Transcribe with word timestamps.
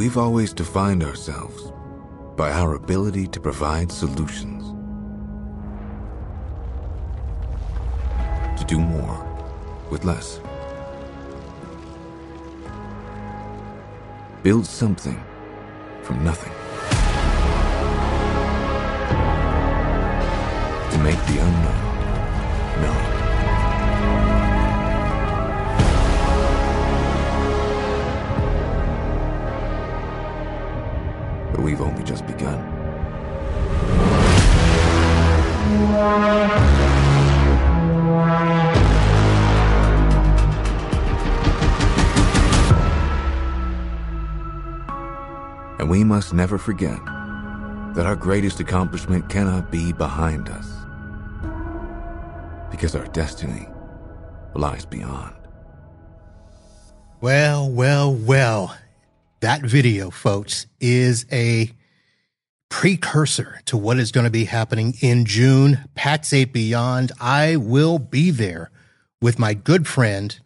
we've 0.00 0.16
always 0.16 0.54
defined 0.54 1.02
ourselves 1.04 1.74
by 2.34 2.50
our 2.50 2.74
ability 2.74 3.26
to 3.26 3.38
provide 3.38 3.92
solutions. 3.92 4.64
To 8.58 8.64
do 8.66 8.78
more 8.80 9.18
with 9.90 10.06
less. 10.06 10.40
Build 14.42 14.64
something 14.64 15.22
from 16.02 16.24
nothing. 16.24 16.54
To 20.92 20.98
make 21.04 21.20
the 21.26 21.40
unknown 21.42 22.80
known. 22.80 23.09
But 31.52 31.60
we've 31.60 31.80
only 31.80 32.02
just 32.04 32.26
begun. 32.26 32.58
And 45.78 45.88
we 45.88 46.04
must 46.04 46.34
never 46.34 46.58
forget 46.58 46.98
that 47.94 48.04
our 48.06 48.14
greatest 48.14 48.60
accomplishment 48.60 49.28
cannot 49.28 49.70
be 49.70 49.92
behind 49.92 50.48
us. 50.48 50.68
Because 52.70 52.94
our 52.94 53.06
destiny 53.08 53.66
lies 54.54 54.84
beyond. 54.84 55.34
Well, 57.20 57.68
well, 57.70 58.14
well. 58.14 58.76
That 59.40 59.62
video, 59.62 60.10
folks, 60.10 60.66
is 60.80 61.24
a 61.32 61.70
precursor 62.68 63.60
to 63.64 63.76
what 63.78 63.98
is 63.98 64.12
going 64.12 64.24
to 64.24 64.30
be 64.30 64.44
happening 64.44 64.94
in 65.00 65.24
June. 65.24 65.78
Pax8 65.96 66.52
Beyond. 66.52 67.12
I 67.18 67.56
will 67.56 67.98
be 67.98 68.30
there 68.30 68.70
with 69.22 69.38
my 69.38 69.54
good 69.54 69.86
friend 69.86 70.38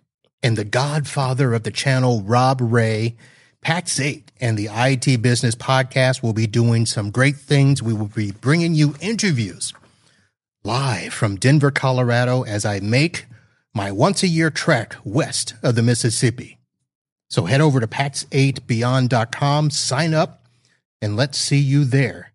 and 0.44 0.56
the 0.56 0.64
godfather 0.64 1.54
of 1.54 1.64
the 1.64 1.72
channel, 1.72 2.22
Rob 2.22 2.60
Rae. 2.62 3.16
Pat's 3.62 3.98
8 3.98 4.30
and 4.40 4.56
the 4.56 4.68
IT 4.70 5.20
Business 5.20 5.56
Podcast 5.56 6.22
will 6.22 6.32
be 6.32 6.46
doing 6.46 6.86
some 6.86 7.10
great 7.10 7.36
things. 7.36 7.82
We 7.82 7.94
will 7.94 8.08
be 8.14 8.30
bringing 8.30 8.74
you 8.74 8.94
interviews 9.00 9.72
live 10.62 11.12
from 11.12 11.34
Denver, 11.34 11.72
Colorado 11.72 12.42
as 12.42 12.64
I 12.64 12.78
make 12.78 13.26
my 13.74 13.90
once 13.90 14.22
a 14.22 14.28
year 14.28 14.50
trek 14.50 14.94
west 15.02 15.54
of 15.64 15.74
the 15.74 15.82
Mississippi. 15.82 16.58
So 17.34 17.46
head 17.46 17.60
over 17.60 17.80
to 17.80 17.88
pax8beyond.com, 17.88 19.70
sign 19.70 20.14
up, 20.14 20.46
and 21.02 21.16
let's 21.16 21.36
see 21.36 21.58
you 21.58 21.84
there. 21.84 22.30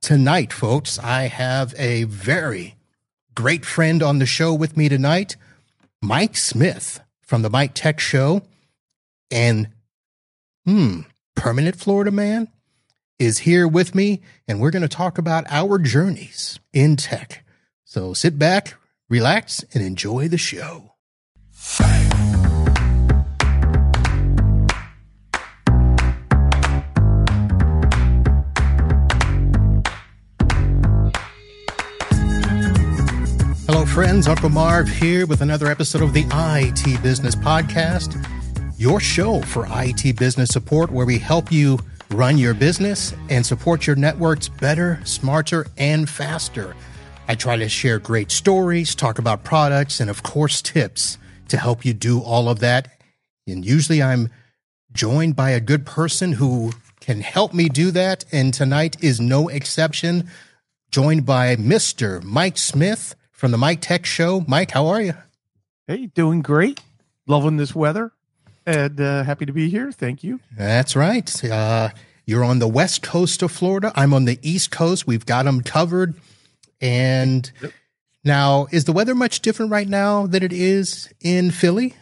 Tonight, 0.00 0.52
folks, 0.52 1.00
I 1.00 1.22
have 1.22 1.74
a 1.76 2.04
very 2.04 2.76
great 3.34 3.64
friend 3.64 4.04
on 4.04 4.20
the 4.20 4.24
show 4.24 4.54
with 4.54 4.76
me 4.76 4.88
tonight, 4.88 5.34
Mike 6.00 6.36
Smith 6.36 7.00
from 7.22 7.42
the 7.42 7.50
Mike 7.50 7.74
Tech 7.74 7.98
Show. 7.98 8.42
And, 9.32 9.70
hmm, 10.64 11.00
Permanent 11.34 11.74
Florida 11.74 12.12
Man 12.12 12.46
is 13.18 13.38
here 13.38 13.66
with 13.66 13.96
me, 13.96 14.22
and 14.46 14.60
we're 14.60 14.70
going 14.70 14.82
to 14.82 14.88
talk 14.88 15.18
about 15.18 15.44
our 15.50 15.76
journeys 15.76 16.60
in 16.72 16.94
tech. 16.94 17.44
So 17.82 18.14
sit 18.14 18.38
back, 18.38 18.76
relax, 19.08 19.64
and 19.74 19.82
enjoy 19.82 20.28
the 20.28 20.38
show. 20.38 20.92
Friends. 33.96 34.28
Uncle 34.28 34.50
Marv 34.50 34.86
here 34.86 35.24
with 35.24 35.40
another 35.40 35.68
episode 35.68 36.02
of 36.02 36.12
the 36.12 36.26
IT 36.30 37.02
Business 37.02 37.34
Podcast, 37.34 38.22
your 38.76 39.00
show 39.00 39.40
for 39.40 39.66
IT 39.70 40.18
business 40.18 40.50
support, 40.50 40.90
where 40.90 41.06
we 41.06 41.18
help 41.18 41.50
you 41.50 41.78
run 42.10 42.36
your 42.36 42.52
business 42.52 43.14
and 43.30 43.46
support 43.46 43.86
your 43.86 43.96
networks 43.96 44.50
better, 44.50 45.00
smarter, 45.04 45.66
and 45.78 46.10
faster. 46.10 46.76
I 47.26 47.36
try 47.36 47.56
to 47.56 47.70
share 47.70 47.98
great 47.98 48.30
stories, 48.30 48.94
talk 48.94 49.18
about 49.18 49.44
products, 49.44 49.98
and 49.98 50.10
of 50.10 50.22
course, 50.22 50.60
tips 50.60 51.16
to 51.48 51.56
help 51.56 51.82
you 51.82 51.94
do 51.94 52.20
all 52.20 52.50
of 52.50 52.58
that. 52.58 53.00
And 53.46 53.64
usually 53.64 54.02
I'm 54.02 54.28
joined 54.92 55.36
by 55.36 55.52
a 55.52 55.60
good 55.60 55.86
person 55.86 56.32
who 56.32 56.72
can 57.00 57.22
help 57.22 57.54
me 57.54 57.70
do 57.70 57.90
that. 57.92 58.26
And 58.30 58.52
tonight 58.52 59.02
is 59.02 59.22
no 59.22 59.48
exception. 59.48 60.28
Joined 60.90 61.24
by 61.24 61.56
Mr. 61.56 62.22
Mike 62.22 62.58
Smith 62.58 63.14
from 63.36 63.50
the 63.50 63.58
Mike 63.58 63.82
Tech 63.82 64.06
Show. 64.06 64.44
Mike, 64.48 64.70
how 64.70 64.86
are 64.86 65.00
you? 65.00 65.12
Hey, 65.86 66.06
doing 66.06 66.40
great. 66.40 66.80
Loving 67.26 67.58
this 67.58 67.74
weather 67.74 68.12
and 68.64 69.00
uh, 69.00 69.22
happy 69.24 69.44
to 69.46 69.52
be 69.52 69.68
here. 69.68 69.92
Thank 69.92 70.24
you. 70.24 70.40
That's 70.56 70.96
right. 70.96 71.44
Uh, 71.44 71.90
you're 72.24 72.42
on 72.42 72.60
the 72.60 72.66
west 72.68 73.02
coast 73.02 73.42
of 73.42 73.52
Florida. 73.52 73.92
I'm 73.94 74.14
on 74.14 74.24
the 74.24 74.38
east 74.42 74.70
coast. 74.70 75.06
We've 75.06 75.26
got 75.26 75.44
them 75.44 75.62
covered. 75.62 76.14
And 76.80 77.50
now, 78.24 78.68
is 78.72 78.84
the 78.84 78.92
weather 78.92 79.14
much 79.14 79.40
different 79.40 79.70
right 79.70 79.88
now 79.88 80.26
than 80.26 80.42
it 80.42 80.52
is 80.52 81.12
in 81.20 81.50
Philly? 81.50 81.94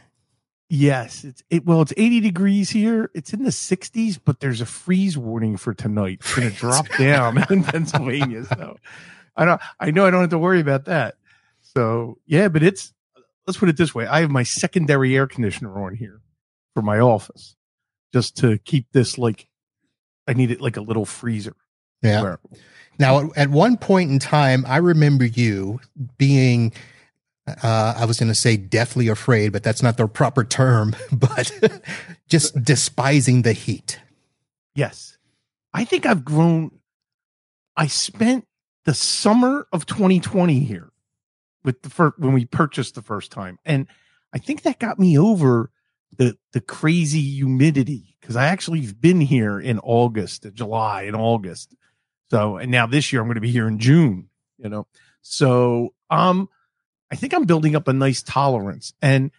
Yes, 0.68 1.24
it's 1.24 1.42
it. 1.50 1.66
Well, 1.66 1.82
it's 1.82 1.92
80 1.96 2.20
degrees 2.20 2.70
here. 2.70 3.10
It's 3.12 3.32
in 3.32 3.42
the 3.42 3.50
60s, 3.50 4.18
but 4.24 4.40
there's 4.40 4.60
a 4.60 4.66
freeze 4.66 5.18
warning 5.18 5.56
for 5.56 5.74
tonight. 5.74 6.18
It's 6.20 6.34
going 6.34 6.50
to 6.50 6.56
drop 6.56 6.86
down 6.96 7.44
in 7.50 7.64
Pennsylvania. 7.64 8.44
So 8.44 8.78
I 9.36 9.44
don't. 9.44 9.60
I 9.80 9.90
know 9.90 10.06
I 10.06 10.10
don't 10.10 10.22
have 10.22 10.30
to 10.30 10.38
worry 10.38 10.60
about 10.60 10.86
that. 10.86 11.16
So 11.76 12.18
yeah, 12.26 12.48
but 12.48 12.62
it's. 12.62 12.92
Let's 13.46 13.58
put 13.58 13.68
it 13.68 13.76
this 13.76 13.94
way: 13.94 14.06
I 14.06 14.20
have 14.22 14.30
my 14.30 14.42
secondary 14.42 15.16
air 15.16 15.26
conditioner 15.26 15.84
on 15.84 15.94
here 15.94 16.20
for 16.74 16.82
my 16.82 16.98
office, 16.98 17.56
just 18.12 18.36
to 18.38 18.58
keep 18.58 18.86
this 18.92 19.18
like. 19.18 19.48
I 20.26 20.32
need 20.32 20.50
it 20.50 20.60
like 20.60 20.76
a 20.78 20.80
little 20.80 21.04
freezer. 21.04 21.54
Yeah. 22.02 22.22
Where- 22.22 22.38
Now, 22.98 23.30
at 23.36 23.50
one 23.50 23.76
point 23.76 24.10
in 24.10 24.18
time, 24.18 24.64
I 24.66 24.78
remember 24.78 25.26
you 25.26 25.80
being, 26.16 26.72
uh, 27.46 27.94
I 27.96 28.06
was 28.06 28.18
going 28.18 28.30
to 28.30 28.34
say 28.34 28.56
deathly 28.56 29.08
afraid, 29.08 29.52
but 29.52 29.62
that's 29.62 29.82
not 29.82 29.98
the 29.98 30.06
proper 30.08 30.42
term, 30.44 30.96
but 31.12 31.52
just 32.26 32.62
despising 32.62 33.42
the 33.42 33.52
heat. 33.52 34.00
Yes. 34.74 35.18
I 35.74 35.84
think 35.84 36.06
I've 36.06 36.24
grown. 36.24 36.70
I 37.76 37.88
spent 37.88 38.46
the 38.86 38.94
summer 38.94 39.66
of 39.72 39.84
2020 39.84 40.60
here 40.60 40.90
with 41.64 41.82
the 41.82 41.90
first 41.90 42.18
when 42.18 42.32
we 42.32 42.44
purchased 42.44 42.94
the 42.94 43.02
first 43.02 43.32
time. 43.32 43.58
And 43.64 43.86
I 44.32 44.38
think 44.38 44.62
that 44.62 44.78
got 44.78 44.98
me 44.98 45.18
over 45.18 45.70
the 46.16 46.36
the 46.52 46.60
crazy 46.60 47.22
humidity 47.22 48.16
because 48.20 48.36
I 48.36 48.46
actually 48.46 48.82
have 48.82 49.00
been 49.00 49.20
here 49.20 49.58
in 49.58 49.78
August, 49.80 50.46
July 50.52 51.02
and 51.02 51.16
August. 51.16 51.74
So 52.30 52.56
and 52.56 52.70
now 52.70 52.86
this 52.86 53.12
year 53.12 53.22
I'm 53.22 53.28
going 53.28 53.36
to 53.36 53.40
be 53.40 53.50
here 53.50 53.68
in 53.68 53.78
June, 53.78 54.28
you 54.58 54.68
know. 54.68 54.86
So 55.22 55.94
um 56.10 56.48
I 57.10 57.16
think 57.16 57.34
I'm 57.34 57.44
building 57.44 57.76
up 57.76 57.88
a 57.88 57.92
nice 57.92 58.22
tolerance 58.22 58.92
and 59.00 59.30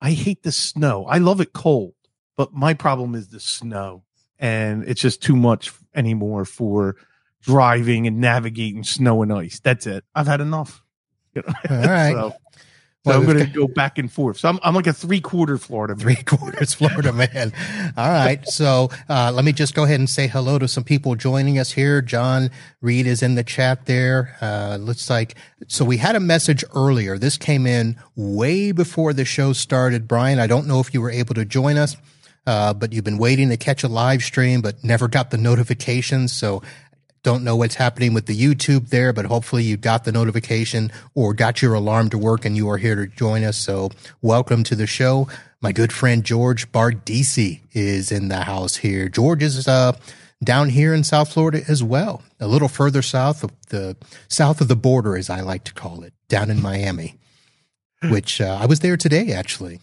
I 0.00 0.12
hate 0.12 0.42
the 0.42 0.52
snow. 0.52 1.06
I 1.06 1.18
love 1.18 1.40
it 1.40 1.52
cold, 1.52 1.94
but 2.36 2.52
my 2.52 2.74
problem 2.74 3.14
is 3.14 3.28
the 3.28 3.40
snow 3.40 4.04
and 4.38 4.84
it's 4.84 5.00
just 5.00 5.22
too 5.22 5.36
much 5.36 5.72
anymore 5.94 6.44
for 6.44 6.96
driving 7.40 8.06
and 8.06 8.20
navigating 8.20 8.84
snow 8.84 9.22
and 9.22 9.32
ice. 9.32 9.60
That's 9.60 9.86
it. 9.86 10.04
I've 10.14 10.26
had 10.26 10.40
enough. 10.40 10.82
You 11.34 11.42
know? 11.46 11.54
All 11.70 11.76
right. 11.88 12.12
so, 12.12 12.30
so 13.04 13.12
Well, 13.12 13.20
I'm 13.20 13.24
going 13.26 13.38
to 13.38 13.46
go 13.46 13.68
back 13.68 13.96
and 13.98 14.10
forth. 14.12 14.38
So 14.38 14.48
I'm, 14.48 14.58
I'm 14.62 14.74
like 14.74 14.86
a 14.86 14.92
three 14.92 15.20
quarter 15.20 15.56
Florida. 15.56 15.94
man. 15.94 16.02
Three 16.02 16.22
quarters 16.22 16.74
Florida 16.74 17.12
man. 17.12 17.52
All 17.96 18.10
right. 18.10 18.46
So 18.46 18.90
uh, 19.08 19.30
let 19.32 19.44
me 19.44 19.52
just 19.52 19.74
go 19.74 19.84
ahead 19.84 20.00
and 20.00 20.10
say 20.10 20.26
hello 20.26 20.58
to 20.58 20.66
some 20.66 20.84
people 20.84 21.14
joining 21.14 21.58
us 21.58 21.72
here. 21.72 22.02
John 22.02 22.50
Reed 22.80 23.06
is 23.06 23.22
in 23.22 23.34
the 23.36 23.44
chat 23.44 23.86
there. 23.86 24.36
Uh, 24.40 24.76
looks 24.80 25.08
like 25.08 25.36
so 25.68 25.84
we 25.84 25.96
had 25.98 26.16
a 26.16 26.20
message 26.20 26.64
earlier. 26.74 27.18
This 27.18 27.36
came 27.36 27.66
in 27.66 27.96
way 28.16 28.72
before 28.72 29.12
the 29.12 29.24
show 29.24 29.52
started. 29.52 30.08
Brian, 30.08 30.38
I 30.38 30.46
don't 30.46 30.66
know 30.66 30.80
if 30.80 30.92
you 30.92 31.00
were 31.00 31.10
able 31.10 31.34
to 31.34 31.44
join 31.44 31.76
us, 31.76 31.96
uh, 32.46 32.74
but 32.74 32.92
you've 32.92 33.04
been 33.04 33.18
waiting 33.18 33.48
to 33.50 33.56
catch 33.56 33.84
a 33.84 33.88
live 33.88 34.22
stream, 34.22 34.60
but 34.60 34.82
never 34.82 35.06
got 35.08 35.30
the 35.30 35.38
notifications. 35.38 36.32
So 36.32 36.62
don't 37.28 37.44
know 37.44 37.56
what's 37.56 37.74
happening 37.74 38.14
with 38.14 38.24
the 38.24 38.34
YouTube 38.34 38.88
there, 38.88 39.12
but 39.12 39.26
hopefully 39.26 39.62
you 39.62 39.76
got 39.76 40.04
the 40.04 40.12
notification 40.12 40.90
or 41.14 41.34
got 41.34 41.60
your 41.60 41.74
alarm 41.74 42.08
to 42.08 42.16
work 42.16 42.46
and 42.46 42.56
you 42.56 42.70
are 42.70 42.78
here 42.78 42.94
to 42.94 43.06
join 43.06 43.44
us. 43.44 43.58
So 43.58 43.90
welcome 44.22 44.64
to 44.64 44.74
the 44.74 44.86
show. 44.86 45.28
My 45.60 45.70
good 45.72 45.92
friend 45.92 46.24
George 46.24 46.72
Bardisi 46.72 47.60
is 47.74 48.10
in 48.10 48.28
the 48.28 48.44
house 48.44 48.76
here. 48.76 49.10
George 49.10 49.42
is 49.42 49.68
uh, 49.68 49.92
down 50.42 50.70
here 50.70 50.94
in 50.94 51.04
South 51.04 51.30
Florida 51.30 51.60
as 51.68 51.84
well, 51.84 52.22
a 52.40 52.48
little 52.48 52.66
further 52.66 53.02
south 53.02 53.44
of 53.44 53.50
the 53.68 53.94
south 54.28 54.62
of 54.62 54.68
the 54.68 54.74
border, 54.74 55.14
as 55.14 55.28
I 55.28 55.42
like 55.42 55.64
to 55.64 55.74
call 55.74 56.04
it, 56.04 56.14
down 56.30 56.50
in 56.50 56.62
Miami, 56.62 57.18
which 58.04 58.40
uh, 58.40 58.56
I 58.58 58.64
was 58.64 58.80
there 58.80 58.96
today 58.96 59.32
actually. 59.32 59.80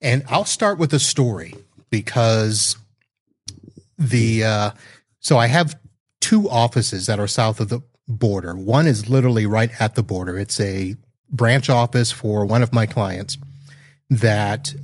And 0.00 0.24
I'll 0.28 0.44
start 0.44 0.80
with 0.80 0.92
a 0.92 0.98
story 0.98 1.54
because 1.90 2.76
the 3.96 4.42
uh, 4.42 4.70
so 5.20 5.38
I 5.38 5.46
have 5.46 5.78
two 6.20 6.48
offices 6.48 7.06
that 7.06 7.20
are 7.20 7.26
south 7.26 7.60
of 7.60 7.68
the 7.68 7.80
border. 8.06 8.54
One 8.54 8.86
is 8.86 9.08
literally 9.08 9.46
right 9.46 9.70
at 9.80 9.94
the 9.94 10.02
border. 10.02 10.38
It's 10.38 10.60
a 10.60 10.96
branch 11.30 11.68
office 11.68 12.10
for 12.10 12.46
one 12.46 12.62
of 12.62 12.72
my 12.72 12.86
clients 12.86 13.36
that 14.10 14.74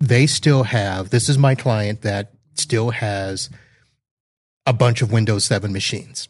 they 0.00 0.26
still 0.26 0.64
have. 0.64 1.10
This 1.10 1.28
is 1.28 1.38
my 1.38 1.54
client 1.54 2.02
that 2.02 2.32
still 2.54 2.90
has 2.90 3.50
a 4.66 4.72
bunch 4.72 5.02
of 5.02 5.12
Windows 5.12 5.44
7 5.44 5.72
machines. 5.72 6.28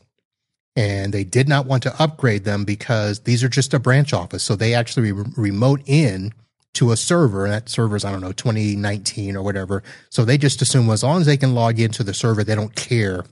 And 0.74 1.12
they 1.12 1.24
did 1.24 1.48
not 1.48 1.66
want 1.66 1.82
to 1.82 2.02
upgrade 2.02 2.44
them 2.44 2.64
because 2.64 3.20
these 3.20 3.44
are 3.44 3.48
just 3.48 3.74
a 3.74 3.78
branch 3.78 4.14
office. 4.14 4.42
So 4.42 4.56
they 4.56 4.72
actually 4.72 5.12
re- 5.12 5.30
remote 5.36 5.82
in 5.84 6.32
to 6.74 6.92
a 6.92 6.96
server, 6.96 7.44
and 7.44 7.52
that 7.52 7.68
server's, 7.68 8.04
I 8.06 8.10
don't 8.10 8.22
know, 8.22 8.32
2019 8.32 9.36
or 9.36 9.42
whatever. 9.42 9.82
So 10.08 10.24
they 10.24 10.38
just 10.38 10.62
assume 10.62 10.88
as 10.88 11.02
long 11.02 11.20
as 11.20 11.26
they 11.26 11.36
can 11.36 11.54
log 11.54 11.78
into 11.78 12.02
the 12.02 12.14
server, 12.14 12.42
they 12.42 12.54
don't 12.54 12.74
care 12.74 13.24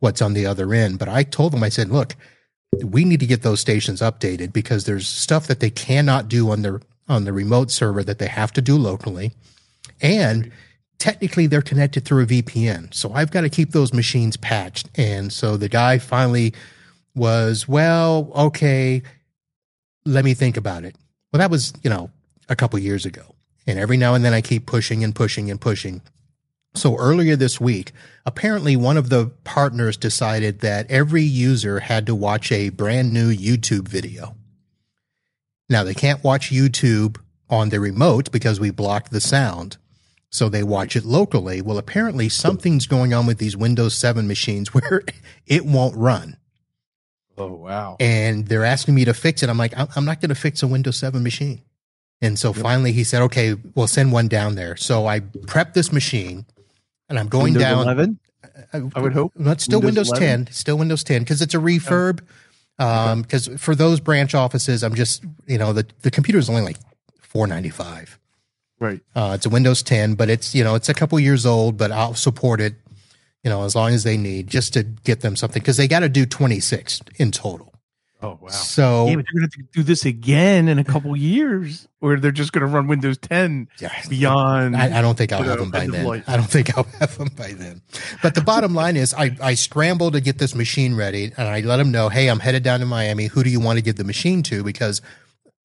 what's 0.00 0.20
on 0.20 0.34
the 0.34 0.46
other 0.46 0.74
end. 0.74 0.98
But 0.98 1.08
I 1.08 1.22
told 1.22 1.52
them, 1.52 1.62
I 1.62 1.68
said, 1.68 1.90
look, 1.90 2.16
we 2.84 3.04
need 3.04 3.20
to 3.20 3.26
get 3.26 3.42
those 3.42 3.60
stations 3.60 4.00
updated 4.00 4.52
because 4.52 4.84
there's 4.84 5.06
stuff 5.06 5.46
that 5.46 5.60
they 5.60 5.70
cannot 5.70 6.28
do 6.28 6.50
on 6.50 6.62
their 6.62 6.80
on 7.08 7.24
the 7.24 7.32
remote 7.32 7.72
server 7.72 8.04
that 8.04 8.18
they 8.18 8.28
have 8.28 8.52
to 8.52 8.62
do 8.62 8.76
locally. 8.76 9.32
And 10.00 10.52
technically 10.98 11.48
they're 11.48 11.60
connected 11.60 12.04
through 12.04 12.22
a 12.22 12.26
VPN. 12.26 12.94
So 12.94 13.12
I've 13.12 13.32
got 13.32 13.40
to 13.40 13.48
keep 13.48 13.72
those 13.72 13.92
machines 13.92 14.36
patched. 14.36 14.88
And 14.94 15.32
so 15.32 15.56
the 15.56 15.68
guy 15.68 15.98
finally 15.98 16.54
was, 17.16 17.66
well, 17.66 18.30
okay, 18.36 19.02
let 20.04 20.24
me 20.24 20.34
think 20.34 20.56
about 20.56 20.84
it. 20.84 20.94
Well, 21.32 21.38
that 21.38 21.50
was, 21.50 21.72
you 21.82 21.90
know, 21.90 22.10
a 22.48 22.54
couple 22.54 22.78
years 22.78 23.04
ago. 23.04 23.34
And 23.66 23.78
every 23.78 23.96
now 23.96 24.14
and 24.14 24.24
then 24.24 24.32
I 24.32 24.40
keep 24.40 24.66
pushing 24.66 25.02
and 25.02 25.14
pushing 25.14 25.50
and 25.50 25.60
pushing. 25.60 26.02
So 26.74 26.96
earlier 26.96 27.34
this 27.34 27.60
week, 27.60 27.92
apparently 28.24 28.76
one 28.76 28.96
of 28.96 29.08
the 29.08 29.32
partners 29.44 29.96
decided 29.96 30.60
that 30.60 30.90
every 30.90 31.22
user 31.22 31.80
had 31.80 32.06
to 32.06 32.14
watch 32.14 32.52
a 32.52 32.68
brand 32.68 33.12
new 33.12 33.34
YouTube 33.34 33.88
video. 33.88 34.36
Now 35.68 35.84
they 35.84 35.94
can't 35.94 36.22
watch 36.22 36.50
YouTube 36.50 37.18
on 37.48 37.70
the 37.70 37.80
remote 37.80 38.30
because 38.30 38.60
we 38.60 38.70
blocked 38.70 39.10
the 39.10 39.20
sound. 39.20 39.78
So 40.30 40.48
they 40.48 40.62
watch 40.62 40.94
it 40.94 41.04
locally. 41.04 41.60
Well, 41.60 41.76
apparently 41.76 42.28
something's 42.28 42.86
going 42.86 43.12
on 43.12 43.26
with 43.26 43.38
these 43.38 43.56
Windows 43.56 43.96
7 43.96 44.28
machines 44.28 44.72
where 44.74 45.02
it 45.46 45.66
won't 45.66 45.96
run. 45.96 46.36
Oh, 47.36 47.52
wow. 47.54 47.96
And 47.98 48.46
they're 48.46 48.64
asking 48.64 48.94
me 48.94 49.04
to 49.06 49.14
fix 49.14 49.42
it. 49.42 49.48
I'm 49.48 49.58
like, 49.58 49.74
I'm 49.76 50.04
not 50.04 50.20
going 50.20 50.28
to 50.28 50.34
fix 50.36 50.62
a 50.62 50.68
Windows 50.68 50.98
7 50.98 51.22
machine. 51.22 51.62
And 52.22 52.38
so 52.38 52.52
yep. 52.52 52.62
finally 52.62 52.92
he 52.92 53.02
said, 53.02 53.22
okay, 53.22 53.56
we'll 53.74 53.86
send 53.88 54.12
one 54.12 54.28
down 54.28 54.54
there. 54.54 54.76
So 54.76 55.06
I 55.06 55.20
prepped 55.20 55.72
this 55.72 55.90
machine 55.90 56.46
and 57.10 57.18
I'm 57.18 57.28
going 57.28 57.52
Windows 57.52 57.62
down. 57.62 57.82
11? 57.82 58.18
I, 58.72 58.82
I 58.94 59.00
would 59.00 59.12
hope. 59.12 59.32
Not 59.36 59.60
still 59.60 59.80
Windows, 59.80 60.10
Windows 60.10 60.46
10, 60.46 60.46
still 60.52 60.78
Windows 60.78 61.04
10 61.04 61.22
because 61.22 61.42
it's 61.42 61.54
a 61.54 61.58
refurb. 61.58 62.20
Um, 62.78 63.20
because 63.20 63.46
okay. 63.46 63.56
for 63.58 63.74
those 63.74 64.00
branch 64.00 64.34
offices, 64.34 64.82
I'm 64.82 64.94
just, 64.94 65.22
you 65.46 65.58
know, 65.58 65.74
the, 65.74 65.86
the 66.00 66.10
computer 66.10 66.38
is 66.38 66.48
only 66.48 66.62
like 66.62 66.78
495. 67.20 68.18
Right. 68.78 69.00
Uh, 69.14 69.32
it's 69.34 69.44
a 69.44 69.50
Windows 69.50 69.82
10, 69.82 70.14
but 70.14 70.30
it's, 70.30 70.54
you 70.54 70.64
know, 70.64 70.74
it's 70.74 70.88
a 70.88 70.94
couple 70.94 71.20
years 71.20 71.44
old, 71.44 71.76
but 71.76 71.92
I'll 71.92 72.14
support 72.14 72.62
it, 72.62 72.74
you 73.44 73.50
know, 73.50 73.64
as 73.64 73.74
long 73.74 73.92
as 73.92 74.04
they 74.04 74.16
need 74.16 74.46
just 74.46 74.72
to 74.72 74.84
get 74.84 75.20
them 75.20 75.36
something 75.36 75.60
because 75.60 75.76
they 75.76 75.86
got 75.86 76.00
to 76.00 76.08
do 76.08 76.24
26 76.24 77.02
in 77.16 77.30
total. 77.30 77.74
Oh 78.22 78.38
wow! 78.40 78.48
So 78.48 79.06
yeah, 79.06 79.16
but 79.16 79.24
they're 79.32 79.40
going 79.40 79.50
to 79.50 79.62
do 79.72 79.82
this 79.82 80.04
again 80.04 80.68
in 80.68 80.78
a 80.78 80.84
couple 80.92 81.16
years, 81.16 81.88
or 82.00 82.18
they're 82.18 82.30
just 82.30 82.52
going 82.52 82.60
to 82.60 82.66
run 82.66 82.86
Windows 82.86 83.16
10 83.18 83.68
yeah, 83.78 83.90
beyond. 84.08 84.76
I, 84.76 84.98
I, 84.98 85.02
don't 85.02 85.16
think 85.16 85.32
I'll 85.32 85.42
have 85.42 85.58
them 85.58 85.70
by 85.70 85.86
then. 85.86 86.22
I 86.26 86.36
don't 86.36 86.50
think 86.50 86.76
I'll 86.76 86.84
have 86.98 87.16
them 87.16 87.30
by 87.34 87.52
then. 87.52 87.80
But 88.22 88.34
the 88.34 88.42
bottom 88.42 88.74
line 88.74 88.96
is, 88.96 89.14
I 89.14 89.36
I 89.40 89.54
scrambled 89.54 90.12
to 90.12 90.20
get 90.20 90.38
this 90.38 90.54
machine 90.54 90.94
ready, 90.94 91.32
and 91.36 91.48
I 91.48 91.60
let 91.60 91.78
them 91.78 91.90
know, 91.90 92.10
hey, 92.10 92.28
I'm 92.28 92.40
headed 92.40 92.62
down 92.62 92.80
to 92.80 92.86
Miami. 92.86 93.26
Who 93.26 93.42
do 93.42 93.48
you 93.48 93.60
want 93.60 93.78
to 93.78 93.82
give 93.82 93.96
the 93.96 94.04
machine 94.04 94.42
to? 94.44 94.62
Because 94.62 95.00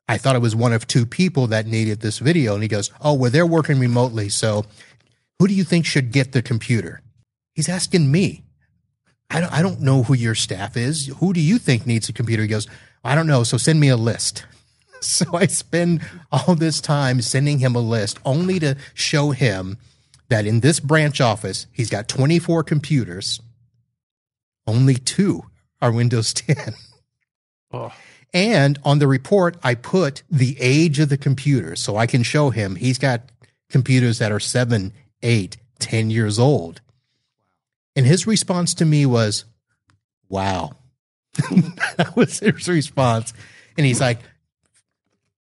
I 0.08 0.18
thought 0.18 0.36
it 0.36 0.42
was 0.42 0.56
one 0.56 0.72
of 0.72 0.88
two 0.88 1.06
people 1.06 1.48
that 1.48 1.66
needed 1.66 2.00
this 2.00 2.20
video, 2.20 2.54
and 2.54 2.64
he 2.64 2.70
goes, 2.70 2.90
oh, 3.02 3.14
well, 3.16 3.32
they're 3.32 3.46
working 3.46 3.80
remotely, 3.80 4.30
so 4.30 4.66
who 5.40 5.48
do 5.48 5.54
you 5.54 5.66
think 5.66 5.86
should 5.86 6.12
get 6.12 6.32
the 6.32 6.42
computer? 6.42 7.02
He's 7.54 7.68
asking 7.68 8.12
me. 8.12 8.45
I 9.30 9.42
don't, 9.42 9.52
I 9.52 9.62
don't 9.62 9.82
know 9.82 10.04
who 10.04 10.14
your 10.14 10.36
staff 10.36 10.78
is. 10.78 11.08
Who 11.18 11.34
do 11.34 11.42
you 11.42 11.58
think 11.58 11.86
needs 11.86 12.10
a 12.10 12.14
computer? 12.14 12.44
He 12.44 12.48
goes, 12.48 12.68
I 13.04 13.16
don't 13.16 13.28
know. 13.28 13.44
So 13.44 13.58
send 13.58 13.80
me 13.80 13.90
a 13.90 13.98
list. 13.98 14.46
So 15.02 15.36
I 15.36 15.46
spend 15.46 16.02
all 16.32 16.56
this 16.56 16.82
time 16.82 17.22
sending 17.22 17.60
him 17.60 17.76
a 17.76 17.80
list 17.80 18.18
only 18.26 18.58
to 18.60 18.76
show 18.96 19.32
him 19.32 19.78
that 20.30 20.48
in 20.48 20.62
this 20.62 20.80
branch 20.80 21.22
office, 21.22 21.68
he's 21.72 21.92
got 21.92 22.08
24 22.08 22.64
computers. 22.64 23.40
Only 24.66 24.96
two 24.96 25.44
are 25.80 25.92
Windows 25.92 26.34
10. 26.34 26.74
Oh. 27.72 27.94
And 28.34 28.80
on 28.84 29.00
the 29.00 29.08
report, 29.08 29.58
I 29.64 29.76
put 29.76 30.24
the 30.30 30.58
age 30.60 31.00
of 31.00 31.10
the 31.10 31.18
computers 31.18 31.82
so 31.82 31.98
I 31.98 32.08
can 32.08 32.24
show 32.24 32.50
him 32.50 32.76
he's 32.76 32.98
got 32.98 33.22
computers 33.70 34.20
that 34.20 34.32
are 34.32 34.40
seven, 34.40 34.92
eight, 35.22 35.58
ten 35.80 36.10
years 36.10 36.40
old. 36.40 36.82
And 37.96 38.06
his 38.06 38.28
response 38.28 38.74
to 38.76 38.86
me 38.86 39.06
was, 39.06 39.46
wow. 40.30 40.72
that 41.98 42.14
was 42.16 42.40
his 42.40 42.68
response. 42.68 43.34
And 43.78 43.86
he's 43.86 44.02
like, 44.02 44.20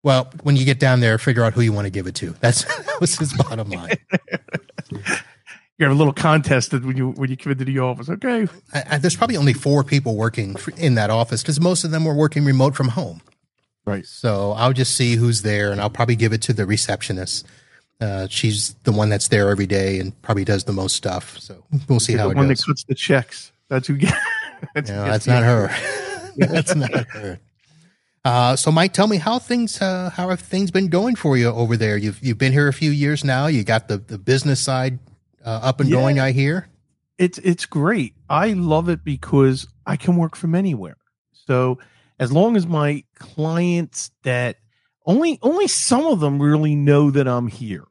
well, 0.04 0.30
when 0.44 0.56
you 0.56 0.66
get 0.66 0.80
down 0.80 1.00
there, 1.00 1.18
figure 1.18 1.44
out 1.44 1.54
who 1.54 1.62
you 1.62 1.74
want 1.74 1.86
to 1.86 1.92
give 1.92 2.08
it 2.08 2.16
to. 2.16 2.32
That's 2.40 2.64
that 2.86 3.02
was 3.02 3.18
his 3.18 3.34
bottom 3.34 3.70
line. 3.70 3.98
you 4.92 5.86
have 5.86 5.92
a 5.92 5.96
little 5.96 6.14
contest 6.14 6.72
when 6.72 6.96
you 6.96 7.12
when 7.12 7.30
you 7.30 7.38
come 7.38 7.52
into 7.52 7.66
the 7.66 7.80
office. 7.80 8.10
Okay, 8.10 8.48
I, 8.74 8.84
I, 8.92 8.98
there's 8.98 9.16
probably 9.16 9.38
only 9.38 9.54
four 9.54 9.84
people 9.84 10.16
working 10.16 10.56
in 10.78 10.96
that 10.96 11.10
office 11.10 11.42
because 11.42 11.60
most 11.60 11.84
of 11.84 11.92
them 11.92 12.06
were 12.06 12.14
working 12.14 12.46
remote 12.46 12.76
from 12.76 12.90
home. 12.90 13.22
Right. 13.86 14.06
So 14.06 14.52
I'll 14.52 14.74
just 14.74 14.96
see 14.96 15.16
who's 15.16 15.42
there, 15.42 15.72
and 15.72 15.82
I'll 15.82 15.90
probably 15.90 16.16
give 16.16 16.32
it 16.32 16.42
to 16.44 16.54
the 16.54 16.66
receptionist. 16.66 17.46
Uh, 18.02 18.28
she's 18.30 18.76
the 18.84 18.92
one 18.92 19.10
that's 19.10 19.28
there 19.28 19.50
every 19.50 19.66
day 19.66 20.00
and 20.00 20.20
probably 20.22 20.46
does 20.46 20.64
the 20.64 20.72
most 20.72 20.96
stuff. 20.96 21.38
So 21.38 21.64
we'll 21.88 22.00
see 22.00 22.14
You're 22.14 22.22
how 22.22 22.28
the 22.28 22.32
it 22.32 22.38
one 22.38 22.48
goes. 22.48 22.60
that 22.60 22.66
cuts 22.66 22.84
the 22.86 22.96
checks. 22.96 23.52
That's 23.68 23.88
who 23.88 23.98
gets. 23.98 24.14
that's, 24.74 24.90
no, 24.90 25.06
that's 25.06 25.28
not 25.28 25.44
her. 25.44 25.68
that's 26.38 26.76
not 26.76 26.92
her. 26.92 27.40
Uh, 28.26 28.56
so 28.56 28.72
Mike, 28.72 28.94
tell 28.94 29.08
me 29.08 29.18
how 29.18 29.40
things 29.40 29.82
uh, 29.82 30.10
how 30.14 30.30
have 30.30 30.40
things 30.40 30.72
been 30.72 30.88
going 30.90 31.16
for 31.16 31.38
you 31.38 31.48
over 31.48 31.78
there? 31.78 31.98
You've 31.98 32.22
you've 32.22 32.38
been 32.38 32.52
here 32.52 32.68
a 32.68 32.74
few 32.74 32.92
years 32.92 33.24
now. 33.24 33.48
You 33.48 33.64
got 33.64 33.88
the 33.88 33.98
the 33.98 34.18
business 34.18 34.60
side 34.60 35.00
uh, 35.46 35.60
up 35.64 35.80
and 35.80 35.90
yeah. 35.90 35.96
going. 35.98 36.20
I 36.20 36.32
hear 36.32 36.68
it's 37.18 37.38
it's 37.40 37.66
great. 37.66 38.14
I 38.30 38.54
love 38.54 38.90
it 38.90 39.04
because 39.04 39.68
I 39.86 39.98
can 39.98 40.16
work 40.16 40.36
from 40.36 40.56
anywhere. 40.56 40.98
So 41.34 41.80
as 42.20 42.32
long 42.32 42.56
as 42.56 42.66
my 42.66 43.04
clients 43.16 44.12
that 44.24 44.58
only 45.06 45.40
only 45.42 45.68
some 45.68 46.06
of 46.06 46.20
them 46.20 46.42
really 46.42 46.76
know 46.76 47.12
that 47.12 47.28
I'm 47.28 47.48
here 47.48 47.86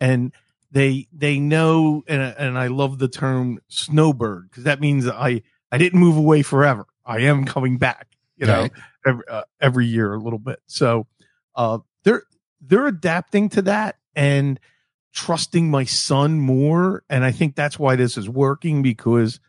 and 0.00 0.32
they 0.70 1.06
they 1.12 1.38
know 1.38 2.02
and 2.06 2.22
and 2.22 2.58
I 2.58 2.66
love 2.66 2.98
the 2.98 3.08
term 3.08 3.60
snowbird 3.68 4.50
because 4.50 4.64
that 4.64 4.80
means 4.80 5.08
I 5.08 5.42
I 5.70 5.78
didn't 5.78 6.00
move 6.00 6.16
away 6.16 6.42
forever. 6.42 6.86
I 7.04 7.20
am 7.20 7.44
coming 7.44 7.78
back, 7.78 8.08
you 8.36 8.46
know, 8.46 8.62
right. 8.62 8.72
every 9.06 9.24
uh, 9.28 9.42
every 9.60 9.86
year 9.86 10.12
a 10.12 10.18
little 10.18 10.38
bit. 10.38 10.60
So 10.66 11.06
uh 11.54 11.78
they're 12.04 12.24
they're 12.60 12.86
adapting 12.86 13.48
to 13.50 13.62
that 13.62 13.96
and 14.14 14.58
trusting 15.12 15.70
my 15.70 15.84
son 15.84 16.40
more 16.40 17.04
and 17.08 17.24
I 17.24 17.32
think 17.32 17.54
that's 17.54 17.78
why 17.78 17.96
this 17.96 18.18
is 18.18 18.28
working 18.28 18.82
because 18.82 19.40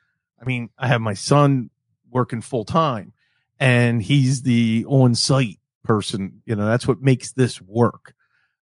I 0.42 0.46
mean, 0.46 0.70
I 0.78 0.88
have 0.88 1.02
my 1.02 1.16
son 1.16 1.72
working 2.10 2.42
full 2.42 2.64
time 2.64 3.14
and 3.60 4.02
he's 4.02 4.44
the 4.44 4.86
on-site 4.88 5.60
person, 5.84 6.42
you 6.46 6.56
know, 6.56 6.68
that's 6.68 6.88
what 6.88 7.02
makes 7.02 7.34
this 7.34 7.62
work 7.62 8.14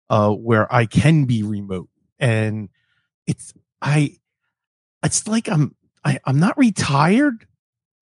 uh, 0.09 0.31
where 0.31 0.73
I 0.73 0.85
can 0.85 1.25
be 1.25 1.43
remote. 1.43 1.89
And 2.19 2.69
it's, 3.27 3.53
I, 3.81 4.17
it's 5.03 5.27
like 5.27 5.49
I'm, 5.49 5.75
I, 6.03 6.19
I'm 6.25 6.39
not 6.39 6.57
retired, 6.57 7.47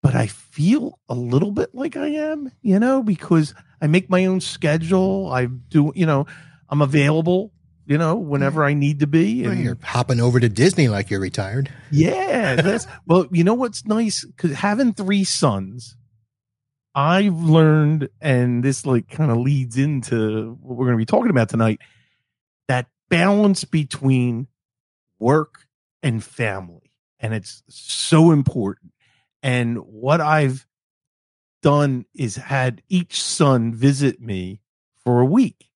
but 0.04 0.16
I 0.16 0.28
feel 0.28 1.00
a 1.08 1.14
little 1.14 1.52
bit 1.52 1.76
like 1.76 1.96
I 1.96 2.08
am, 2.08 2.52
you 2.62 2.80
know, 2.80 3.04
because 3.04 3.54
I 3.82 3.88
make 3.88 4.10
my 4.10 4.26
own 4.26 4.42
schedule. 4.42 5.32
I 5.32 5.46
do, 5.46 5.92
you 5.96 6.06
know, 6.06 6.26
I'm 6.70 6.82
available, 6.82 7.54
you 7.86 7.98
know, 7.98 8.16
whenever 8.16 8.64
I 8.64 8.74
need 8.74 9.02
to 9.02 9.08
be. 9.08 9.44
And 9.44 9.54
well, 9.54 9.64
you're 9.64 9.78
hopping 9.84 10.20
over 10.20 10.40
to 10.40 10.50
Disney 10.50 10.88
like 10.88 11.10
you're 11.10 11.20
retired. 11.20 11.72
Yeah. 11.92 12.56
That's, 12.56 12.88
well, 13.06 13.28
you 13.32 13.44
know 13.44 13.54
what's 13.54 13.86
nice? 13.86 14.26
Cause 14.38 14.52
having 14.54 14.94
three 14.94 15.24
sons, 15.24 15.96
I've 16.94 17.42
learned, 17.42 18.10
and 18.20 18.64
this 18.64 18.86
like 18.86 19.10
kind 19.10 19.32
of 19.32 19.38
leads 19.38 19.78
into 19.78 20.58
what 20.62 20.78
we're 20.78 20.86
going 20.86 20.98
to 20.98 21.02
be 21.02 21.06
talking 21.06 21.30
about 21.30 21.50
tonight, 21.50 21.80
that 22.68 22.88
balance 23.10 23.64
between 23.64 24.48
work 25.20 25.68
and 26.04 26.24
family. 26.24 26.92
And 27.20 27.34
it's 27.34 27.64
so 27.70 28.32
important. 28.32 28.94
And 29.44 29.78
what 29.80 30.22
I've 30.22 30.66
done 31.62 32.06
is 32.16 32.36
had 32.36 32.82
each 32.90 33.22
son 33.22 33.74
visit 33.74 34.20
me 34.20 34.62
for 35.04 35.22
a 35.22 35.26
week. 35.26 35.70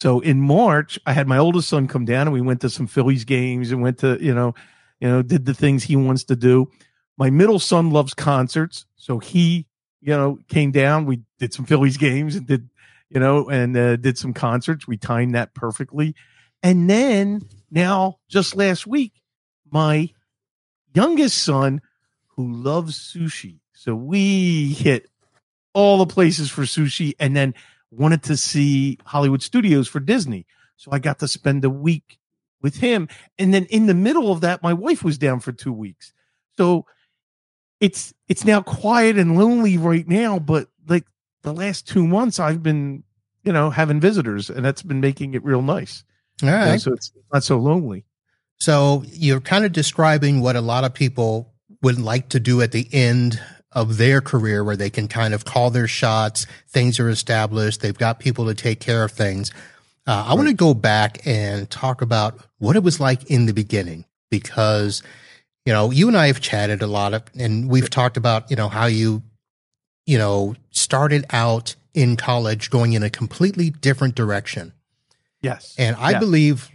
So 0.00 0.20
in 0.20 0.40
March, 0.40 0.98
I 1.04 1.12
had 1.12 1.28
my 1.28 1.38
oldest 1.38 1.68
son 1.68 1.86
come 1.86 2.04
down 2.04 2.26
and 2.26 2.32
we 2.32 2.40
went 2.40 2.60
to 2.62 2.70
some 2.70 2.86
Phillies 2.86 3.24
games 3.24 3.70
and 3.70 3.82
went 3.82 3.98
to, 3.98 4.16
you 4.20 4.34
know, 4.34 4.54
you 5.00 5.08
know, 5.08 5.22
did 5.22 5.44
the 5.44 5.54
things 5.54 5.84
he 5.84 5.96
wants 5.96 6.24
to 6.24 6.36
do. 6.36 6.70
My 7.18 7.30
middle 7.30 7.58
son 7.58 7.90
loves 7.90 8.14
concerts, 8.14 8.86
so 8.96 9.18
he, 9.18 9.66
you 10.00 10.16
know, 10.16 10.38
came 10.48 10.70
down. 10.70 11.06
We 11.06 11.22
did 11.38 11.52
some 11.52 11.66
Phillies 11.66 11.96
games 11.96 12.36
and 12.36 12.46
did, 12.46 12.68
you 13.08 13.20
know, 13.20 13.48
and 13.48 13.76
uh, 13.76 13.96
did 13.96 14.18
some 14.18 14.32
concerts. 14.32 14.86
We 14.86 14.96
timed 14.96 15.34
that 15.34 15.54
perfectly. 15.54 16.14
And 16.62 16.88
then 16.88 17.42
now, 17.70 18.18
just 18.28 18.56
last 18.56 18.86
week, 18.86 19.12
my 19.70 20.10
youngest 20.94 21.42
son, 21.42 21.80
who 22.36 22.52
loves 22.52 22.96
sushi, 22.98 23.58
so 23.72 23.94
we 23.94 24.72
hit 24.72 25.08
all 25.72 25.98
the 25.98 26.06
places 26.06 26.50
for 26.50 26.62
sushi, 26.62 27.14
and 27.18 27.36
then 27.36 27.54
wanted 27.90 28.22
to 28.24 28.36
see 28.36 28.98
Hollywood 29.04 29.42
Studios 29.42 29.88
for 29.88 30.00
Disney. 30.00 30.46
So 30.76 30.90
I 30.92 30.98
got 30.98 31.18
to 31.20 31.28
spend 31.28 31.64
a 31.64 31.70
week 31.70 32.18
with 32.62 32.76
him. 32.76 33.08
And 33.38 33.52
then 33.52 33.66
in 33.66 33.86
the 33.86 33.94
middle 33.94 34.32
of 34.32 34.40
that, 34.42 34.62
my 34.62 34.72
wife 34.72 35.02
was 35.02 35.18
down 35.18 35.40
for 35.40 35.52
two 35.52 35.72
weeks. 35.72 36.12
So 36.56 36.86
it's 37.80 38.14
it's 38.28 38.44
now 38.44 38.62
quiet 38.62 39.18
and 39.18 39.36
lonely 39.36 39.76
right 39.78 40.06
now, 40.06 40.38
but 40.38 40.68
like 40.86 41.06
the 41.42 41.52
last 41.52 41.88
two 41.88 42.06
months 42.06 42.38
I've 42.38 42.62
been, 42.62 43.02
you 43.42 43.52
know, 43.52 43.70
having 43.70 44.00
visitors 44.00 44.50
and 44.50 44.64
that's 44.64 44.82
been 44.82 45.00
making 45.00 45.34
it 45.34 45.44
real 45.44 45.62
nice. 45.62 46.04
All 46.42 46.50
right. 46.50 46.66
You 46.66 46.72
know, 46.72 46.76
so 46.78 46.92
it's 46.92 47.12
not 47.32 47.42
so 47.42 47.58
lonely. 47.58 48.04
So 48.58 49.02
you're 49.06 49.40
kind 49.40 49.64
of 49.64 49.72
describing 49.72 50.40
what 50.40 50.56
a 50.56 50.60
lot 50.60 50.84
of 50.84 50.92
people 50.92 51.54
would 51.82 51.98
like 51.98 52.28
to 52.30 52.40
do 52.40 52.60
at 52.60 52.72
the 52.72 52.86
end 52.92 53.40
of 53.72 53.96
their 53.96 54.20
career 54.20 54.62
where 54.62 54.76
they 54.76 54.90
can 54.90 55.08
kind 55.08 55.32
of 55.32 55.44
call 55.44 55.70
their 55.70 55.88
shots. 55.88 56.46
Things 56.68 57.00
are 57.00 57.08
established. 57.08 57.80
They've 57.80 57.96
got 57.96 58.18
people 58.18 58.46
to 58.46 58.54
take 58.54 58.80
care 58.80 59.04
of 59.04 59.12
things. 59.12 59.50
Uh, 60.06 60.24
I 60.28 60.34
want 60.34 60.48
to 60.48 60.54
go 60.54 60.74
back 60.74 61.26
and 61.26 61.70
talk 61.70 62.02
about 62.02 62.38
what 62.58 62.76
it 62.76 62.82
was 62.82 63.00
like 63.00 63.30
in 63.30 63.46
the 63.46 63.52
beginning 63.52 64.04
because, 64.30 65.02
you 65.64 65.72
know, 65.72 65.90
you 65.90 66.08
and 66.08 66.16
I 66.16 66.28
have 66.28 66.40
chatted 66.40 66.82
a 66.82 66.86
lot 66.86 67.14
of, 67.14 67.22
and 67.38 67.68
we've 67.68 67.90
talked 67.90 68.16
about, 68.16 68.50
you 68.50 68.56
know, 68.56 68.68
how 68.68 68.86
you, 68.86 69.22
you 70.06 70.18
know, 70.18 70.54
started 70.70 71.26
out 71.30 71.76
in 71.94 72.16
college 72.16 72.70
going 72.70 72.92
in 72.92 73.02
a 73.02 73.10
completely 73.10 73.70
different 73.70 74.14
direction. 74.14 74.72
Yes. 75.42 75.74
And 75.78 75.96
I 75.96 76.18
believe 76.18 76.70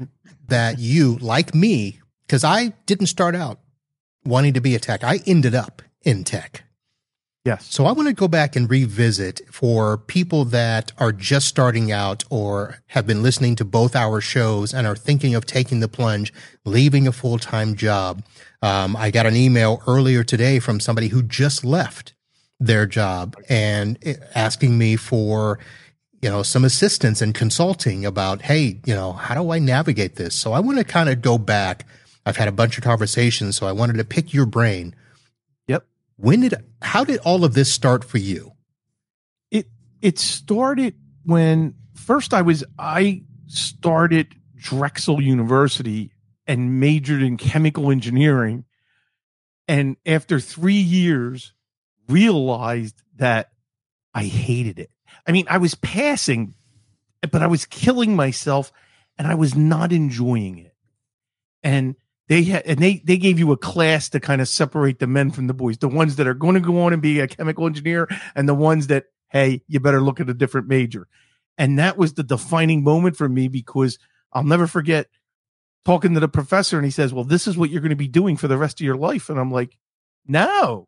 that 0.48 0.80
you, 0.80 1.18
like 1.18 1.54
me, 1.54 2.00
because 2.26 2.44
I 2.44 2.74
didn't 2.86 3.08
start 3.08 3.36
out 3.36 3.60
wanting 4.24 4.54
to 4.54 4.62
be 4.62 4.76
a 4.76 4.80
tech, 4.80 5.04
I 5.04 5.20
ended 5.26 5.56
up 5.56 5.82
in 6.02 6.24
tech. 6.24 6.64
Yes. 7.46 7.72
So 7.72 7.86
I 7.86 7.92
want 7.92 8.08
to 8.08 8.14
go 8.16 8.28
back 8.28 8.56
and 8.56 8.68
revisit 8.68 9.40
for 9.52 10.00
people 10.00 10.46
that 10.46 10.92
are 10.98 11.12
just 11.12 11.48
starting 11.48 11.92
out 11.92 12.24
or 12.32 12.80
have 12.88 13.06
been 13.06 13.22
listening 13.22 13.56
to 13.58 13.66
both 13.66 13.96
our 13.96 14.20
shows 14.20 14.74
and 14.74 14.88
are 14.88 14.96
thinking 14.96 15.36
of 15.36 15.46
taking 15.46 15.80
the 15.80 15.88
plunge, 15.88 16.34
leaving 16.66 17.08
a 17.08 17.12
full 17.12 17.38
time 17.38 17.76
job. 17.76 18.24
Um, 18.64 18.96
I 18.96 19.12
got 19.12 19.28
an 19.28 19.36
email 19.36 19.84
earlier 19.88 20.24
today 20.24 20.58
from 20.58 20.80
somebody 20.80 21.10
who 21.10 21.22
just 21.22 21.64
left 21.64 22.14
their 22.60 22.88
job 22.88 23.36
and 23.48 24.00
asking 24.34 24.76
me 24.76 24.96
for, 24.96 25.60
you 26.24 26.32
know, 26.32 26.42
some 26.42 26.66
assistance 26.66 27.22
and 27.22 27.36
consulting 27.36 28.08
about, 28.08 28.42
hey, 28.42 28.80
you 28.86 28.96
know, 28.96 29.14
how 29.14 29.36
do 29.36 29.52
I 29.52 29.60
navigate 29.60 30.16
this? 30.16 30.34
So 30.34 30.52
I 30.54 30.62
want 30.62 30.80
to 30.80 30.84
kind 30.84 31.10
of 31.10 31.22
go 31.22 31.38
back. 31.38 31.86
I've 32.26 32.38
had 32.38 32.48
a 32.48 32.52
bunch 32.52 32.80
of 32.80 32.84
conversations, 32.84 33.56
so 33.56 33.68
I 33.68 33.72
wanted 33.72 33.98
to 33.98 34.04
pick 34.04 34.34
your 34.34 34.48
brain. 34.48 34.96
When 36.18 36.42
did 36.42 36.54
how 36.82 37.04
did 37.04 37.20
all 37.20 37.44
of 37.44 37.54
this 37.54 37.72
start 37.72 38.04
for 38.04 38.18
you 38.18 38.52
it 39.52 39.68
it 40.02 40.20
started 40.20 40.96
when 41.24 41.74
first 41.94 42.34
I 42.34 42.42
was 42.42 42.64
I 42.78 43.24
started 43.48 44.36
Drexel 44.56 45.22
University 45.22 46.12
and 46.48 46.80
majored 46.80 47.22
in 47.22 47.38
chemical 47.38 47.92
engineering 47.92 48.66
and 49.68 49.98
after 50.06 50.40
3 50.40 50.74
years 50.74 51.54
realized 52.08 53.02
that 53.16 53.50
I 54.14 54.26
hated 54.26 54.78
it. 54.80 54.92
I 55.28 55.32
mean, 55.32 55.48
I 55.50 55.58
was 55.58 55.76
passing 55.76 56.54
but 57.32 57.42
I 57.42 57.48
was 57.48 57.66
killing 57.66 58.16
myself 58.16 58.72
and 59.18 59.28
I 59.28 59.36
was 59.36 59.56
not 59.56 59.92
enjoying 59.92 60.58
it. 60.60 60.76
And 61.64 61.96
they 62.28 62.44
had 62.44 62.66
and 62.66 62.80
they 62.80 63.02
they 63.06 63.18
gave 63.18 63.38
you 63.40 63.52
a 63.52 63.58
class 63.58 64.10
to 64.10 64.20
kind 64.20 64.42
of 64.42 64.48
separate 64.48 65.00
the 65.00 65.08
men 65.08 65.32
from 65.32 65.48
the 65.48 65.54
boys, 65.54 65.78
the 65.78 65.88
ones 65.88 66.16
that 66.16 66.28
are 66.28 66.34
going 66.34 66.56
to 66.56 66.60
go 66.60 66.82
on 66.82 66.94
and 66.94 67.02
be 67.02 67.20
a 67.20 67.28
chemical 67.28 67.68
engineer 67.68 68.08
and 68.36 68.50
the 68.50 68.56
ones 68.56 68.88
that 68.88 69.06
hey, 69.30 69.62
you 69.68 69.80
better 69.80 70.02
look 70.02 70.20
at 70.20 70.30
a 70.30 70.34
different 70.34 70.68
major. 70.68 71.08
And 71.58 71.78
that 71.80 71.98
was 71.98 72.14
the 72.14 72.24
defining 72.24 72.84
moment 72.84 73.18
for 73.18 73.28
me 73.28 73.48
because 73.48 73.98
I'll 74.32 74.44
never 74.44 74.68
forget 74.68 75.08
talking 75.84 76.14
to 76.14 76.20
the 76.20 76.28
professor 76.28 76.78
and 76.78 76.86
he 76.86 76.92
says, 76.92 77.14
"Well, 77.14 77.24
this 77.24 77.48
is 77.48 77.58
what 77.58 77.70
you're 77.70 77.82
going 77.82 77.90
to 77.90 77.96
be 77.96 78.08
doing 78.08 78.38
for 78.38 78.48
the 78.48 78.58
rest 78.58 78.82
of 78.82 78.86
your 78.86 78.98
life." 78.98 79.30
And 79.30 79.40
I'm 79.40 79.52
like, 79.52 79.78
"No." 80.26 80.88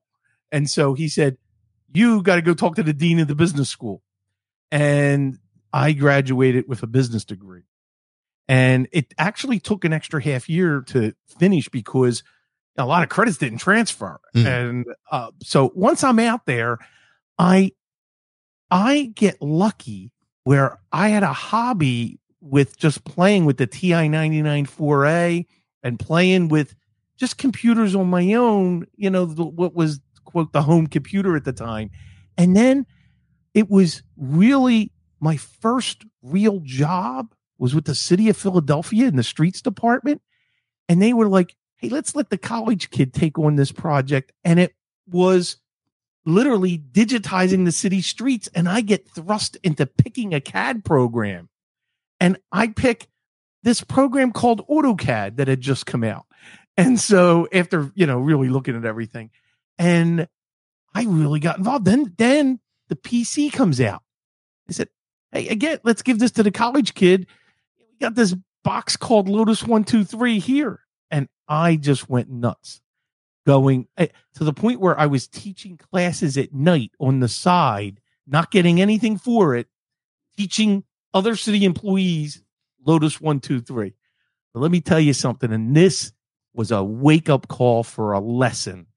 And 0.52 0.70
so 0.70 0.94
he 0.96 1.08
said, 1.08 1.38
"You 1.94 2.24
got 2.24 2.36
to 2.36 2.42
go 2.42 2.54
talk 2.54 2.76
to 2.76 2.84
the 2.84 2.94
dean 2.94 3.20
of 3.20 3.28
the 3.28 3.36
business 3.36 3.70
school." 3.70 4.02
And 4.72 5.38
I 5.72 5.94
graduated 5.94 6.68
with 6.68 6.84
a 6.84 6.88
business 6.88 7.24
degree. 7.24 7.64
And 8.48 8.88
it 8.92 9.14
actually 9.18 9.60
took 9.60 9.84
an 9.84 9.94
extra 9.94 10.24
half 10.24 10.48
year 10.48 10.82
to 10.88 11.14
finish 11.40 11.68
because 11.70 12.24
a 12.78 12.86
lot 12.86 13.04
of 13.04 13.10
credits 13.10 13.38
didn't 13.38 13.58
transfer. 13.58 14.20
Mm. 14.36 14.46
And 14.46 14.86
uh, 15.12 15.32
so 15.42 15.72
once 15.76 16.04
I'm 16.04 16.20
out 16.20 16.46
there, 16.46 16.78
I 17.38 17.72
I 18.70 19.12
get 19.16 19.42
lucky 19.42 20.12
where 20.44 20.80
I 20.92 21.10
had 21.10 21.24
a 21.24 21.34
hobby 21.34 22.20
with 22.40 22.78
just 22.78 23.04
playing 23.04 23.46
with 23.46 23.58
the 23.58 23.68
TI 23.68 24.08
99 24.08 24.66
4A 24.66 25.46
and 25.84 26.00
playing 26.00 26.48
with 26.50 26.76
just 27.18 27.38
computers 27.38 27.96
on 27.96 28.08
my 28.08 28.34
own, 28.34 28.86
you 28.96 29.10
know, 29.10 29.26
the, 29.26 29.44
what 29.44 29.74
was 29.74 30.00
quote 30.24 30.54
the 30.54 30.62
home 30.62 30.88
computer 30.88 31.36
at 31.36 31.46
the 31.46 31.54
time. 31.54 31.90
And 32.38 32.56
then 32.56 32.86
it 33.54 33.70
was 33.70 34.04
really 34.16 34.92
my 35.20 35.38
first 35.38 36.06
real 36.22 36.60
job 36.64 37.34
was 37.58 37.74
with 37.74 37.86
the 37.86 37.96
city 37.96 38.30
of 38.30 38.38
Philadelphia 38.38 39.08
in 39.08 39.16
the 39.16 39.24
streets 39.24 39.62
department. 39.62 40.22
And 40.90 41.02
they 41.02 41.14
were 41.14 41.28
like, 41.28 41.56
Hey, 41.78 41.90
let's 41.90 42.16
let 42.16 42.30
the 42.30 42.38
college 42.38 42.90
kid 42.90 43.14
take 43.14 43.38
on 43.38 43.56
this 43.56 43.72
project. 43.72 44.32
And 44.44 44.60
it 44.60 44.74
was 45.08 45.58
literally 46.26 46.78
digitizing 46.78 47.66
the 47.66 47.72
city 47.72 48.02
streets. 48.02 48.50
And 48.56 48.68
I 48.68 48.82
get 48.82 49.10
thrust 49.10 49.58
into 49.64 49.86
picking 49.86 50.34
a 50.34 50.42
CAD 50.42 50.84
program. 50.84 51.50
And 52.20 52.38
I 52.52 52.68
pick 52.68 53.08
this 53.64 53.82
program 53.82 54.32
called 54.32 54.68
AutoCAD 54.68 55.38
that 55.38 55.48
had 55.48 55.62
just 55.62 55.86
come 55.86 56.04
out. 56.04 56.26
And 56.78 57.00
so 57.00 57.48
after, 57.54 57.92
you 57.96 58.06
know, 58.06 58.20
really 58.20 58.50
looking 58.50 58.76
at 58.76 58.86
everything 58.86 59.30
and 59.78 60.28
I 60.94 61.04
really 61.04 61.40
got 61.40 61.58
involved. 61.58 61.86
Then, 61.86 62.14
then 62.18 62.60
the 62.88 62.96
PC 62.96 63.52
comes 63.52 63.80
out. 63.80 64.02
I 64.70 64.74
said, 64.74 64.90
Hey, 65.32 65.48
again, 65.48 65.80
let's 65.84 66.02
give 66.02 66.20
this 66.20 66.32
to 66.32 66.44
the 66.44 66.52
college 66.52 66.94
kid. 66.94 67.28
Got 68.00 68.16
this 68.16 68.36
box 68.64 68.98
called 68.98 69.30
Lotus 69.30 69.62
123 69.64 70.40
here. 70.40 70.82
And 71.10 71.28
I 71.48 71.76
just 71.78 72.10
went 72.10 72.30
nuts 72.30 72.82
going 73.46 73.88
eh, 73.98 74.08
to 74.36 74.44
the 74.44 74.54
point 74.54 74.82
where 74.82 75.00
I 75.00 75.06
was 75.06 75.28
teaching 75.28 75.78
classes 75.78 76.38
at 76.38 76.54
night 76.54 76.92
on 77.00 77.22
the 77.22 77.30
side, 77.30 78.02
not 78.28 78.52
getting 78.52 78.82
anything 78.82 79.18
for 79.18 79.56
it, 79.56 79.68
teaching 80.36 80.84
other 81.14 81.36
city 81.36 81.64
employees 81.64 82.44
Lotus 82.86 83.22
123. 83.22 83.94
But 84.54 84.60
let 84.60 84.72
me 84.72 84.82
tell 84.82 85.00
you 85.00 85.14
something. 85.14 85.52
And 85.52 85.76
this 85.76 86.12
was 86.54 86.72
a 86.72 86.84
wake 86.84 87.30
up 87.30 87.48
call 87.48 87.84
for 87.84 88.12
a 88.12 88.20
lesson 88.20 88.88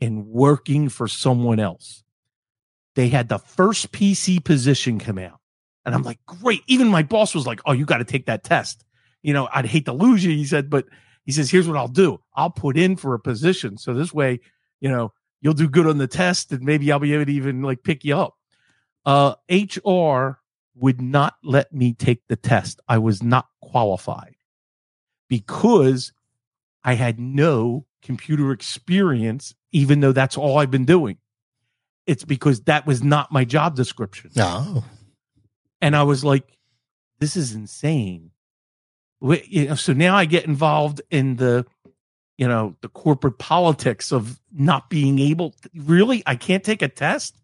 in 0.00 0.26
working 0.26 0.88
for 0.88 1.08
someone 1.08 1.60
else. 1.60 2.02
They 2.94 3.08
had 3.08 3.28
the 3.28 3.38
first 3.38 3.92
PC 3.92 4.42
position 4.42 4.98
come 4.98 5.18
out. 5.18 5.40
And 5.88 5.94
I'm 5.94 6.02
like, 6.02 6.24
great. 6.26 6.62
Even 6.66 6.88
my 6.88 7.02
boss 7.02 7.34
was 7.34 7.46
like, 7.46 7.60
oh, 7.66 7.72
you 7.72 7.84
got 7.84 7.98
to 7.98 8.04
take 8.04 8.26
that 8.26 8.44
test. 8.44 8.84
You 9.22 9.32
know, 9.32 9.48
I'd 9.52 9.66
hate 9.66 9.86
to 9.86 9.92
lose 9.92 10.24
you. 10.24 10.30
He 10.30 10.44
said, 10.44 10.70
but 10.70 10.86
he 11.24 11.32
says, 11.32 11.50
here's 11.50 11.66
what 11.66 11.76
I'll 11.76 11.88
do. 11.88 12.20
I'll 12.34 12.50
put 12.50 12.78
in 12.78 12.96
for 12.96 13.14
a 13.14 13.20
position. 13.20 13.76
So 13.76 13.94
this 13.94 14.12
way, 14.12 14.40
you 14.80 14.88
know, 14.88 15.12
you'll 15.40 15.54
do 15.54 15.68
good 15.68 15.86
on 15.86 15.98
the 15.98 16.06
test 16.06 16.52
and 16.52 16.62
maybe 16.62 16.90
I'll 16.90 16.98
be 16.98 17.14
able 17.14 17.26
to 17.26 17.32
even 17.32 17.62
like 17.62 17.82
pick 17.82 18.04
you 18.04 18.16
up. 18.16 18.34
Uh, 19.04 19.34
HR 19.50 20.40
would 20.74 21.00
not 21.00 21.34
let 21.42 21.72
me 21.72 21.94
take 21.94 22.22
the 22.28 22.36
test. 22.36 22.80
I 22.88 22.98
was 22.98 23.22
not 23.22 23.46
qualified 23.60 24.36
because 25.28 26.12
I 26.84 26.94
had 26.94 27.18
no 27.18 27.86
computer 28.02 28.52
experience, 28.52 29.54
even 29.72 30.00
though 30.00 30.12
that's 30.12 30.36
all 30.36 30.58
I've 30.58 30.70
been 30.70 30.84
doing. 30.84 31.18
It's 32.06 32.24
because 32.24 32.62
that 32.62 32.86
was 32.86 33.02
not 33.02 33.30
my 33.30 33.44
job 33.44 33.76
description. 33.76 34.30
Oh, 34.38 34.84
And 35.80 35.94
I 35.96 36.02
was 36.02 36.24
like, 36.24 36.58
this 37.20 37.36
is 37.36 37.54
insane. 37.54 38.30
Wait, 39.20 39.48
you 39.48 39.68
know, 39.68 39.74
so 39.74 39.92
now 39.92 40.14
I 40.14 40.24
get 40.24 40.46
involved 40.46 41.02
in 41.10 41.36
the, 41.36 41.66
you 42.36 42.46
know, 42.46 42.76
the 42.82 42.88
corporate 42.88 43.38
politics 43.38 44.12
of 44.12 44.40
not 44.52 44.88
being 44.88 45.18
able 45.18 45.50
to, 45.50 45.70
really, 45.74 46.22
I 46.26 46.36
can't 46.36 46.62
take 46.62 46.82
a 46.82 46.88
test. 46.88 47.36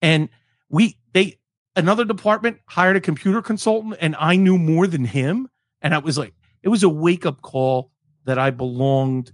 And 0.00 0.30
we, 0.70 0.96
they, 1.12 1.38
another 1.76 2.04
department 2.04 2.60
hired 2.66 2.96
a 2.96 3.00
computer 3.00 3.42
consultant 3.42 3.96
and 4.00 4.16
I 4.18 4.36
knew 4.36 4.58
more 4.58 4.86
than 4.86 5.04
him. 5.04 5.48
And 5.82 5.94
I 5.94 5.98
was 5.98 6.16
like, 6.16 6.34
it 6.62 6.68
was 6.68 6.82
a 6.82 6.88
wake 6.88 7.26
up 7.26 7.42
call 7.42 7.90
that 8.24 8.38
I 8.38 8.50
belonged 8.50 9.32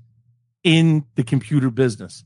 in 0.64 1.04
the 1.14 1.22
computer 1.22 1.70
business. 1.70 2.24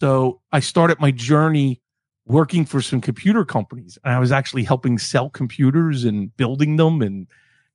So 0.00 0.40
I 0.52 0.60
started 0.60 1.00
my 1.00 1.10
journey 1.10 1.80
working 2.30 2.64
for 2.64 2.80
some 2.80 3.00
computer 3.00 3.44
companies 3.44 3.98
and 4.04 4.12
I 4.14 4.18
was 4.18 4.32
actually 4.32 4.64
helping 4.64 4.98
sell 4.98 5.30
computers 5.30 6.04
and 6.04 6.34
building 6.36 6.76
them 6.76 7.02
and 7.02 7.26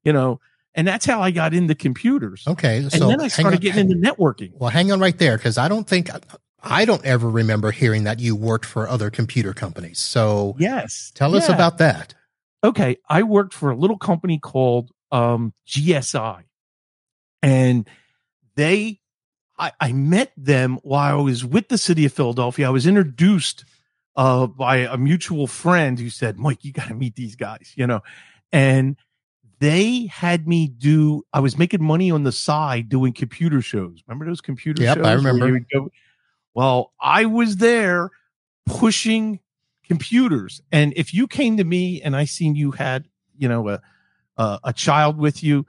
you 0.03 0.13
know 0.13 0.39
and 0.73 0.85
that's 0.87 1.05
how 1.05 1.21
I 1.21 1.31
got 1.31 1.53
into 1.53 1.73
computers. 1.73 2.43
Okay. 2.45 2.79
And 2.79 2.91
so 2.91 3.07
then 3.07 3.21
I 3.21 3.29
started 3.29 3.57
on- 3.57 3.61
getting 3.61 3.89
into 3.91 3.95
networking. 3.95 4.51
Well, 4.55 4.69
hang 4.69 4.91
on 4.91 4.99
right 4.99 5.17
there 5.17 5.37
because 5.37 5.57
I 5.57 5.69
don't 5.69 5.87
think 5.87 6.09
I 6.61 6.83
don't 6.83 7.05
ever 7.05 7.29
remember 7.29 7.71
hearing 7.71 8.03
that 8.05 8.19
you 8.19 8.35
worked 8.35 8.65
for 8.65 8.89
other 8.89 9.09
computer 9.09 9.53
companies. 9.53 9.99
So 9.99 10.55
Yes. 10.59 11.11
tell 11.15 11.35
us 11.35 11.47
about 11.47 11.77
that. 11.77 12.13
okay, 12.63 12.97
I 13.07 13.23
worked 13.23 13.53
for 13.53 13.69
a 13.69 13.75
little 13.75 13.97
company 13.97 14.39
called 14.39 14.89
um, 15.11 15.53
GSI, 15.67 16.43
and 17.43 17.87
they, 18.55 18.99
I, 19.59 19.71
I 19.79 19.91
met 19.93 20.31
them 20.35 20.79
while 20.81 21.19
I 21.19 21.21
was 21.21 21.45
with 21.45 21.69
the 21.69 21.77
city 21.77 22.05
of 22.05 22.11
Philadelphia. 22.13 22.67
I 22.67 22.71
was 22.71 22.87
introduced 22.87 23.63
uh, 24.15 24.47
by 24.47 24.77
a 24.77 24.97
mutual 24.97 25.47
friend 25.47 25.99
who 25.99 26.09
said, 26.09 26.37
"Mike, 26.37 26.63
you 26.63 26.71
got 26.71 26.87
to 26.87 26.95
meet 26.95 27.15
these 27.15 27.35
guys," 27.35 27.73
you 27.75 27.87
know, 27.87 28.01
and 28.51 28.95
they 29.59 30.07
had 30.07 30.47
me 30.47 30.67
do. 30.67 31.23
I 31.33 31.39
was 31.39 31.57
making 31.57 31.83
money 31.83 32.11
on 32.11 32.23
the 32.23 32.31
side 32.31 32.89
doing 32.89 33.13
computer 33.13 33.61
shows. 33.61 34.03
Remember 34.07 34.25
those 34.25 34.41
computer 34.41 34.83
Yep, 34.83 34.97
shows? 34.97 35.05
I 35.05 35.13
remember. 35.13 35.59
go- 35.73 35.91
well, 36.53 36.93
I 36.99 37.25
was 37.25 37.57
there 37.57 38.11
pushing 38.65 39.39
computers. 39.87 40.61
And 40.71 40.93
if 40.95 41.13
you 41.13 41.27
came 41.27 41.57
to 41.57 41.63
me 41.63 42.01
and 42.01 42.15
I 42.15 42.25
seen 42.25 42.55
you 42.55 42.71
had, 42.71 43.07
you 43.37 43.47
know, 43.47 43.69
a, 43.69 43.81
a, 44.37 44.59
a 44.65 44.73
child 44.73 45.17
with 45.17 45.43
you, 45.43 45.65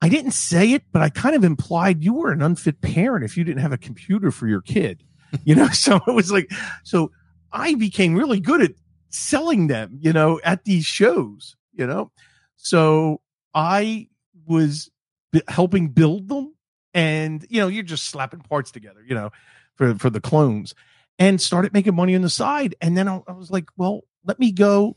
I 0.00 0.08
didn't 0.08 0.32
say 0.32 0.72
it, 0.72 0.82
but 0.92 1.02
I 1.02 1.08
kind 1.08 1.34
of 1.34 1.44
implied 1.44 2.04
you 2.04 2.14
were 2.14 2.30
an 2.30 2.42
unfit 2.42 2.80
parent 2.80 3.24
if 3.24 3.36
you 3.36 3.44
didn't 3.44 3.62
have 3.62 3.72
a 3.72 3.78
computer 3.78 4.30
for 4.30 4.46
your 4.46 4.60
kid, 4.60 5.02
you 5.44 5.54
know? 5.54 5.68
so 5.72 6.00
it 6.06 6.14
was 6.14 6.30
like, 6.30 6.50
so 6.82 7.10
I 7.54 7.74
became 7.76 8.14
really 8.16 8.40
good 8.40 8.60
at 8.60 8.72
selling 9.10 9.68
them, 9.68 9.96
you 10.00 10.12
know, 10.12 10.40
at 10.44 10.64
these 10.64 10.84
shows, 10.84 11.56
you 11.72 11.86
know? 11.86 12.10
So 12.56 13.20
I 13.54 14.08
was 14.44 14.90
b- 15.32 15.42
helping 15.48 15.88
build 15.88 16.28
them 16.28 16.54
and, 16.92 17.46
you 17.48 17.60
know, 17.60 17.68
you're 17.68 17.84
just 17.84 18.06
slapping 18.06 18.40
parts 18.40 18.72
together, 18.72 19.00
you 19.06 19.14
know, 19.14 19.30
for, 19.76 19.94
for 19.94 20.10
the 20.10 20.20
clones 20.20 20.74
and 21.18 21.40
started 21.40 21.72
making 21.72 21.94
money 21.94 22.16
on 22.16 22.22
the 22.22 22.28
side. 22.28 22.74
And 22.80 22.96
then 22.96 23.06
I, 23.08 23.22
I 23.28 23.32
was 23.32 23.50
like, 23.52 23.66
well, 23.76 24.00
let 24.24 24.40
me 24.40 24.50
go 24.50 24.96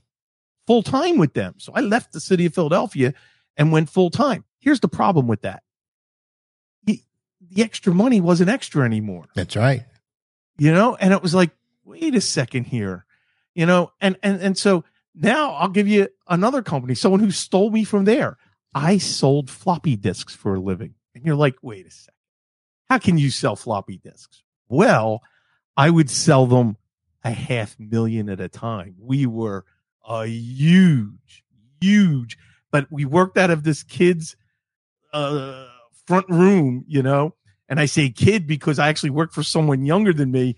full 0.65 0.81
time 0.81 1.17
with 1.17 1.33
them. 1.33 1.53
So 1.57 1.71
I 1.75 1.81
left 1.81 2.11
the 2.11 2.19
city 2.19 2.47
of 2.47 2.55
Philadelphia 2.55 3.13
and 3.55 3.71
went 3.71 3.89
full 3.89 4.09
time. 4.09 4.45
Here's 4.59 4.79
the 4.79 4.87
problem 4.87 5.27
with 5.27 5.43
that. 5.43 5.61
The, 6.85 7.01
the 7.51 7.61
extra 7.63 7.93
money 7.93 8.19
wasn't 8.19 8.49
extra 8.49 8.83
anymore, 8.83 9.25
That's 9.35 9.55
right. 9.55 9.85
you 10.57 10.71
know? 10.73 10.95
And 10.95 11.13
it 11.13 11.21
was 11.21 11.35
like, 11.35 11.51
wait 11.87 12.15
a 12.15 12.21
second 12.21 12.65
here, 12.65 13.05
you 13.55 13.65
know? 13.65 13.91
And, 14.01 14.17
and, 14.21 14.41
and 14.41 14.57
so 14.57 14.83
now 15.15 15.53
I'll 15.53 15.69
give 15.69 15.87
you 15.87 16.09
another 16.27 16.61
company, 16.61 16.93
someone 16.93 17.21
who 17.21 17.31
stole 17.31 17.71
me 17.71 17.83
from 17.83 18.05
there. 18.05 18.37
I 18.75 18.97
sold 18.97 19.49
floppy 19.49 19.95
disks 19.95 20.35
for 20.35 20.55
a 20.55 20.59
living. 20.59 20.95
And 21.15 21.25
you're 21.25 21.35
like, 21.35 21.55
wait 21.61 21.87
a 21.87 21.91
second. 21.91 22.13
How 22.89 22.99
can 22.99 23.17
you 23.17 23.31
sell 23.31 23.55
floppy 23.55 23.97
disks? 23.97 24.43
Well, 24.69 25.21
I 25.75 25.89
would 25.89 26.09
sell 26.09 26.45
them 26.45 26.77
a 27.23 27.31
half 27.31 27.79
million 27.79 28.29
at 28.29 28.39
a 28.39 28.49
time. 28.49 28.95
We 28.99 29.25
were 29.25 29.65
a 30.07 30.27
huge, 30.27 31.43
huge, 31.81 32.37
but 32.71 32.87
we 32.91 33.05
worked 33.05 33.37
out 33.37 33.49
of 33.49 33.63
this 33.63 33.83
kid's 33.83 34.35
uh, 35.13 35.67
front 36.05 36.29
room, 36.29 36.85
you 36.87 37.01
know. 37.01 37.33
And 37.69 37.79
I 37.79 37.85
say 37.85 38.09
kid 38.09 38.47
because 38.47 38.79
I 38.79 38.89
actually 38.89 39.09
worked 39.09 39.33
for 39.33 39.43
someone 39.43 39.85
younger 39.85 40.13
than 40.13 40.31
me, 40.31 40.55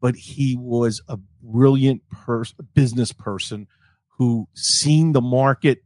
but 0.00 0.16
he 0.16 0.56
was 0.56 1.00
a 1.08 1.18
brilliant 1.42 2.02
person, 2.10 2.56
business 2.74 3.12
person 3.12 3.66
who 4.18 4.48
seen 4.54 5.12
the 5.12 5.20
market 5.20 5.82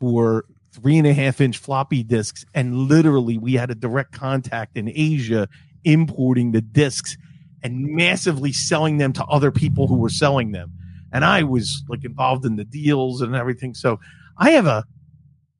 for 0.00 0.44
three 0.72 0.98
and 0.98 1.06
a 1.06 1.12
half 1.12 1.40
inch 1.40 1.58
floppy 1.58 2.02
disks. 2.02 2.44
And 2.54 2.76
literally, 2.88 3.38
we 3.38 3.54
had 3.54 3.70
a 3.70 3.74
direct 3.74 4.12
contact 4.12 4.76
in 4.76 4.90
Asia 4.94 5.48
importing 5.84 6.52
the 6.52 6.60
disks 6.60 7.16
and 7.62 7.86
massively 7.86 8.52
selling 8.52 8.98
them 8.98 9.12
to 9.14 9.24
other 9.24 9.50
people 9.50 9.86
who 9.86 9.96
were 9.96 10.08
selling 10.08 10.52
them. 10.52 10.72
And 11.12 11.24
I 11.24 11.42
was 11.42 11.82
like 11.88 12.04
involved 12.04 12.44
in 12.44 12.56
the 12.56 12.64
deals 12.64 13.22
and 13.22 13.34
everything. 13.34 13.74
So 13.74 13.98
I 14.36 14.50
have 14.50 14.66
a 14.66 14.84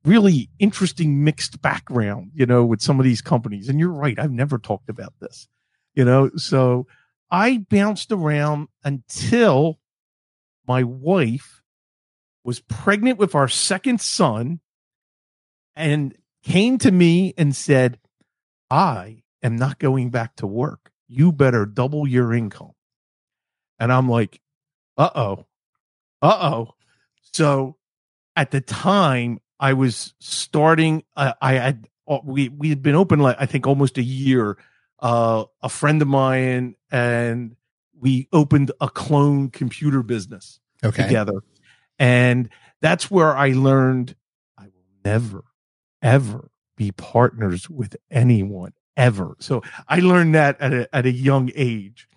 really 0.05 0.49
interesting 0.59 1.23
mixed 1.23 1.61
background, 1.61 2.31
you 2.33 2.45
know, 2.45 2.65
with 2.65 2.81
some 2.81 2.99
of 2.99 3.03
these 3.03 3.21
companies. 3.21 3.67
And 3.67 3.79
you're 3.79 3.91
right. 3.91 4.17
I've 4.17 4.31
never 4.31 4.57
talked 4.57 4.89
about 4.89 5.13
this, 5.19 5.47
you 5.95 6.05
know, 6.05 6.29
so 6.35 6.87
I 7.31 7.57
bounced 7.57 8.11
around 8.11 8.69
until 8.83 9.79
my 10.67 10.83
wife 10.83 11.61
was 12.43 12.59
pregnant 12.59 13.19
with 13.19 13.35
our 13.35 13.47
second 13.47 14.01
son 14.01 14.59
and 15.75 16.15
came 16.43 16.77
to 16.79 16.91
me 16.91 17.33
and 17.37 17.55
said, 17.55 17.99
I 18.69 19.23
am 19.43 19.55
not 19.55 19.79
going 19.79 20.09
back 20.09 20.35
to 20.37 20.47
work. 20.47 20.91
You 21.07 21.31
better 21.31 21.65
double 21.65 22.07
your 22.07 22.33
income. 22.33 22.71
And 23.79 23.91
I'm 23.91 24.09
like, 24.09 24.41
uh 24.97 25.09
oh, 25.15 25.45
uh 26.21 26.37
oh. 26.51 26.75
So 27.33 27.77
at 28.35 28.51
the 28.51 28.61
time, 28.61 29.39
I 29.59 29.73
was 29.73 30.13
starting, 30.19 31.03
uh, 31.15 31.33
I 31.41 31.53
had, 31.53 31.89
uh, 32.07 32.19
we, 32.23 32.49
we 32.49 32.69
had 32.69 32.81
been 32.81 32.95
open 32.95 33.19
like, 33.19 33.35
I 33.39 33.45
think 33.45 33.67
almost 33.67 33.97
a 33.97 34.03
year. 34.03 34.57
Uh, 35.01 35.45
a 35.61 35.69
friend 35.69 36.01
of 36.01 36.07
mine 36.07 36.75
and 36.91 37.55
we 37.97 38.27
opened 38.33 38.71
a 38.81 38.89
clone 38.89 39.49
computer 39.49 40.03
business 40.03 40.59
Okay. 40.83 41.03
together. 41.03 41.41
And 41.97 42.49
that's 42.81 43.11
where 43.11 43.35
I 43.35 43.49
learned 43.51 44.15
I 44.57 44.63
will 44.63 44.85
never, 45.03 45.43
ever 46.01 46.49
be 46.77 46.91
partners 46.91 47.69
with 47.69 47.97
anyone 48.09 48.73
ever. 48.95 49.35
So 49.39 49.63
I 49.87 49.99
learned 49.99 50.35
that 50.35 50.59
at 50.61 50.73
a, 50.73 50.95
at 50.95 51.05
a 51.05 51.11
young 51.11 51.51
age. 51.55 52.07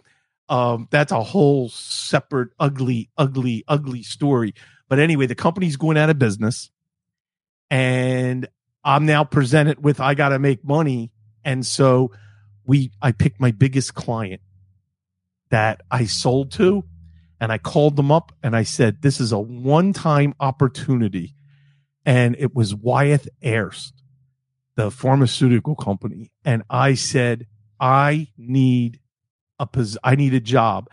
Um, 0.49 0.87
that's 0.90 1.12
a 1.12 1.23
whole 1.23 1.68
separate, 1.68 2.51
ugly, 2.61 3.11
ugly, 3.16 3.64
ugly 3.66 4.03
story. 4.03 4.55
But 4.88 4.99
anyway, 4.99 5.27
the 5.27 5.35
company's 5.35 5.77
going 5.77 5.97
out 5.97 6.11
of 6.11 6.18
business 6.18 6.71
and 7.71 8.47
I'm 8.85 9.07
now 9.07 9.25
presented 9.25 9.83
with, 9.83 10.01
I 10.01 10.14
got 10.14 10.31
to 10.31 10.38
make 10.38 10.64
money. 10.64 11.11
And 11.45 11.64
so 11.64 12.12
we, 12.64 12.90
I 13.01 13.12
picked 13.12 13.40
my 13.40 13.51
biggest 13.51 13.94
client 13.94 14.40
that 15.51 15.83
I 15.90 16.07
sold 16.07 16.53
to 16.53 16.85
and 17.40 17.51
I 17.53 17.59
called 17.59 17.96
them 17.96 18.12
up 18.12 18.33
and 18.42 18.55
I 18.55 18.62
said, 18.62 19.03
this 19.03 19.20
is 19.20 19.33
a 19.33 19.38
one 19.38 19.92
time 19.92 20.35
opportunity. 20.40 21.35
And 22.05 22.37
it 22.38 22.55
was 22.55 22.75
Wyeth 22.75 23.29
Airst, 23.42 23.92
the 24.77 24.90
pharmaceutical 24.90 25.75
company. 25.75 26.31
And 26.44 26.62
I 26.70 26.94
said, 26.94 27.46
I 27.79 28.29
need 28.38 29.01
a, 29.59 29.66
pos- 29.66 29.98
I 30.03 30.14
need 30.14 30.35
a 30.35 30.40
job. 30.40 30.88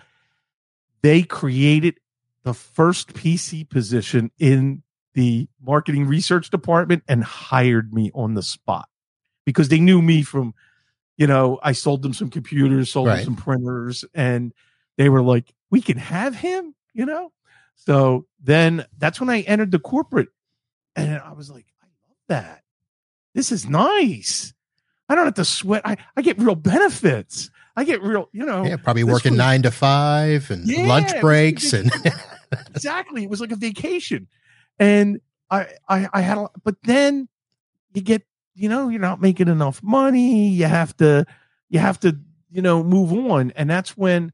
They 1.02 1.24
created 1.24 2.00
the 2.44 2.54
first 2.54 3.14
PC 3.14 3.70
position 3.70 4.32
in 4.40 4.84
the 5.14 5.48
marketing 5.62 6.08
research 6.08 6.50
department 6.50 7.04
and 7.08 7.24
hired 7.24 7.94
me 7.94 8.12
on 8.14 8.34
the 8.34 8.44
spot 8.44 8.88
because 9.46 9.70
they 9.70 9.80
knew 9.80 10.02
me 10.02 10.22
from, 10.22 10.54
you 11.20 11.28
know, 11.28 11.60
I 11.62 11.74
sold 11.74 12.02
them 12.02 12.14
some 12.14 12.30
computers, 12.32 12.90
sold 12.92 13.08
Right. 13.08 13.18
them 13.18 13.26
some 13.26 13.36
printers, 13.36 14.06
and 14.16 14.54
they 14.98 15.10
were 15.10 15.22
like, 15.22 15.54
we 15.70 15.82
can 15.82 15.98
have 15.98 16.34
him, 16.34 16.74
you 16.94 17.06
know? 17.06 17.32
So 17.76 18.26
then 18.42 18.86
that's 18.98 19.20
when 19.20 19.30
I 19.30 19.42
entered 19.42 19.72
the 19.72 19.80
corporate 19.80 20.30
and 20.96 21.20
I 21.20 21.34
was 21.34 21.50
like, 21.52 21.66
I 21.82 21.86
love 22.08 22.18
that. 22.30 22.64
This 23.36 23.52
is 23.52 23.68
nice. 23.70 24.54
I 25.08 25.16
don't 25.16 25.26
have 25.26 25.34
to 25.36 25.46
sweat. 25.46 25.82
I, 25.86 25.98
I 26.18 26.22
get 26.22 26.38
real 26.40 26.56
benefits. 26.56 27.50
I 27.76 27.84
get 27.84 28.02
real, 28.02 28.30
you 28.32 28.46
know, 28.46 28.66
Yeah, 28.66 28.78
probably 28.78 29.04
working 29.04 29.34
was- 29.34 29.38
nine 29.40 29.62
to 29.64 29.72
five 29.72 30.50
and 30.52 30.66
Yeah, 30.68 30.86
lunch 30.88 31.12
breaks 31.22 31.74
and 31.74 31.92
exactly. 32.74 33.24
It 33.24 33.30
was 33.30 33.42
like 33.42 33.52
a 33.52 33.56
vacation. 33.58 34.28
And 34.80 35.20
I, 35.52 35.68
I, 35.88 36.08
I 36.14 36.22
had, 36.22 36.38
a, 36.38 36.48
but 36.64 36.76
then 36.84 37.28
you 37.94 38.02
get, 38.02 38.24
you 38.60 38.68
know, 38.68 38.90
you're 38.90 39.00
not 39.00 39.22
making 39.22 39.48
enough 39.48 39.82
money. 39.82 40.50
You 40.50 40.66
have 40.66 40.96
to, 40.98 41.26
you 41.70 41.80
have 41.80 42.00
to, 42.02 42.20
you 42.52 42.62
know, 42.62 42.84
move 42.84 43.14
on. 43.14 43.52
And 43.56 43.70
that's 43.70 43.96
when, 43.96 44.34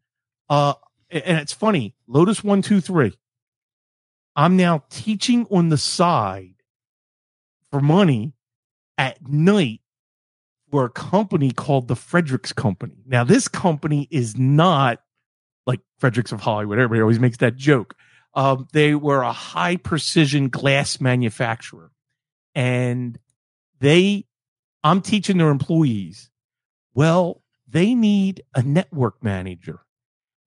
uh, 0.50 0.74
and 1.12 1.38
it's 1.38 1.54
funny, 1.54 1.96
Lotus 2.08 2.44
one, 2.44 2.62
two, 2.62 2.82
three. 2.82 3.14
I'm 4.36 4.58
now 4.58 4.84
teaching 4.90 5.46
on 5.52 5.70
the 5.70 5.78
side 5.78 6.56
for 7.72 7.80
money 7.80 8.34
at 8.98 9.28
night 9.28 9.82
for 10.72 10.86
a 10.86 10.90
company 10.90 11.52
called 11.52 11.88
the 11.88 11.96
Fredericks 11.96 12.52
Company. 12.52 13.04
Now, 13.06 13.24
this 13.24 13.48
company 13.48 14.08
is 14.10 14.36
not 14.36 15.00
like 15.68 15.82
Fredericks 16.00 16.32
of 16.32 16.42
Hollywood. 16.42 16.80
Everybody 16.80 17.02
always 17.02 17.20
makes 17.20 17.38
that 17.38 17.56
joke. 17.56 17.96
Um, 18.34 18.68
they 18.74 18.96
were 18.96 19.22
a 19.22 19.32
high 19.32 19.78
precision 19.78 20.50
glass 20.50 21.00
manufacturer 21.00 21.92
and 22.54 23.18
they, 23.80 24.26
I'm 24.84 25.02
teaching 25.02 25.38
their 25.38 25.50
employees. 25.50 26.30
Well, 26.94 27.42
they 27.68 27.94
need 27.94 28.44
a 28.54 28.62
network 28.62 29.24
manager. 29.24 29.82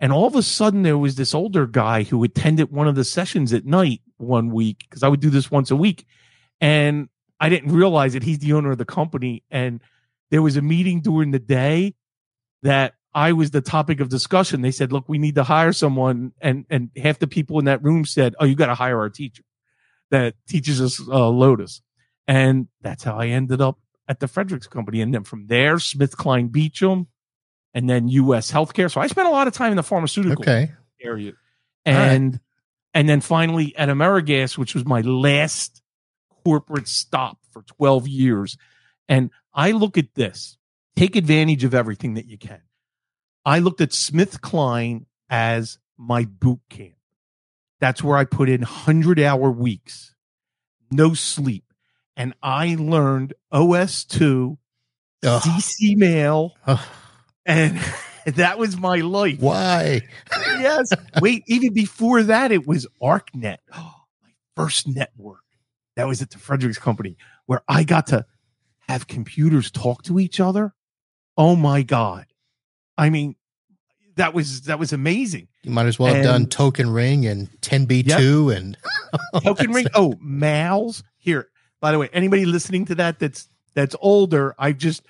And 0.01 0.13
all 0.13 0.27
of 0.27 0.37
a 0.37 0.43
sudden, 0.43 0.83
there 0.83 0.99
was 0.99 1.17
this 1.17 1.35
older 1.35 1.67
guy 1.67 2.05
who 2.05 2.23
attended 2.23 2.71
one 2.71 2.87
of 2.87 2.95
the 2.95 3.05
sessions 3.05 3.53
at 3.53 3.67
night 3.67 4.01
one 4.17 4.51
week 4.51 4.85
because 4.89 5.03
I 5.03 5.09
would 5.09 5.21
do 5.21 5.31
this 5.31 5.51
once 5.51 5.71
a 5.71 5.77
week. 5.77 6.07
And 6.61 7.09
I 7.41 7.49
didn't 7.49 7.73
realize 7.73 8.13
that 8.13 8.23
he's 8.23 8.39
the 8.39 8.53
owner 8.53 8.71
of 8.71 8.79
the 8.79 8.85
company. 8.85 9.43
And 9.51 9.83
there 10.31 10.43
was 10.43 10.57
a 10.57 10.63
meeting 10.63 11.01
during 11.01 11.33
the 11.33 11.39
day 11.39 11.95
that 12.63 12.95
I 13.13 13.33
was 13.33 13.51
the 13.51 13.61
topic 13.61 14.01
of 14.01 14.09
discussion. 14.09 14.63
They 14.63 14.71
said, 14.71 14.93
look, 14.93 15.09
we 15.09 15.19
need 15.19 15.35
to 15.35 15.45
hire 15.45 15.73
someone. 15.73 16.33
And, 16.41 16.65
and 16.71 16.91
half 16.97 17.19
the 17.19 17.27
people 17.27 17.59
in 17.59 17.65
that 17.65 17.83
room 17.83 18.05
said, 18.05 18.35
oh, 18.39 18.45
you 18.45 18.55
got 18.55 18.67
to 18.67 18.75
hire 18.75 18.99
our 18.99 19.11
teacher 19.11 19.43
that 20.11 20.35
teaches 20.49 20.81
us 20.81 21.01
uh, 21.09 21.29
Lotus. 21.29 21.83
And 22.29 22.69
that's 22.83 23.03
how 23.03 23.17
I 23.17 23.29
ended 23.29 23.61
up 23.61 23.79
at 24.07 24.21
the 24.21 24.29
Fredericks 24.29 24.67
Company. 24.69 25.01
And 25.01 25.13
then 25.13 25.25
from 25.25 25.47
there, 25.47 25.79
Smith 25.79 26.17
Kline 26.17 26.49
Beecham 26.49 27.09
and 27.75 27.89
then 27.89 28.09
US 28.09 28.53
Healthcare. 28.53 28.91
So 28.91 29.01
I 29.01 29.07
spent 29.07 29.27
a 29.27 29.33
lot 29.33 29.49
of 29.49 29.55
time 29.55 29.73
in 29.73 29.77
the 29.77 29.83
pharmaceutical 29.83 30.43
Okay. 30.43 30.71
area. 31.01 31.33
All 31.87 31.93
right. 31.95 32.09
And 32.13 32.41
and 32.95 33.09
then 33.09 33.21
finally 33.21 33.75
at 33.77 33.89
Amerigas, 33.89 34.57
which 34.59 34.75
was 34.75 34.85
my 34.85 35.01
last 35.01 35.83
corporate 36.45 36.89
stop 36.89 37.39
for 37.51 37.63
12 37.63 38.07
years. 38.09 38.57
And 39.09 39.31
I 39.55 39.73
look 39.73 39.97
at 39.99 40.15
this, 40.15 40.57
take 40.97 41.17
advantage 41.17 41.65
of 41.65 41.75
everything 41.75 42.15
that 42.15 42.27
you 42.27 42.39
can. 42.39 42.61
I 43.45 43.59
looked 43.61 43.81
at 43.81 43.91
SmithKline 43.91 45.07
as 45.31 45.79
my 45.97 46.25
boot 46.25 46.61
camp. 46.69 46.95
That's 47.81 48.03
where 48.03 48.17
I 48.17 48.25
put 48.25 48.49
in 48.49 48.61
100 48.61 49.19
hour 49.21 49.51
weeks, 49.51 50.15
no 50.91 51.15
sleep. 51.15 51.68
And 52.19 52.35
I 52.43 52.75
learned 52.79 53.33
OS2, 53.53 54.59
Ugh. 55.25 55.43
DC 55.43 55.97
mail, 55.97 56.57
Ugh. 56.67 56.85
and 57.47 57.79
that 58.27 58.59
was 58.59 58.77
my 58.77 58.97
life 58.97 59.39
Why? 59.39 60.03
yes. 60.33 60.91
Wait, 61.21 61.45
even 61.47 61.73
before 61.73 62.25
that, 62.25 62.51
it 62.51 62.67
was 62.67 62.89
ArcNet, 63.01 63.59
my 63.73 64.31
first 64.57 64.89
network. 64.89 65.45
That 65.95 66.09
was 66.09 66.21
at 66.21 66.31
the 66.31 66.39
Fredericks 66.39 66.79
Company, 66.79 67.17
where 67.47 67.63
I 67.69 67.85
got 67.85 68.09
to 68.09 68.27
have 68.89 69.07
computers 69.07 69.71
talk 69.71 70.03
to 70.05 70.19
each 70.19 70.41
other. 70.41 70.75
Oh 71.37 71.55
my 71.55 71.83
god! 71.83 72.27
I 72.97 73.11
mean, 73.11 73.37
that 74.17 74.35
was 74.35 74.63
that 74.63 74.81
was 74.81 74.93
amazing. 74.93 75.47
You 75.63 75.71
might 75.71 75.87
as 75.87 75.99
well 76.01 76.13
have 76.13 76.25
done 76.25 76.47
Token 76.47 76.91
Ring 76.91 77.27
and 77.27 77.49
10B2 77.61 78.57
and 78.57 78.77
Token 79.45 79.71
ring. 79.73 79.87
Oh, 79.95 80.15
Mal's 80.21 81.03
here. 81.17 81.49
By 81.81 81.93
the 81.93 81.99
way, 81.99 82.09
anybody 82.13 82.45
listening 82.45 82.85
to 82.87 82.95
that 82.97 83.19
that's 83.19 83.49
that's 83.75 83.95
older, 84.01 84.55
I 84.59 84.73
just 84.73 85.03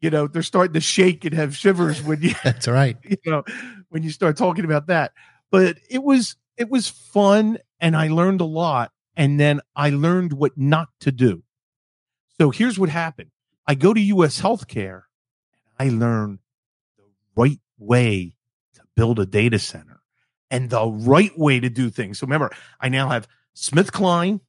you 0.00 0.10
know 0.10 0.26
they're 0.26 0.42
starting 0.42 0.74
to 0.74 0.80
shake 0.80 1.24
and 1.24 1.34
have 1.34 1.56
shivers 1.56 2.02
when 2.02 2.22
you 2.22 2.34
That's 2.44 2.68
right. 2.68 2.96
you 3.04 3.16
know 3.26 3.44
when 3.88 4.02
you 4.02 4.10
start 4.10 4.36
talking 4.36 4.64
about 4.64 4.86
that. 4.88 5.12
But 5.50 5.78
it 5.88 6.02
was 6.02 6.36
it 6.56 6.68
was 6.68 6.88
fun 6.88 7.58
and 7.80 7.96
i 7.96 8.08
learned 8.08 8.40
a 8.40 8.46
lot 8.46 8.92
and 9.16 9.38
then 9.40 9.60
i 9.76 9.90
learned 9.90 10.32
what 10.32 10.56
not 10.56 10.88
to 11.00 11.12
do. 11.12 11.42
So 12.38 12.50
here's 12.50 12.78
what 12.78 12.88
happened. 12.88 13.30
I 13.66 13.74
go 13.74 13.94
to 13.94 14.00
us 14.22 14.40
healthcare 14.40 15.02
and 15.78 15.90
i 15.92 15.94
learn 15.94 16.38
the 16.96 17.04
right 17.36 17.60
way 17.78 18.36
to 18.74 18.80
build 18.96 19.18
a 19.18 19.26
data 19.26 19.58
center 19.58 20.00
and 20.50 20.68
the 20.70 20.86
right 20.86 21.36
way 21.38 21.60
to 21.60 21.70
do 21.70 21.90
things. 21.90 22.18
So 22.18 22.26
remember 22.26 22.50
i 22.80 22.88
now 22.88 23.08
have 23.08 23.28
SmithKline 23.54 24.40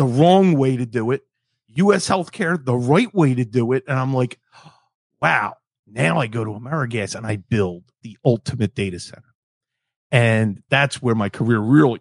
the 0.00 0.06
wrong 0.06 0.56
way 0.56 0.76
to 0.76 0.86
do 0.86 1.10
it 1.10 1.22
us 1.76 2.08
healthcare 2.08 2.62
the 2.62 2.74
right 2.74 3.14
way 3.14 3.34
to 3.34 3.44
do 3.44 3.72
it 3.72 3.84
and 3.86 3.98
i'm 3.98 4.12
like 4.12 4.38
wow 5.22 5.54
now 5.92 6.18
I 6.18 6.26
go 6.26 6.44
to 6.44 6.52
Amerigas 6.52 7.14
and 7.14 7.26
I 7.26 7.36
build 7.36 7.84
the 8.02 8.16
ultimate 8.24 8.74
data 8.74 9.00
center. 9.00 9.34
And 10.12 10.62
that's 10.68 11.02
where 11.02 11.14
my 11.14 11.28
career 11.28 11.58
really 11.58 12.00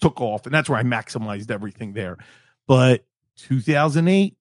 took 0.00 0.20
off. 0.20 0.46
And 0.46 0.54
that's 0.54 0.68
where 0.68 0.78
I 0.78 0.82
maximized 0.82 1.50
everything 1.50 1.92
there. 1.92 2.18
But 2.66 3.04
2008, 3.36 4.36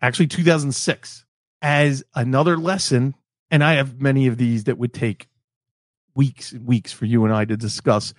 actually 0.00 0.26
2006, 0.28 1.24
as 1.60 2.04
another 2.14 2.56
lesson, 2.56 3.14
and 3.50 3.64
I 3.64 3.74
have 3.74 4.00
many 4.00 4.26
of 4.26 4.36
these 4.36 4.64
that 4.64 4.78
would 4.78 4.94
take 4.94 5.28
weeks 6.14 6.52
and 6.52 6.66
weeks 6.66 6.92
for 6.92 7.06
you 7.06 7.24
and 7.24 7.34
I 7.34 7.44
to 7.44 7.56
discuss, 7.56 8.14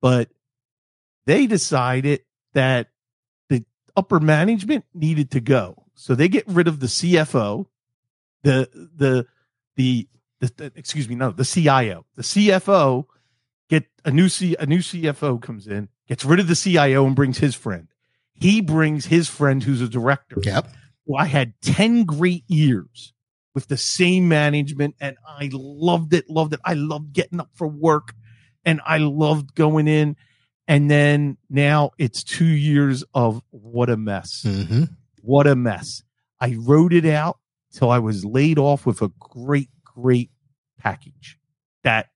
but 0.00 0.28
they 1.26 1.46
decided 1.46 2.22
that 2.54 2.88
upper 3.96 4.20
management 4.20 4.84
needed 4.94 5.30
to 5.32 5.40
go. 5.40 5.84
So 5.94 6.14
they 6.14 6.28
get 6.28 6.46
rid 6.46 6.68
of 6.68 6.80
the 6.80 6.86
CFO, 6.86 7.66
the, 8.42 8.68
the, 8.96 9.26
the, 9.76 10.08
the, 10.40 10.52
the- 10.56 10.72
excuse 10.76 11.08
me, 11.08 11.14
no, 11.14 11.30
the 11.30 11.44
CIO, 11.44 12.04
the 12.16 12.22
CFO 12.22 13.06
get 13.68 13.84
a 14.04 14.10
new 14.10 14.28
C, 14.28 14.54
a 14.58 14.66
new 14.66 14.78
CFO 14.78 15.40
comes 15.42 15.66
in, 15.66 15.88
gets 16.08 16.24
rid 16.24 16.38
of 16.40 16.48
the 16.48 16.54
CIO 16.54 17.06
and 17.06 17.16
brings 17.16 17.38
his 17.38 17.54
friend. 17.54 17.88
He 18.34 18.60
brings 18.60 19.06
his 19.06 19.28
friend 19.28 19.62
who's 19.62 19.80
a 19.80 19.88
director. 19.88 20.36
Yep. 20.42 20.68
Well, 21.06 21.22
I 21.22 21.26
had 21.26 21.54
10 21.62 22.04
great 22.04 22.44
years 22.48 23.14
with 23.54 23.68
the 23.68 23.76
same 23.78 24.28
management 24.28 24.94
and 25.00 25.16
I 25.26 25.48
loved 25.52 26.12
it, 26.12 26.28
loved 26.28 26.52
it. 26.52 26.60
I 26.64 26.74
loved 26.74 27.12
getting 27.14 27.40
up 27.40 27.48
for 27.54 27.66
work 27.66 28.12
and 28.64 28.80
I 28.84 28.98
loved 28.98 29.54
going 29.54 29.88
in. 29.88 30.16
And 30.68 30.90
then 30.90 31.36
now 31.48 31.92
it's 31.98 32.24
two 32.24 32.44
years 32.44 33.04
of 33.14 33.40
what 33.50 33.88
a 33.88 33.96
mess. 33.96 34.42
hmm 34.42 34.84
What 35.22 35.46
a 35.46 35.54
mess. 35.56 36.02
I 36.40 36.56
wrote 36.58 36.92
it 36.92 37.04
out 37.06 37.38
till 37.72 37.90
I 37.90 37.98
was 37.98 38.24
laid 38.24 38.58
off 38.58 38.84
with 38.86 39.00
a 39.02 39.10
great, 39.18 39.70
great 39.84 40.30
package 40.78 41.38
that 41.84 42.08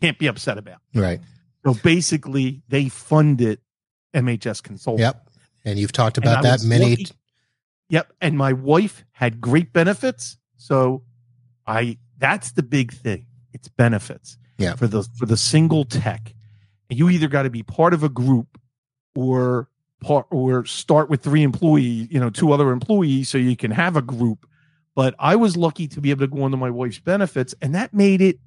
can't 0.00 0.18
be 0.18 0.26
upset 0.28 0.58
about. 0.58 0.80
Right. 0.94 1.20
So 1.66 1.74
basically, 1.74 2.62
they 2.68 2.88
funded 2.88 3.60
MHS 4.14 4.62
Consulting. 4.62 5.00
Yep. 5.02 5.28
And 5.64 5.78
you've 5.78 5.92
talked 5.92 6.18
about 6.18 6.42
that 6.44 6.62
many. 6.62 6.90
lucky- 6.90 7.08
Yep. 7.90 8.12
And 8.20 8.36
my 8.38 8.52
wife 8.52 9.04
had 9.12 9.40
great 9.40 9.72
benefits. 9.72 10.36
So 10.56 11.02
I 11.66 11.98
that's 12.18 12.52
the 12.52 12.62
big 12.62 12.92
thing. 12.92 13.26
It's 13.52 13.68
benefits. 13.68 14.36
Yeah. 14.58 14.74
For 14.74 14.86
the 14.86 15.02
for 15.18 15.26
the 15.26 15.36
single 15.36 15.84
tech. 15.84 16.34
And 16.90 16.98
you 16.98 17.10
either 17.10 17.28
got 17.28 17.42
to 17.42 17.50
be 17.50 17.62
part 17.62 17.94
of 17.94 18.02
a 18.02 18.08
group 18.08 18.58
or 19.14 19.68
part 20.00 20.26
or 20.30 20.64
start 20.64 21.10
with 21.10 21.22
three 21.22 21.42
employees, 21.42 22.08
you 22.10 22.20
know, 22.20 22.30
two 22.30 22.52
other 22.52 22.70
employees 22.70 23.28
so 23.28 23.38
you 23.38 23.56
can 23.56 23.70
have 23.70 23.96
a 23.96 24.02
group. 24.02 24.46
But 24.94 25.14
I 25.18 25.36
was 25.36 25.56
lucky 25.56 25.86
to 25.88 26.00
be 26.00 26.10
able 26.10 26.26
to 26.26 26.34
go 26.36 26.44
into 26.44 26.56
my 26.56 26.70
wife's 26.70 26.98
benefits 26.98 27.54
and 27.60 27.74
that 27.74 27.94
made 27.94 28.20
it, 28.20 28.38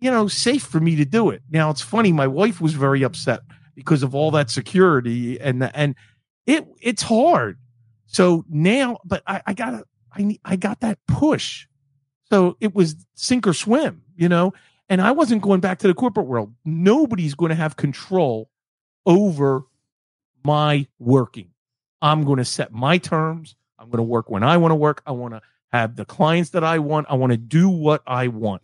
you 0.00 0.10
know, 0.10 0.28
safe 0.28 0.62
for 0.62 0.80
me 0.80 0.96
to 0.96 1.04
do 1.04 1.30
it. 1.30 1.42
Now 1.50 1.70
it's 1.70 1.80
funny, 1.80 2.12
my 2.12 2.26
wife 2.26 2.60
was 2.60 2.74
very 2.74 3.02
upset 3.02 3.40
because 3.74 4.02
of 4.02 4.14
all 4.14 4.30
that 4.32 4.50
security 4.50 5.40
and 5.40 5.70
and 5.74 5.94
it 6.46 6.66
it's 6.80 7.02
hard. 7.02 7.58
So 8.06 8.44
now, 8.48 8.98
but 9.04 9.22
I, 9.26 9.42
I 9.46 9.54
got 9.54 9.84
I 10.12 10.38
I 10.44 10.56
got 10.56 10.80
that 10.80 10.98
push. 11.06 11.66
So 12.30 12.56
it 12.60 12.74
was 12.74 12.96
sink 13.14 13.46
or 13.46 13.52
swim, 13.52 14.02
you 14.16 14.28
know. 14.28 14.52
And 14.88 15.00
I 15.00 15.12
wasn't 15.12 15.42
going 15.42 15.60
back 15.60 15.78
to 15.80 15.86
the 15.86 15.94
corporate 15.94 16.26
world. 16.26 16.54
Nobody's 16.64 17.34
going 17.34 17.50
to 17.50 17.54
have 17.54 17.76
control 17.76 18.50
over 19.06 19.62
my 20.44 20.86
working. 20.98 21.50
I'm 22.02 22.24
going 22.24 22.38
to 22.38 22.44
set 22.44 22.72
my 22.72 22.98
terms. 22.98 23.56
I'm 23.78 23.86
going 23.86 23.98
to 23.98 24.02
work 24.02 24.30
when 24.30 24.42
I 24.42 24.58
want 24.58 24.72
to 24.72 24.76
work. 24.76 25.02
I 25.06 25.12
want 25.12 25.34
to 25.34 25.42
have 25.72 25.96
the 25.96 26.04
clients 26.04 26.50
that 26.50 26.62
I 26.62 26.78
want. 26.78 27.06
I 27.08 27.14
want 27.14 27.32
to 27.32 27.38
do 27.38 27.68
what 27.68 28.02
I 28.06 28.28
want. 28.28 28.62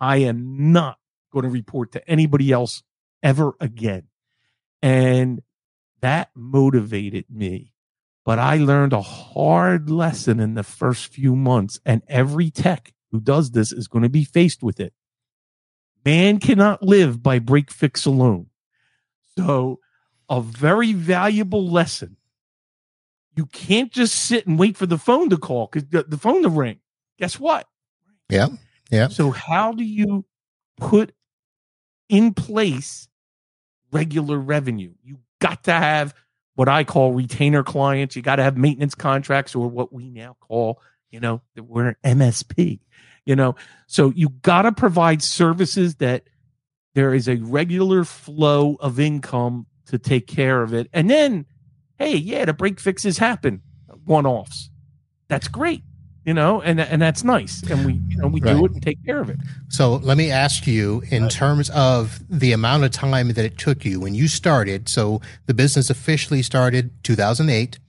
I 0.00 0.18
am 0.18 0.72
not 0.72 0.98
going 1.32 1.44
to 1.44 1.48
report 1.48 1.92
to 1.92 2.10
anybody 2.10 2.50
else 2.50 2.82
ever 3.22 3.52
again. 3.60 4.08
And 4.82 5.42
that 6.00 6.30
motivated 6.34 7.26
me. 7.30 7.72
But 8.24 8.38
I 8.38 8.56
learned 8.56 8.92
a 8.92 9.00
hard 9.00 9.90
lesson 9.90 10.40
in 10.40 10.54
the 10.54 10.62
first 10.62 11.06
few 11.06 11.34
months, 11.34 11.80
and 11.84 12.02
every 12.06 12.50
tech 12.50 12.92
who 13.10 13.20
does 13.20 13.50
this 13.50 13.72
is 13.72 13.88
going 13.88 14.02
to 14.02 14.08
be 14.08 14.24
faced 14.24 14.62
with 14.62 14.78
it. 14.78 14.92
Man 16.04 16.38
cannot 16.38 16.82
live 16.82 17.22
by 17.22 17.38
break 17.38 17.70
fix 17.70 18.04
alone. 18.06 18.46
So, 19.38 19.80
a 20.28 20.40
very 20.40 20.92
valuable 20.92 21.68
lesson. 21.68 22.16
You 23.36 23.46
can't 23.46 23.92
just 23.92 24.14
sit 24.14 24.46
and 24.46 24.58
wait 24.58 24.76
for 24.76 24.86
the 24.86 24.98
phone 24.98 25.30
to 25.30 25.38
call 25.38 25.68
because 25.70 25.88
the, 25.88 26.02
the 26.02 26.18
phone 26.18 26.42
to 26.42 26.48
ring. 26.48 26.80
Guess 27.18 27.38
what? 27.38 27.66
Yeah. 28.28 28.48
Yeah. 28.90 29.08
So, 29.08 29.30
how 29.30 29.72
do 29.72 29.84
you 29.84 30.24
put 30.76 31.12
in 32.08 32.34
place 32.34 33.08
regular 33.90 34.38
revenue? 34.38 34.92
You 35.02 35.18
got 35.40 35.64
to 35.64 35.72
have 35.72 36.14
what 36.54 36.68
I 36.68 36.84
call 36.84 37.12
retainer 37.12 37.62
clients. 37.62 38.16
You 38.16 38.22
got 38.22 38.36
to 38.36 38.42
have 38.42 38.56
maintenance 38.56 38.94
contracts 38.94 39.54
or 39.54 39.68
what 39.68 39.92
we 39.92 40.10
now 40.10 40.36
call, 40.40 40.80
you 41.10 41.20
know, 41.20 41.40
that 41.54 41.64
we're 41.64 41.88
an 41.88 42.18
MSP, 42.18 42.80
you 43.26 43.36
know. 43.36 43.54
So, 43.86 44.10
you 44.14 44.30
got 44.42 44.62
to 44.62 44.72
provide 44.72 45.22
services 45.22 45.96
that 45.96 46.24
there 46.94 47.14
is 47.14 47.28
a 47.28 47.36
regular 47.36 48.04
flow 48.04 48.76
of 48.80 48.98
income 49.00 49.66
to 49.86 49.98
take 49.98 50.26
care 50.26 50.62
of 50.62 50.72
it. 50.74 50.88
And 50.92 51.08
then, 51.10 51.46
hey, 51.96 52.16
yeah, 52.16 52.44
the 52.44 52.52
break 52.52 52.78
fixes 52.80 53.18
happen, 53.18 53.62
one 54.04 54.26
offs. 54.26 54.70
That's 55.28 55.48
great. 55.48 55.82
you 56.24 56.32
know, 56.34 56.60
and 56.62 56.80
and 56.80 57.02
that's 57.02 57.24
nice, 57.24 57.64
and 57.68 57.84
we 57.84 57.94
you 58.06 58.16
know 58.16 58.28
we 58.28 58.40
Right. 58.40 58.54
do 58.56 58.64
it 58.66 58.70
and 58.72 58.80
take 58.82 59.04
care 59.04 59.20
of 59.20 59.28
it. 59.28 59.38
So 59.68 59.96
let 59.96 60.16
me 60.16 60.30
ask 60.30 60.68
you, 60.68 61.02
in 61.10 61.28
terms 61.28 61.68
of 61.70 62.20
the 62.30 62.52
amount 62.52 62.84
of 62.84 62.92
time 62.92 63.26
that 63.32 63.44
it 63.44 63.58
took 63.58 63.84
you 63.84 63.98
when 63.98 64.14
you 64.14 64.28
started. 64.28 64.88
So 64.88 65.20
the 65.46 65.54
business 65.54 65.90
officially 65.90 66.42
started 66.42 66.90
2008. 67.02 67.80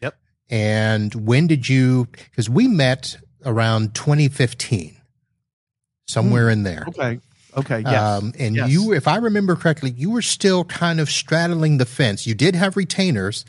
Yep. 0.00 0.16
And 0.50 1.14
when 1.14 1.46
did 1.46 1.68
you? 1.68 2.08
Because 2.10 2.50
we 2.50 2.66
met 2.66 3.18
around 3.46 3.94
2015, 3.94 4.96
somewhere 6.06 6.50
in 6.50 6.62
there. 6.64 6.84
Okay, 6.88 7.20
okay, 7.56 7.80
yes, 7.80 8.02
Um, 8.22 8.32
and 8.38 8.56
Yes. 8.56 8.70
you, 8.70 8.92
if 8.92 9.08
I 9.08 9.16
remember 9.16 9.56
correctly, 9.56 9.90
you 9.96 10.10
were 10.10 10.22
still 10.22 10.64
kind 10.64 11.00
of 11.00 11.08
straddling 11.08 11.78
the 11.78 11.86
fence. 11.86 12.26
You 12.26 12.34
did 12.34 12.54
have 12.54 12.76
retainers, 12.76 13.44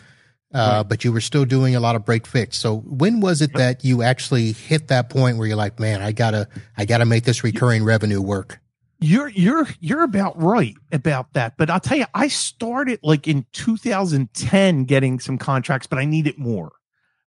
uh, 0.54 0.84
but 0.84 1.04
you 1.04 1.12
were 1.12 1.22
still 1.22 1.44
doing 1.44 1.76
a 1.76 1.80
lot 1.80 1.96
of 1.96 2.06
break 2.06 2.26
fix. 2.26 2.58
So 2.58 2.78
when 2.78 3.20
was 3.20 3.42
it 3.42 3.54
that 3.54 3.84
you 3.84 4.02
actually 4.02 4.54
hit 4.54 4.88
that 4.88 5.10
point 5.10 5.38
where 5.38 5.48
you're 5.48 5.58
like, 5.58 5.80
man, 5.80 6.02
I 6.02 6.14
gotta, 6.14 6.48
I 6.78 6.86
gotta 6.86 7.06
make 7.06 7.26
this 7.26 7.44
recurring 7.44 7.84
revenue 7.84 8.22
work? 8.22 8.60
You're 9.00 9.28
you're 9.28 9.68
you're 9.80 10.02
about 10.02 10.42
right 10.42 10.74
about 10.92 11.34
that. 11.34 11.54
But 11.56 11.70
I'll 11.70 11.80
tell 11.80 12.00
you, 12.00 12.06
I 12.16 12.30
started 12.30 13.00
like 13.04 13.28
in 13.28 13.46
2010 13.52 14.86
getting 14.86 15.20
some 15.20 15.38
contracts, 15.38 15.86
but 15.86 16.00
I 16.00 16.06
needed 16.06 16.40
more 16.40 16.72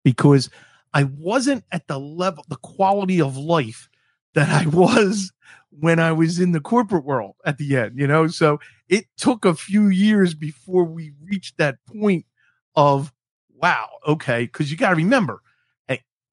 because 0.04 0.50
I 0.94 1.04
wasn't 1.04 1.64
at 1.72 1.88
the 1.88 2.00
level, 2.00 2.46
the 2.48 2.58
quality 2.58 3.22
of 3.22 3.38
life 3.38 3.90
that 4.34 4.50
I 4.50 4.68
was 4.68 5.32
when 5.70 6.00
I 6.00 6.12
was 6.12 6.40
in 6.40 6.52
the 6.52 6.60
corporate 6.60 7.06
world 7.06 7.36
at 7.46 7.58
the 7.58 7.78
end, 7.78 8.00
you 8.00 8.08
know? 8.08 8.28
So 8.28 8.60
it 8.88 9.06
took 9.18 9.46
a 9.46 9.54
few 9.54 9.88
years 9.88 10.34
before 10.34 10.84
we 10.84 11.14
reached 11.24 11.58
that 11.58 11.78
point 11.86 12.26
of 12.76 13.14
wow, 13.54 13.90
okay, 14.08 14.44
because 14.44 14.72
you 14.72 14.78
got 14.78 14.92
to 14.92 14.96
remember, 14.96 15.42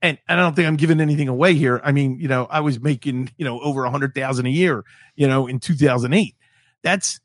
and, 0.03 0.19
and 0.29 0.41
I 0.41 0.43
don't 0.43 0.55
think 0.55 0.69
I'm 0.69 0.77
giving 0.77 1.01
anything 1.01 1.29
away 1.29 1.55
here. 1.55 1.81
I 1.83 1.93
mean, 1.93 2.19
you 2.21 2.29
know, 2.29 2.47
I 2.51 2.61
was 2.61 2.81
making 2.81 3.33
you 3.39 3.45
know 3.45 3.61
over 3.61 3.85
a 3.85 3.91
hundred 3.91 4.15
thousand 4.15 4.47
a 4.47 4.51
year, 4.51 4.85
you 5.15 5.27
know, 5.27 5.47
in 5.47 5.59
2008. 5.59 6.35
That's 6.83 7.21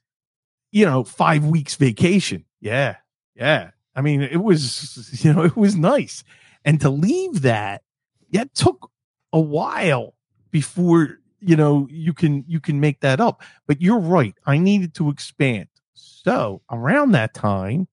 you 0.72 0.86
know 0.86 1.04
five 1.04 1.46
weeks 1.46 1.76
vacation. 1.76 2.46
Yeah, 2.60 2.98
yeah. 3.36 3.72
I 3.96 4.02
mean, 4.02 4.22
it 4.22 4.38
was 4.38 5.24
you 5.24 5.34
know 5.34 5.44
it 5.44 5.56
was 5.56 5.76
nice, 5.76 6.24
and 6.64 6.80
to 6.82 6.90
leave 6.90 7.42
that, 7.42 7.84
it 8.32 8.54
took 8.54 8.92
a 9.34 9.40
while 9.40 10.14
before 10.52 11.20
you 11.40 11.56
know 11.56 11.88
you 11.90 12.14
can 12.14 12.44
you 12.48 12.60
can 12.60 12.80
make 12.80 13.02
that 13.02 13.20
up. 13.20 13.42
But 13.68 13.82
you're 13.82 14.00
right. 14.00 14.36
I 14.46 14.58
needed 14.58 14.94
to 14.96 15.10
expand. 15.10 15.68
So 15.94 16.62
around 16.70 17.12
that 17.12 17.34
time, 17.34 17.88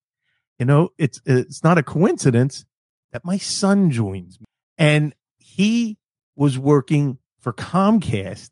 you 0.59 0.67
know, 0.67 0.91
it's 0.99 1.21
it's 1.25 1.65
not 1.65 1.79
a 1.79 1.83
coincidence 1.83 2.65
that 3.13 3.25
my 3.25 3.39
son 3.39 3.91
joins 3.91 4.39
me, 4.39 4.47
and 4.77 5.15
he 5.39 5.99
was 6.37 6.59
working 6.59 7.19
for 7.41 7.53
Comcast 7.53 8.51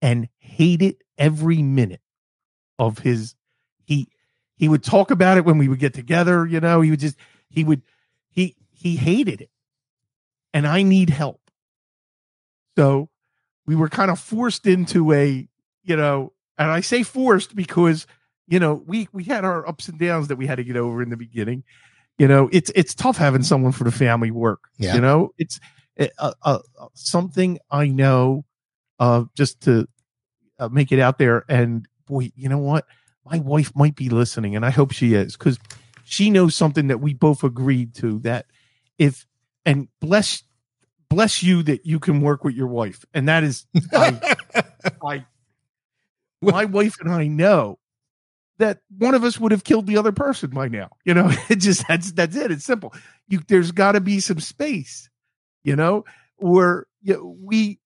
and 0.00 0.28
hated 0.38 0.96
every 1.16 1.62
minute 1.62 2.00
of 2.78 2.98
his 2.98 3.34
he 3.84 4.08
he 4.56 4.68
would 4.68 4.84
talk 4.84 5.10
about 5.10 5.36
it 5.36 5.44
when 5.44 5.58
we 5.58 5.68
would 5.68 5.80
get 5.80 5.94
together 5.94 6.46
you 6.46 6.60
know 6.60 6.80
he 6.80 6.90
would 6.90 7.00
just 7.00 7.16
he 7.50 7.64
would 7.64 7.82
he 8.30 8.54
he 8.78 8.96
hated 8.96 9.40
it 9.40 9.50
and 10.54 10.66
i 10.66 10.82
need 10.82 11.10
help. 11.10 11.40
So 12.76 13.08
we 13.66 13.74
were 13.76 13.88
kind 13.88 14.10
of 14.10 14.18
forced 14.18 14.66
into 14.66 15.12
a 15.12 15.48
you 15.82 15.96
know 15.96 16.32
and 16.56 16.70
i 16.70 16.80
say 16.80 17.02
forced 17.02 17.54
because 17.56 18.06
you 18.46 18.58
know 18.58 18.82
we 18.86 19.08
we 19.12 19.24
had 19.24 19.44
our 19.44 19.66
ups 19.68 19.88
and 19.88 19.98
downs 19.98 20.28
that 20.28 20.36
we 20.36 20.46
had 20.46 20.56
to 20.56 20.64
get 20.64 20.76
over 20.76 21.02
in 21.02 21.10
the 21.10 21.16
beginning. 21.16 21.64
You 22.18 22.28
know 22.28 22.48
it's 22.52 22.70
it's 22.74 22.94
tough 22.94 23.16
having 23.16 23.42
someone 23.42 23.72
for 23.72 23.84
the 23.84 23.92
family 23.92 24.30
work 24.30 24.60
Yeah. 24.78 24.94
you 24.94 25.00
know? 25.00 25.32
It's 25.38 25.60
uh, 26.18 26.32
uh, 26.42 26.58
something 26.94 27.58
i 27.72 27.88
know 27.88 28.44
uh 29.00 29.24
just 29.36 29.60
to 29.62 29.88
uh, 30.60 30.68
make 30.68 30.92
it 30.92 31.00
out 31.00 31.18
there. 31.18 31.44
And 31.48 31.86
boy 32.06 32.30
you 32.36 32.48
know 32.48 32.58
what? 32.58 32.84
My 33.24 33.38
wife 33.40 33.72
might 33.76 33.94
be 33.96 34.08
listening 34.08 34.56
and 34.56 34.64
i 34.64 34.70
hope 34.70 34.92
she 34.92 35.14
is 35.14 35.36
because 35.36 35.58
she 36.04 36.30
knows 36.30 36.54
something 36.54 36.86
that 36.88 37.00
we 37.00 37.12
both 37.14 37.44
agreed 37.44 37.94
to 37.96 38.18
that 38.20 38.46
if 38.98 39.26
and 39.64 39.88
bless 40.00 40.42
bless 41.08 41.42
you 41.42 41.62
that 41.62 41.86
you 41.86 41.98
can 41.98 42.20
work 42.20 42.44
with 42.44 42.54
your 42.54 42.66
wife 42.66 43.04
and 43.14 43.28
that 43.28 43.44
is 43.44 43.66
I, 43.92 44.36
I 45.04 45.26
my 46.42 46.64
wife 46.66 46.96
and 47.00 47.10
I 47.10 47.26
know 47.26 47.78
that 48.58 48.80
one 48.96 49.14
of 49.14 49.24
us 49.24 49.38
would 49.38 49.52
have 49.52 49.64
killed 49.64 49.86
the 49.86 49.96
other 49.96 50.12
person 50.12 50.50
by 50.50 50.68
now. 50.68 50.90
You 51.04 51.14
know, 51.14 51.30
it 51.48 51.56
just 51.56 51.86
that's 51.88 52.12
that's 52.12 52.36
it. 52.36 52.50
It's 52.50 52.64
simple. 52.64 52.94
You 53.28 53.40
there's 53.48 53.72
got 53.72 53.92
to 53.92 54.00
be 54.00 54.20
some 54.20 54.40
space, 54.40 55.08
you 55.64 55.76
know, 55.76 56.04
where 56.36 56.86
you 57.02 57.14
know, 57.14 57.36
we 57.40 57.78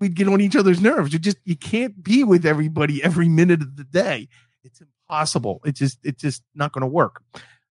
we'd 0.00 0.14
get 0.14 0.28
on 0.28 0.40
each 0.40 0.56
other's 0.56 0.80
nerves. 0.80 1.12
You 1.12 1.18
just 1.18 1.38
you 1.44 1.56
can't 1.56 2.02
be 2.02 2.24
with 2.24 2.44
everybody 2.44 3.02
every 3.02 3.28
minute 3.28 3.62
of 3.62 3.76
the 3.76 3.84
day. 3.84 4.28
It's 4.62 4.80
impossible. 4.80 5.60
It 5.64 5.74
just 5.74 5.98
it's 6.04 6.20
just 6.20 6.42
not 6.54 6.72
going 6.72 6.82
to 6.82 6.88
work. 6.88 7.22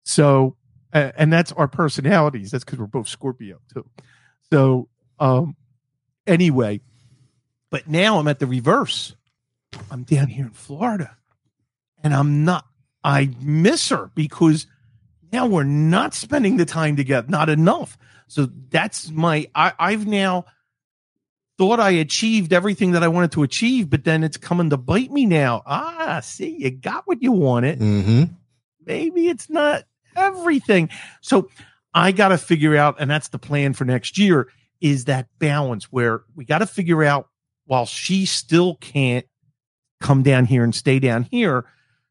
So, 0.03 0.55
uh, 0.93 1.11
and 1.15 1.31
that's 1.31 1.51
our 1.51 1.67
personalities. 1.67 2.51
That's 2.51 2.63
because 2.63 2.79
we're 2.79 2.87
both 2.87 3.07
Scorpio 3.07 3.59
too. 3.73 3.85
So, 4.51 4.89
um, 5.19 5.55
anyway, 6.25 6.81
but 7.69 7.87
now 7.87 8.19
I'm 8.19 8.27
at 8.27 8.39
the 8.39 8.47
reverse. 8.47 9.15
I'm 9.91 10.03
down 10.03 10.27
here 10.27 10.45
in 10.45 10.51
Florida 10.51 11.15
and 12.03 12.13
I'm 12.13 12.43
not, 12.43 12.65
I 13.03 13.31
miss 13.41 13.89
her 13.89 14.11
because 14.15 14.65
now 15.31 15.45
we're 15.45 15.63
not 15.63 16.13
spending 16.13 16.57
the 16.57 16.65
time 16.65 16.95
together, 16.95 17.27
not 17.29 17.49
enough. 17.49 17.97
So 18.27 18.47
that's 18.69 19.09
my, 19.09 19.47
I, 19.53 19.73
I've 19.77 20.07
now 20.07 20.45
thought 21.57 21.79
I 21.79 21.91
achieved 21.91 22.53
everything 22.53 22.91
that 22.91 23.03
I 23.03 23.09
wanted 23.09 23.33
to 23.33 23.43
achieve, 23.43 23.89
but 23.89 24.03
then 24.03 24.23
it's 24.23 24.37
coming 24.37 24.69
to 24.71 24.77
bite 24.77 25.11
me 25.11 25.25
now. 25.25 25.61
Ah, 25.65 26.21
see, 26.23 26.57
you 26.57 26.71
got 26.71 27.05
what 27.05 27.21
you 27.21 27.31
wanted. 27.31 27.79
Mm-hmm. 27.79 28.23
Maybe 28.85 29.27
it's 29.27 29.49
not 29.49 29.83
everything. 30.19 30.89
So 31.21 31.49
I 31.93 32.11
got 32.11 32.29
to 32.29 32.37
figure 32.37 32.75
out, 32.75 32.97
and 32.99 33.09
that's 33.09 33.29
the 33.29 33.39
plan 33.39 33.73
for 33.73 33.85
next 33.85 34.17
year, 34.17 34.47
is 34.81 35.05
that 35.05 35.27
balance 35.39 35.85
where 35.91 36.21
we 36.35 36.45
got 36.45 36.59
to 36.59 36.65
figure 36.67 37.03
out 37.03 37.29
while 37.65 37.85
she 37.85 38.25
still 38.25 38.75
can't 38.75 39.25
come 39.99 40.23
down 40.23 40.45
here 40.45 40.63
and 40.63 40.73
stay 40.73 40.99
down 40.99 41.23
here, 41.23 41.65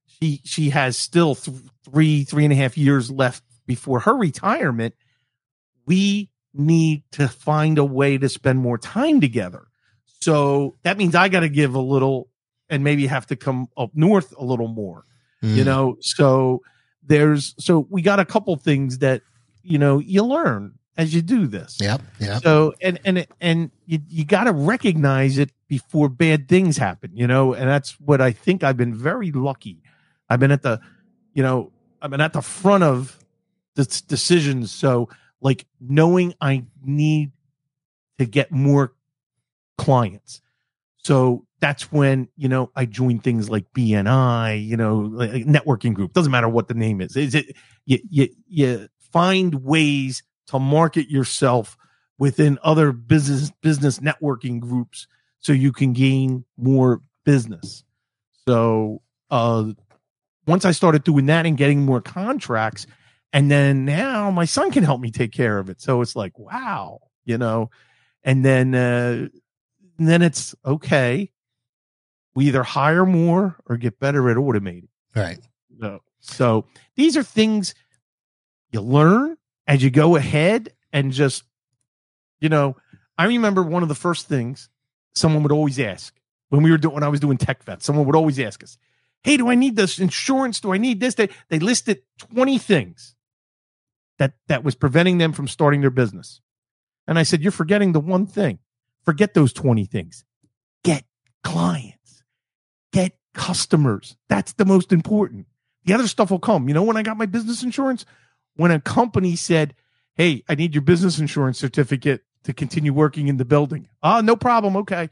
she 0.06 0.40
she 0.44 0.70
has 0.70 0.96
still 0.96 1.34
th- 1.34 1.56
three 1.84 2.24
three 2.24 2.44
and 2.44 2.52
a 2.52 2.56
half 2.56 2.76
years 2.76 3.10
left 3.10 3.42
before 3.66 4.00
her 4.00 4.14
retirement. 4.14 4.94
We 5.86 6.30
need 6.52 7.02
to 7.12 7.28
find 7.28 7.78
a 7.78 7.84
way 7.84 8.18
to 8.18 8.28
spend 8.28 8.58
more 8.58 8.78
time 8.78 9.20
together. 9.20 9.68
So 10.20 10.76
that 10.82 10.98
means 10.98 11.14
I 11.14 11.28
got 11.28 11.40
to 11.40 11.48
give 11.48 11.74
a 11.74 11.80
little 11.80 12.28
and 12.68 12.84
maybe 12.84 13.06
have 13.06 13.26
to 13.28 13.36
come 13.36 13.68
up 13.76 13.90
north 13.94 14.34
a 14.36 14.44
little 14.44 14.68
more 14.68 15.04
Mm. 15.40 15.54
you 15.54 15.62
know 15.62 15.96
so 16.00 16.62
there's 17.08 17.54
so 17.58 17.86
we 17.90 18.02
got 18.02 18.20
a 18.20 18.24
couple 18.24 18.54
things 18.56 18.98
that 18.98 19.22
you 19.62 19.78
know 19.78 19.98
you 19.98 20.22
learn 20.24 20.74
as 20.96 21.14
you 21.14 21.22
do 21.22 21.46
this 21.46 21.78
Yep. 21.80 22.00
Yeah. 22.20 22.38
so 22.38 22.74
and 22.80 22.98
and 23.04 23.26
and 23.40 23.70
you, 23.86 23.98
you 24.08 24.24
got 24.24 24.44
to 24.44 24.52
recognize 24.52 25.38
it 25.38 25.50
before 25.68 26.08
bad 26.08 26.48
things 26.48 26.76
happen 26.76 27.10
you 27.14 27.26
know 27.26 27.52
and 27.54 27.68
that's 27.68 27.98
what 28.00 28.20
i 28.20 28.30
think 28.32 28.62
i've 28.64 28.76
been 28.76 28.94
very 28.94 29.32
lucky 29.32 29.82
i've 30.28 30.40
been 30.40 30.50
at 30.50 30.62
the 30.62 30.80
you 31.34 31.42
know 31.42 31.70
i've 32.02 32.10
been 32.10 32.20
at 32.20 32.32
the 32.32 32.42
front 32.42 32.84
of 32.84 33.18
the 33.74 33.84
decisions 34.08 34.70
so 34.72 35.08
like 35.40 35.66
knowing 35.80 36.34
i 36.40 36.64
need 36.82 37.32
to 38.18 38.26
get 38.26 38.50
more 38.50 38.92
clients 39.76 40.40
so 41.04 41.44
that's 41.60 41.90
when 41.90 42.28
you 42.36 42.48
know 42.48 42.70
I 42.76 42.84
join 42.84 43.18
things 43.18 43.50
like 43.50 43.72
BNI, 43.72 44.64
you 44.64 44.76
know, 44.76 44.98
like 44.98 45.44
networking 45.44 45.94
group. 45.94 46.12
Doesn't 46.12 46.32
matter 46.32 46.48
what 46.48 46.68
the 46.68 46.74
name 46.74 47.00
is. 47.00 47.16
Is 47.16 47.34
it 47.34 47.56
you 47.86 47.98
you 48.08 48.28
you 48.46 48.88
find 49.12 49.54
ways 49.64 50.22
to 50.48 50.58
market 50.58 51.10
yourself 51.10 51.76
within 52.18 52.58
other 52.62 52.92
business 52.92 53.50
business 53.60 53.98
networking 53.98 54.60
groups 54.60 55.06
so 55.38 55.52
you 55.52 55.72
can 55.72 55.92
gain 55.92 56.44
more 56.56 57.00
business. 57.24 57.84
So 58.46 59.02
uh 59.30 59.72
once 60.46 60.64
I 60.64 60.70
started 60.70 61.04
doing 61.04 61.26
that 61.26 61.44
and 61.44 61.58
getting 61.58 61.84
more 61.84 62.00
contracts, 62.00 62.86
and 63.32 63.50
then 63.50 63.84
now 63.84 64.30
my 64.30 64.46
son 64.46 64.70
can 64.70 64.82
help 64.84 65.00
me 65.00 65.10
take 65.10 65.32
care 65.32 65.58
of 65.58 65.68
it. 65.68 65.80
So 65.80 66.00
it's 66.00 66.16
like, 66.16 66.38
wow, 66.38 67.00
you 67.24 67.36
know, 67.36 67.70
and 68.22 68.44
then 68.44 68.74
uh 68.74 69.28
and 69.98 70.08
then 70.08 70.22
it's 70.22 70.54
okay. 70.64 71.30
We 72.38 72.46
either 72.46 72.62
hire 72.62 73.04
more 73.04 73.56
or 73.66 73.76
get 73.76 73.98
better 73.98 74.30
at 74.30 74.36
automating. 74.36 74.86
Right. 75.12 75.40
No. 75.76 76.02
So 76.20 76.66
these 76.94 77.16
are 77.16 77.24
things 77.24 77.74
you 78.70 78.80
learn 78.80 79.36
as 79.66 79.82
you 79.82 79.90
go 79.90 80.14
ahead 80.14 80.72
and 80.92 81.10
just, 81.10 81.42
you 82.38 82.48
know, 82.48 82.76
I 83.18 83.24
remember 83.24 83.64
one 83.64 83.82
of 83.82 83.88
the 83.88 83.96
first 83.96 84.28
things 84.28 84.68
someone 85.16 85.42
would 85.42 85.50
always 85.50 85.80
ask 85.80 86.14
when 86.50 86.62
we 86.62 86.70
were 86.70 86.78
doing, 86.78 86.94
when 86.94 87.02
I 87.02 87.08
was 87.08 87.18
doing 87.18 87.38
tech 87.38 87.64
vet, 87.64 87.82
someone 87.82 88.06
would 88.06 88.14
always 88.14 88.38
ask 88.38 88.62
us, 88.62 88.78
Hey, 89.24 89.36
do 89.36 89.48
I 89.48 89.56
need 89.56 89.74
this 89.74 89.98
insurance? 89.98 90.60
Do 90.60 90.72
I 90.72 90.78
need 90.78 91.00
this? 91.00 91.16
They, 91.16 91.30
they 91.48 91.58
listed 91.58 92.02
20 92.18 92.56
things 92.58 93.16
that, 94.18 94.34
that 94.46 94.62
was 94.62 94.76
preventing 94.76 95.18
them 95.18 95.32
from 95.32 95.48
starting 95.48 95.80
their 95.80 95.90
business. 95.90 96.40
And 97.08 97.18
I 97.18 97.24
said, 97.24 97.42
You're 97.42 97.50
forgetting 97.50 97.94
the 97.94 97.98
one 97.98 98.26
thing. 98.26 98.60
Forget 99.04 99.34
those 99.34 99.52
20 99.52 99.86
things. 99.86 100.24
Get 100.84 101.02
clients, 101.42 101.97
get 102.92 103.16
customers. 103.34 104.16
That's 104.28 104.52
the 104.54 104.64
most 104.64 104.92
important. 104.92 105.46
The 105.84 105.94
other 105.94 106.08
stuff 106.08 106.30
will 106.30 106.38
come. 106.38 106.68
You 106.68 106.74
know, 106.74 106.82
when 106.82 106.96
I 106.96 107.02
got 107.02 107.16
my 107.16 107.26
business 107.26 107.62
insurance, 107.62 108.04
when 108.56 108.70
a 108.70 108.80
company 108.80 109.36
said, 109.36 109.74
Hey, 110.14 110.42
I 110.48 110.56
need 110.56 110.74
your 110.74 110.82
business 110.82 111.18
insurance 111.18 111.58
certificate 111.58 112.22
to 112.44 112.52
continue 112.52 112.92
working 112.92 113.28
in 113.28 113.36
the 113.36 113.44
building. 113.44 113.88
Ah, 114.02 114.20
no 114.20 114.34
problem. 114.34 114.76
Okay. 114.78 115.10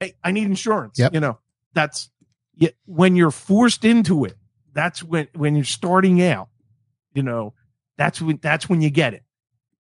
Hey, 0.00 0.14
I 0.22 0.32
need 0.32 0.44
insurance. 0.44 0.98
Yep. 0.98 1.14
You 1.14 1.20
know, 1.20 1.38
that's 1.72 2.10
yeah, 2.56 2.70
when 2.86 3.16
you're 3.16 3.30
forced 3.30 3.84
into 3.84 4.24
it. 4.24 4.36
That's 4.72 5.02
when 5.02 5.28
when 5.34 5.54
you're 5.54 5.64
starting 5.64 6.22
out. 6.22 6.48
You 7.14 7.22
know, 7.22 7.54
that's 7.96 8.20
when 8.20 8.38
that's 8.42 8.68
when 8.68 8.80
you 8.80 8.90
get 8.90 9.14
it. 9.14 9.22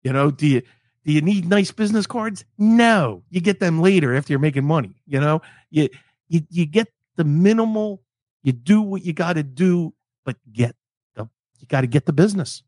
You 0.02 0.12
know, 0.12 0.30
do 0.30 0.46
you 0.46 0.62
do 1.04 1.12
you 1.12 1.22
need 1.22 1.48
nice 1.48 1.70
business 1.72 2.06
cards? 2.06 2.44
No, 2.58 3.22
you 3.30 3.40
get 3.40 3.58
them 3.58 3.80
later 3.80 4.14
after 4.14 4.32
you're 4.32 4.40
making 4.40 4.64
money. 4.64 5.02
You 5.06 5.20
know, 5.20 5.42
you 5.70 5.88
you 6.28 6.42
you 6.50 6.66
get 6.66 6.88
the 7.16 7.24
minimal. 7.24 8.02
You 8.42 8.52
do 8.52 8.82
what 8.82 9.04
you 9.04 9.12
got 9.12 9.34
to 9.34 9.42
do, 9.42 9.94
but 10.24 10.36
get 10.52 10.74
the 11.14 11.28
you 11.58 11.66
got 11.68 11.82
to 11.82 11.86
get 11.86 12.06
the 12.06 12.12
business, 12.12 12.62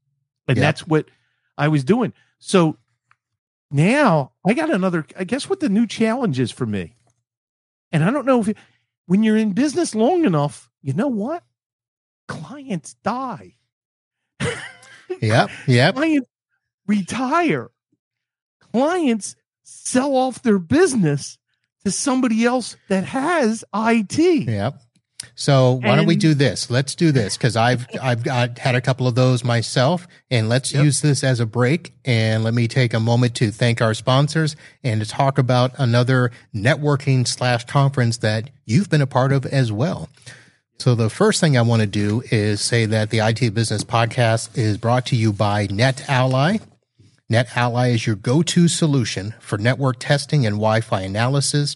and 0.46 0.56
Yeah. 0.56 0.62
that's 0.62 0.86
what 0.86 1.06
I 1.58 1.68
was 1.68 1.82
doing. 1.84 2.12
So 2.38 2.76
now 3.70 4.32
I 4.46 4.54
got 4.54 4.70
another. 4.70 5.04
I 5.18 5.24
guess 5.24 5.48
what 5.48 5.60
the 5.60 5.68
new 5.68 5.86
challenge 5.86 6.38
is 6.38 6.50
for 6.50 6.66
me, 6.66 6.94
and 7.90 8.04
I 8.04 8.10
don't 8.10 8.26
know 8.26 8.40
if 8.40 8.56
when 9.06 9.22
you're 9.22 9.36
in 9.36 9.52
business 9.52 9.94
long 9.94 10.24
enough, 10.24 10.70
you 10.82 10.92
know 10.92 11.08
what? 11.08 11.42
Clients 12.28 12.94
die. 13.02 13.56
Yep. 15.20 15.50
Yep. 15.66 15.94
Clients 15.94 16.28
retire. 16.86 17.70
Clients 18.72 19.36
sell 19.62 20.16
off 20.16 20.42
their 20.42 20.58
business 20.58 21.38
to 21.84 21.90
somebody 21.90 22.44
else 22.44 22.76
that 22.88 23.04
has 23.04 23.64
IT. 23.74 24.18
Yep. 24.18 24.80
So 25.36 25.80
why 25.82 25.96
don't 25.96 26.06
we 26.06 26.16
do 26.16 26.34
this? 26.34 26.70
Let's 26.70 26.94
do 26.94 27.10
this 27.10 27.36
because 27.36 27.56
I've 27.56 27.86
I've 28.00 28.22
got 28.22 28.58
had 28.58 28.74
a 28.74 28.80
couple 28.80 29.06
of 29.08 29.14
those 29.14 29.42
myself, 29.42 30.06
and 30.30 30.48
let's 30.48 30.72
Yep. 30.72 30.84
use 30.84 31.00
this 31.00 31.24
as 31.24 31.40
a 31.40 31.46
break. 31.46 31.94
And 32.04 32.44
let 32.44 32.54
me 32.54 32.68
take 32.68 32.92
a 32.94 33.00
moment 33.00 33.34
to 33.36 33.50
thank 33.50 33.80
our 33.80 33.94
sponsors 33.94 34.54
and 34.82 35.00
to 35.00 35.08
talk 35.08 35.38
about 35.38 35.72
another 35.78 36.30
networking 36.54 37.26
slash 37.26 37.64
conference 37.64 38.18
that 38.18 38.50
you've 38.66 38.90
been 38.90 39.00
a 39.02 39.06
part 39.06 39.32
of 39.32 39.46
as 39.46 39.72
well. 39.72 40.08
So 40.78 40.94
the 40.94 41.08
first 41.10 41.40
thing 41.40 41.56
I 41.56 41.62
want 41.62 41.80
to 41.80 41.86
do 41.86 42.22
is 42.30 42.60
say 42.60 42.84
that 42.86 43.10
the 43.10 43.20
IT 43.20 43.54
Business 43.54 43.82
Podcast 43.84 44.56
is 44.58 44.76
brought 44.76 45.06
to 45.06 45.16
you 45.16 45.32
by 45.32 45.66
NetAlly. 45.68 46.60
NetAlly 47.34 47.92
is 47.92 48.06
your 48.06 48.14
go-to 48.14 48.68
solution 48.68 49.34
for 49.40 49.58
network 49.58 49.98
testing 49.98 50.46
and 50.46 50.54
Wi-Fi 50.54 51.00
analysis, 51.00 51.74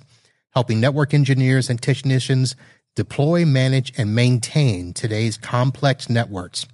helping 0.54 0.78
network 0.78 1.12
engineers 1.12 1.68
and 1.68 1.82
technicians 1.82 2.54
deploy, 2.94 3.44
manage, 3.44 3.92
and 3.98 4.14
maintain 4.14 4.92
today's 4.92 5.36
complex 5.36 6.08
networks. 6.08 6.68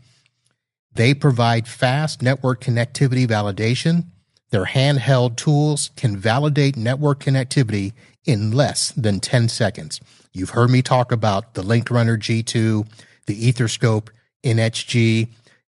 They 0.92 1.14
provide 1.14 1.66
fast 1.66 2.20
network 2.20 2.60
connectivity 2.60 3.26
validation. 3.26 4.08
Their 4.50 4.66
handheld 4.66 5.36
tools 5.36 5.88
can 5.96 6.18
validate 6.18 6.76
network 6.76 7.20
connectivity 7.20 7.94
in 8.26 8.50
less 8.50 8.90
than 8.92 9.18
10 9.18 9.48
seconds. 9.48 9.98
You've 10.34 10.50
heard 10.50 10.68
me 10.68 10.82
talk 10.82 11.10
about 11.10 11.54
the 11.54 11.62
LinkRunner 11.62 12.18
G2, 12.18 12.86
the 13.24 13.50
Etherscope 13.50 14.08
NHG, 14.44 15.28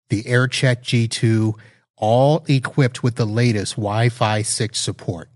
the 0.10 0.23
AirCheck 0.23 0.82
G2, 0.82 1.54
all 2.03 2.43
equipped 2.49 3.01
with 3.01 3.15
the 3.15 3.23
latest 3.23 3.77
Wi 3.77 4.09
Fi 4.09 4.41
6 4.41 4.77
support. 4.77 5.29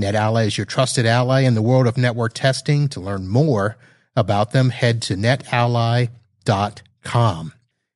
NetAlly 0.00 0.46
is 0.46 0.56
your 0.56 0.64
trusted 0.64 1.06
ally 1.06 1.40
in 1.40 1.54
the 1.54 1.62
world 1.62 1.88
of 1.88 1.98
network 1.98 2.34
testing. 2.34 2.88
To 2.90 3.00
learn 3.00 3.26
more 3.26 3.76
about 4.14 4.52
them, 4.52 4.70
head 4.70 5.02
to 5.02 5.16
netally.com. 5.16 6.12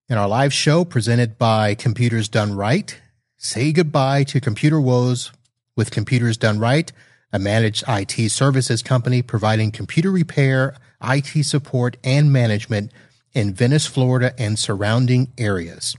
In 0.09 0.19
our 0.19 0.27
live 0.27 0.53
show 0.53 0.85
presented 0.85 1.39
by 1.39 1.77
Computers 1.77 2.29
Done 2.29 2.57
Right, 2.57 3.01
say 3.37 3.71
goodbye 3.71 4.25
to 4.25 4.41
computer 4.41 4.81
woes 4.81 5.31
with 5.77 5.93
Computers 5.93 6.37
Done 6.37 6.59
Right, 6.59 6.91
a 7.33 7.39
managed 7.39 7.85
IT 7.87 8.33
services 8.33 8.83
company 8.83 9.23
providing 9.23 9.71
computer 9.71 10.11
repair, 10.11 10.75
IT 11.01 11.45
support, 11.45 11.97
and 12.03 12.33
management 12.33 12.91
in 13.33 13.55
Venice, 13.55 13.87
Florida, 13.87 14.35
and 14.39 14.59
surrounding 14.59 15.33
areas. 15.39 15.97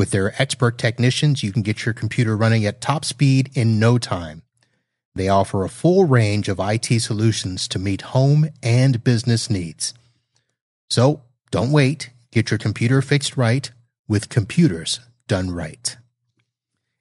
With 0.00 0.12
their 0.12 0.32
expert 0.40 0.78
technicians, 0.78 1.42
you 1.42 1.52
can 1.52 1.60
get 1.60 1.84
your 1.84 1.92
computer 1.92 2.34
running 2.34 2.64
at 2.64 2.80
top 2.80 3.04
speed 3.04 3.50
in 3.52 3.78
no 3.78 3.98
time. 3.98 4.40
They 5.14 5.28
offer 5.28 5.62
a 5.62 5.68
full 5.68 6.06
range 6.06 6.48
of 6.48 6.58
IT 6.58 7.02
solutions 7.02 7.68
to 7.68 7.78
meet 7.78 8.00
home 8.16 8.48
and 8.62 9.04
business 9.04 9.50
needs. 9.50 9.92
So 10.88 11.20
don't 11.50 11.70
wait. 11.70 12.08
Get 12.30 12.50
your 12.50 12.56
computer 12.56 13.02
fixed 13.02 13.36
right 13.36 13.70
with 14.08 14.30
computers 14.30 15.00
done 15.28 15.50
right. 15.50 15.94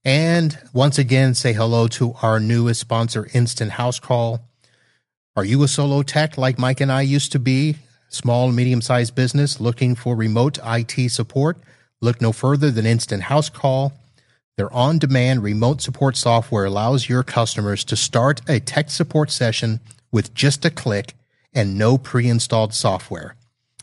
And 0.03 0.59
once 0.73 0.97
again, 0.97 1.35
say 1.35 1.53
hello 1.53 1.87
to 1.87 2.15
our 2.21 2.37
newest 2.37 2.81
sponsor, 2.81 3.29
Instant 3.33 3.71
House 3.71 4.01
Call. 4.01 4.41
Are 5.37 5.45
you 5.45 5.63
a 5.63 5.69
solo 5.69 6.03
tech 6.03 6.37
like 6.37 6.59
Mike 6.59 6.81
and 6.81 6.91
I 6.91 7.03
used 7.03 7.31
to 7.31 7.39
be? 7.39 7.77
Small 8.09 8.51
medium 8.51 8.81
sized 8.81 9.15
business 9.15 9.61
looking 9.61 9.95
for 9.95 10.17
remote 10.17 10.59
IT 10.65 11.11
support? 11.11 11.59
Look 12.01 12.21
no 12.21 12.31
further 12.31 12.71
than 12.71 12.85
Instant 12.85 13.23
House 13.23 13.49
Call. 13.49 13.93
Their 14.55 14.71
on 14.73 14.99
demand 14.99 15.43
remote 15.43 15.81
support 15.81 16.15
software 16.15 16.65
allows 16.65 17.09
your 17.09 17.23
customers 17.23 17.83
to 17.85 17.95
start 17.95 18.41
a 18.47 18.59
tech 18.59 18.89
support 18.89 19.31
session 19.31 19.81
with 20.11 20.33
just 20.33 20.63
a 20.63 20.69
click 20.69 21.13
and 21.53 21.77
no 21.77 21.97
pre 21.97 22.29
installed 22.29 22.73
software. 22.73 23.35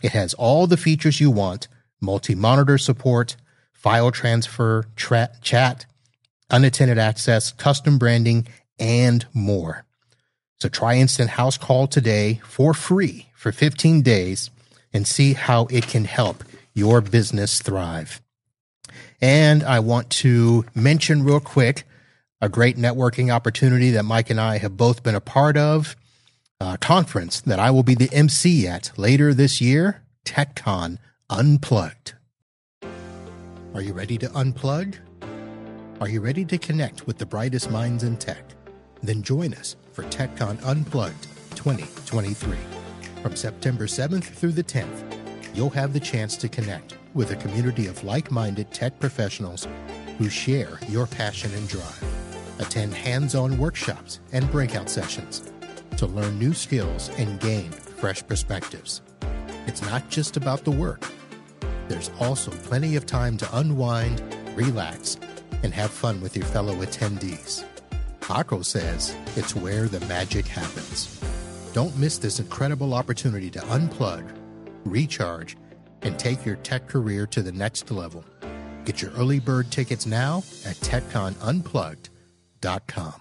It 0.02 0.12
has 0.12 0.33
all 0.35 0.66
the 0.66 0.76
features 0.76 1.20
you 1.20 1.31
want 1.31 1.68
multi 2.00 2.35
monitor 2.35 2.79
support, 2.79 3.37
file 3.72 4.11
transfer, 4.11 4.87
tra- 4.96 5.31
chat, 5.42 5.85
unattended 6.50 6.98
access, 6.98 7.52
custom 7.52 7.98
branding, 7.98 8.46
and 8.79 9.26
more. 9.35 9.85
So 10.59 10.68
try 10.68 10.96
Instant 10.96 11.31
House 11.31 11.59
Call 11.59 11.87
today 11.87 12.40
for 12.44 12.72
free 12.72 13.29
for 13.35 13.52
15 13.52 14.00
days 14.00 14.50
and 14.92 15.07
see 15.07 15.35
how 15.35 15.66
it 15.66 15.87
can 15.87 16.05
help 16.05 16.44
your 16.77 17.01
business 17.01 17.61
thrive. 17.61 18.21
And 19.21 19.65
I 19.65 19.81
want 19.81 20.11
to 20.11 20.67
mention 20.75 21.25
real 21.25 21.41
quick 21.41 21.85
a 22.41 22.51
great 22.51 22.77
networking 22.77 23.33
opportunity 23.33 23.91
that 23.93 24.05
Mike 24.05 24.29
and 24.29 24.39
I 24.39 24.59
have 24.59 24.77
both 24.77 25.03
been 25.03 25.15
a 25.15 25.21
part 25.21 25.57
of. 25.57 25.97
A 26.61 26.79
conference 26.79 27.41
that 27.41 27.59
I 27.59 27.71
will 27.71 27.83
be 27.83 27.95
the 27.95 28.12
MC 28.12 28.67
at 28.67 28.93
later 28.97 29.35
this 29.35 29.61
year, 29.61 30.03
TechCon 30.25 30.99
Unplugged. 31.29 32.15
Are 33.75 33.83
you 33.83 33.93
ready 33.93 34.17
to 34.19 34.29
unplug? 34.29 34.97
Are 36.01 36.09
you 36.09 36.21
ready 36.21 36.45
to 36.45 36.59
connect 36.59 37.07
with 37.07 37.19
the 37.19 37.27
brightest 37.27 37.71
minds 37.71 38.05
in 38.05 38.17
tech? 38.17 38.45
Then 39.03 39.23
join 39.23 39.55
us 39.55 39.77
for 39.93 40.05
TechCon 40.05 40.62
Unplugged 40.65 41.27
2023. 41.57 42.57
From 43.23 43.35
September 43.35 43.87
7th 43.87 44.25
through 44.25 44.53
the 44.53 44.65
10th, 44.65 45.06
you'll 45.57 45.71
have 45.71 45.92
the 45.92 46.01
chance 46.01 46.37
to 46.37 46.49
connect 46.49 46.99
with 47.14 47.31
a 47.31 47.37
community 47.37 47.87
of 47.87 48.05
like 48.05 48.31
minded 48.31 48.71
tech 48.71 48.99
professionals 49.01 49.66
who 50.19 50.29
share 50.29 50.79
your 50.88 51.07
passion 51.07 51.53
and 51.55 51.66
drive. 51.66 52.05
Attend 52.59 52.92
hands 52.95 53.35
on 53.35 53.57
workshops 53.59 54.21
and 54.33 54.51
breakout 54.53 54.90
sessions 54.90 55.51
to 55.97 56.07
learn 56.07 56.38
new 56.38 56.53
skills 56.53 57.11
and 57.16 57.40
gain 57.40 57.71
fresh 57.71 58.27
perspectives. 58.27 59.01
It's 59.66 59.83
not 59.83 60.09
just 60.11 60.37
about 60.37 60.64
the 60.64 60.71
work, 60.71 61.11
there's 61.88 62.11
also 62.21 62.51
plenty 62.51 62.97
of 62.97 63.07
time 63.07 63.37
to 63.39 63.57
unwind, 63.57 64.22
relax, 64.57 65.16
and 65.62 65.72
have 65.72 65.91
fun 65.91 66.20
with 66.20 66.37
your 66.37 66.47
fellow 66.47 66.74
attendees. 66.76 67.64
Akko 68.22 68.64
says 68.64 69.16
it's 69.37 69.55
where 69.55 69.87
the 69.87 70.01
magic 70.07 70.47
happens. 70.47 71.20
Don't 71.72 71.97
miss 71.97 72.18
this 72.18 72.41
incredible 72.41 72.93
opportunity 72.93 73.51
to 73.51 73.61
unplug, 73.61 74.28
recharge, 74.87 75.57
and 76.03 76.18
take 76.18 76.45
your 76.45 76.57
tech 76.57 76.89
career 76.89 77.26
to 77.28 77.43
the 77.43 77.53
next 77.53 77.91
level. 77.91 78.24
Get 78.84 79.01
your 79.03 79.11
early 79.12 79.41
bird 79.41 79.70
tickets 79.70 80.07
now 80.07 80.39
at 80.64 80.76
TechConUnplugged.com. 80.76 83.14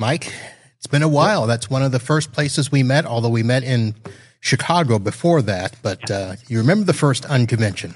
Mike, 0.00 0.32
it's 0.76 0.86
been 0.86 1.02
a 1.02 1.08
while. 1.08 1.46
That's 1.46 1.70
one 1.70 1.82
of 1.82 1.92
the 1.92 1.98
first 1.98 2.32
places 2.32 2.70
we 2.70 2.82
met, 2.82 3.06
although 3.06 3.28
we 3.28 3.42
met 3.42 3.64
in 3.64 3.94
Chicago 4.40 4.98
before 4.98 5.42
that. 5.42 5.74
But 5.82 6.10
uh, 6.10 6.36
you 6.48 6.58
remember 6.58 6.84
the 6.84 6.92
first 6.92 7.24
unconvention? 7.26 7.94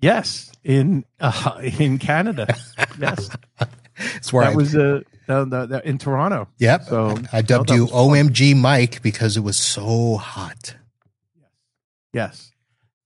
Yes, 0.00 0.52
in 0.64 1.04
uh, 1.20 1.60
in 1.78 1.98
Canada. 1.98 2.54
Yes, 3.00 3.30
It's 4.16 4.32
where 4.32 4.44
that 4.44 4.52
I 4.52 4.56
was 4.56 4.74
uh, 4.74 5.02
in 5.84 5.98
Toronto. 5.98 6.48
Yep. 6.58 6.82
So, 6.84 7.16
I 7.32 7.42
dubbed 7.42 7.70
you. 7.70 7.86
OMG 7.86 8.56
Mike 8.56 9.02
because 9.02 9.36
it 9.36 9.42
was 9.42 9.56
so 9.56 10.16
hot. 10.16 10.74
Yes, 12.12 12.52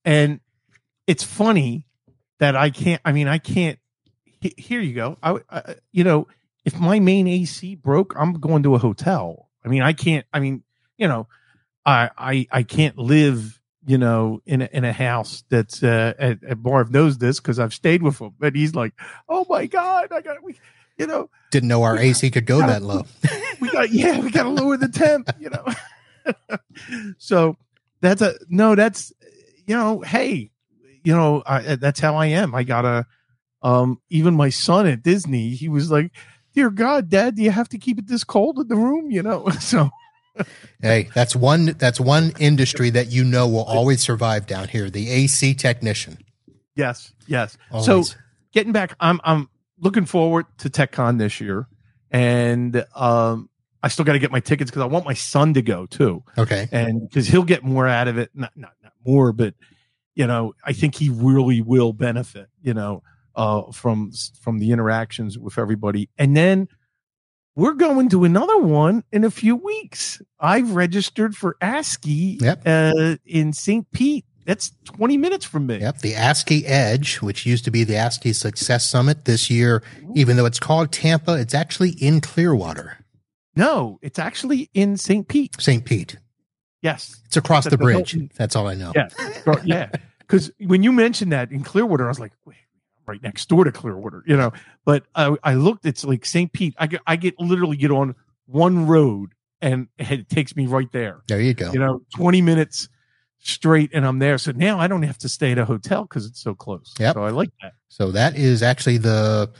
and 0.04 0.40
it's 1.06 1.22
funny 1.24 1.86
that 2.38 2.56
I 2.56 2.70
can't. 2.70 3.00
I 3.04 3.12
mean, 3.12 3.28
I 3.28 3.38
can't. 3.38 3.78
Here 4.40 4.80
you 4.80 4.94
go. 4.94 5.18
I, 5.22 5.38
I 5.50 5.74
you 5.92 6.04
know, 6.04 6.28
if 6.64 6.78
my 6.78 7.00
main 7.00 7.26
AC 7.28 7.76
broke, 7.76 8.14
I'm 8.16 8.34
going 8.34 8.62
to 8.64 8.74
a 8.74 8.78
hotel. 8.78 9.48
I 9.64 9.68
mean, 9.68 9.82
I 9.82 9.92
can't. 9.92 10.26
I 10.32 10.40
mean, 10.40 10.62
you 10.96 11.08
know, 11.08 11.28
I 11.84 12.10
I 12.16 12.46
I 12.50 12.62
can't 12.62 12.98
live. 12.98 13.58
You 13.84 13.98
know, 13.98 14.40
in 14.46 14.62
a, 14.62 14.68
in 14.72 14.84
a 14.84 14.92
house 14.92 15.42
that's 15.48 15.82
uh, 15.82 16.14
at, 16.16 16.44
at 16.44 16.58
Marv 16.58 16.92
knows 16.92 17.18
this 17.18 17.40
because 17.40 17.58
I've 17.58 17.74
stayed 17.74 18.00
with 18.00 18.20
him, 18.20 18.32
but 18.38 18.54
he's 18.54 18.76
like, 18.76 18.92
"Oh 19.28 19.44
my 19.50 19.66
god, 19.66 20.12
I 20.12 20.20
got 20.20 20.40
we, 20.40 20.56
you 20.96 21.08
know, 21.08 21.30
Didn't 21.50 21.68
know 21.68 21.82
our 21.82 21.98
AC 21.98 22.30
could 22.30 22.46
go 22.46 22.58
that 22.60 22.82
low. 22.82 23.06
we 23.60 23.70
got 23.70 23.90
yeah, 23.90 24.20
we 24.20 24.30
got 24.30 24.44
to 24.44 24.50
lower 24.50 24.76
the 24.76 24.86
temp, 24.86 25.30
you 25.40 25.50
know. 25.50 25.66
so 27.18 27.56
that's 28.02 28.20
a 28.20 28.34
no. 28.48 28.74
That's 28.74 29.12
you 29.66 29.74
know, 29.74 30.00
hey, 30.00 30.50
you 31.02 31.14
know, 31.14 31.42
I, 31.46 31.76
that's 31.76 32.00
how 32.00 32.16
I 32.16 32.26
am. 32.26 32.54
I 32.54 32.62
gotta. 32.64 33.06
Um, 33.62 34.00
even 34.10 34.34
my 34.34 34.50
son 34.50 34.88
at 34.88 35.04
Disney, 35.04 35.50
he 35.50 35.68
was 35.68 35.90
like, 35.90 36.10
"Dear 36.52 36.68
God, 36.68 37.08
Dad, 37.08 37.36
do 37.36 37.42
you 37.42 37.52
have 37.52 37.68
to 37.70 37.78
keep 37.78 37.98
it 37.98 38.08
this 38.08 38.24
cold 38.24 38.58
in 38.58 38.68
the 38.68 38.76
room?" 38.76 39.10
You 39.10 39.22
know, 39.22 39.48
so 39.60 39.90
Hey, 40.80 41.08
that's 41.14 41.36
one 41.36 41.66
that's 41.78 42.00
one 42.00 42.32
industry 42.38 42.90
that 42.90 43.12
you 43.12 43.24
know 43.24 43.46
will 43.46 43.64
always 43.64 44.00
survive 44.00 44.46
down 44.46 44.68
here. 44.68 44.90
The 44.90 45.10
AC 45.10 45.54
technician. 45.54 46.18
yes, 46.74 47.12
yes. 47.26 47.56
Always. 47.70 47.86
So 47.86 48.18
getting 48.52 48.72
back, 48.72 48.96
I'm 48.98 49.20
I'm 49.24 49.48
looking 49.78 50.06
forward 50.06 50.46
to 50.58 50.70
TechCon 50.70 51.18
this 51.18 51.40
year, 51.40 51.68
and 52.10 52.84
um, 52.94 53.48
I 53.82 53.88
still 53.88 54.04
got 54.04 54.12
to 54.12 54.18
get 54.18 54.30
my 54.30 54.40
tickets 54.40 54.70
because 54.70 54.82
I 54.82 54.86
want 54.86 55.04
my 55.04 55.14
son 55.14 55.54
to 55.54 55.62
go 55.62 55.86
too. 55.86 56.22
okay. 56.38 56.68
and 56.72 57.08
because 57.08 57.26
he'll 57.26 57.42
get 57.42 57.64
more 57.64 57.86
out 57.88 58.08
of 58.08 58.16
it 58.18 58.30
not, 58.34 58.52
not 58.56 58.72
not 58.82 58.92
more 59.04 59.32
but 59.32 59.54
you 60.14 60.26
know 60.26 60.52
i 60.64 60.72
think 60.72 60.94
he 60.94 61.08
really 61.08 61.60
will 61.62 61.92
benefit 61.92 62.48
you 62.62 62.72
know 62.74 63.02
uh 63.34 63.62
from 63.72 64.12
from 64.40 64.58
the 64.58 64.70
interactions 64.70 65.38
with 65.38 65.58
everybody 65.58 66.08
and 66.18 66.36
then 66.36 66.68
we're 67.56 67.72
going 67.74 68.08
to 68.10 68.24
another 68.24 68.58
one 68.58 69.02
in 69.10 69.24
a 69.24 69.30
few 69.30 69.56
weeks 69.56 70.20
i've 70.38 70.70
registered 70.72 71.34
for 71.34 71.56
ascii 71.60 72.38
Yep. 72.40 72.62
uh 72.66 73.16
in 73.26 73.52
st 73.52 73.90
pete 73.90 74.24
that's 74.44 74.72
20 74.84 75.16
minutes 75.16 75.44
from 75.44 75.66
me 75.66 75.78
Yep, 75.78 75.98
the 76.00 76.14
ASCII 76.16 76.66
Edge, 76.66 77.16
which 77.22 77.46
used 77.46 77.64
to 77.64 77.70
be 77.70 77.84
the 77.84 77.94
ASCII 77.96 78.32
Success 78.32 78.84
Summit 78.84 79.24
this 79.24 79.48
year, 79.50 79.84
even 80.16 80.36
though 80.36 80.46
it's 80.46 80.58
called 80.58 80.90
Tampa, 80.90 81.34
it's 81.38 81.54
actually 81.54 81.90
in 82.00 82.20
Clearwater, 82.20 82.98
no 83.56 83.98
it's 84.02 84.18
actually 84.18 84.70
in 84.74 84.96
st 84.96 85.28
pete 85.28 85.54
St. 85.60 85.84
Pete. 85.84 86.16
yes 86.82 87.20
It's 87.26 87.36
across 87.36 87.66
It's 87.66 87.70
the 87.72 87.76
the 87.76 87.82
bridge. 87.84 88.12
Hilton. 88.12 88.30
That's 88.36 88.56
all 88.56 88.66
I 88.68 88.74
know. 88.74 88.92
yeah 88.94 89.08
yeah 89.64 89.90
because 90.20 90.50
when 90.60 90.82
you 90.82 90.92
mentioned 90.92 91.32
that 91.32 91.50
in 91.52 91.62
clearwater 91.62 92.04
i 92.04 92.08
was 92.08 92.20
like 92.20 92.32
wait 92.46 92.56
right 93.06 93.22
next 93.22 93.48
door 93.48 93.64
to 93.64 93.72
clearwater 93.72 94.22
you 94.26 94.36
know 94.36 94.52
but 94.84 95.04
i, 95.14 95.34
I 95.42 95.54
looked 95.54 95.84
it's 95.86 96.04
like 96.04 96.24
st 96.24 96.52
pete 96.52 96.74
I 96.78 96.86
get, 96.86 97.00
I 97.06 97.16
get 97.16 97.38
literally 97.40 97.76
get 97.76 97.90
on 97.90 98.14
one 98.46 98.86
road 98.86 99.32
and 99.60 99.88
it 99.98 100.28
takes 100.28 100.54
me 100.56 100.66
right 100.66 100.90
there 100.92 101.22
There 101.28 101.40
you 101.40 101.52
go. 101.54 101.72
you 101.72 101.78
know 101.80 102.02
20 102.14 102.40
minutes 102.42 102.88
straight 103.44 103.90
and 103.92 104.06
i'm 104.06 104.20
there 104.20 104.38
so 104.38 104.52
now 104.52 104.78
i 104.78 104.86
don't 104.86 105.02
have 105.02 105.18
to 105.18 105.28
stay 105.28 105.50
at 105.52 105.58
a 105.58 105.64
hotel 105.64 106.02
because 106.04 106.26
it's 106.26 106.40
so 106.40 106.54
close 106.54 106.94
Yep. 107.00 107.14
so 107.14 107.24
i 107.24 107.30
like 107.30 107.50
that 107.60 107.72
So 107.88 108.12
that 108.12 108.36
is 108.36 108.62
actually 108.62 108.98
the 108.98 109.50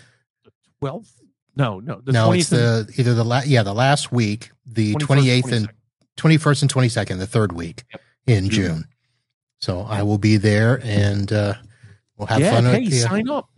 12th 0.81 1.11
no 1.57 1.81
no 1.81 2.01
the 2.05 2.13
no, 2.13 2.31
20th 2.31 2.39
it's 2.41 2.51
the 2.51 2.93
either 2.99 3.15
the 3.15 3.25
la- 3.25 3.43
yeah 3.45 3.63
the 3.63 3.75
last 3.75 4.11
week, 4.13 4.51
the 4.67 4.95
twenty 4.95 5.31
eighth 5.31 5.53
and 5.53 5.69
twenty 6.17 6.37
first 6.37 6.63
and 6.63 6.71
twenty 6.71 6.89
second, 6.89 7.19
the 7.19 7.27
third 7.27 7.53
week 7.53 7.85
Yep. 7.93 8.01
in 8.39 8.49
June. 8.51 8.67
June. 8.67 8.85
So 9.59 9.81
I 9.83 10.03
will 10.03 10.19
be 10.19 10.37
there, 10.39 10.81
and 10.83 11.33
uh, 11.33 11.55
we'll 12.17 12.27
have 12.27 12.41
yeah, 12.41 12.53
fun. 12.53 12.65
hey, 12.65 12.89
the- 12.89 12.97
sign 12.97 13.29
up. 13.29 13.49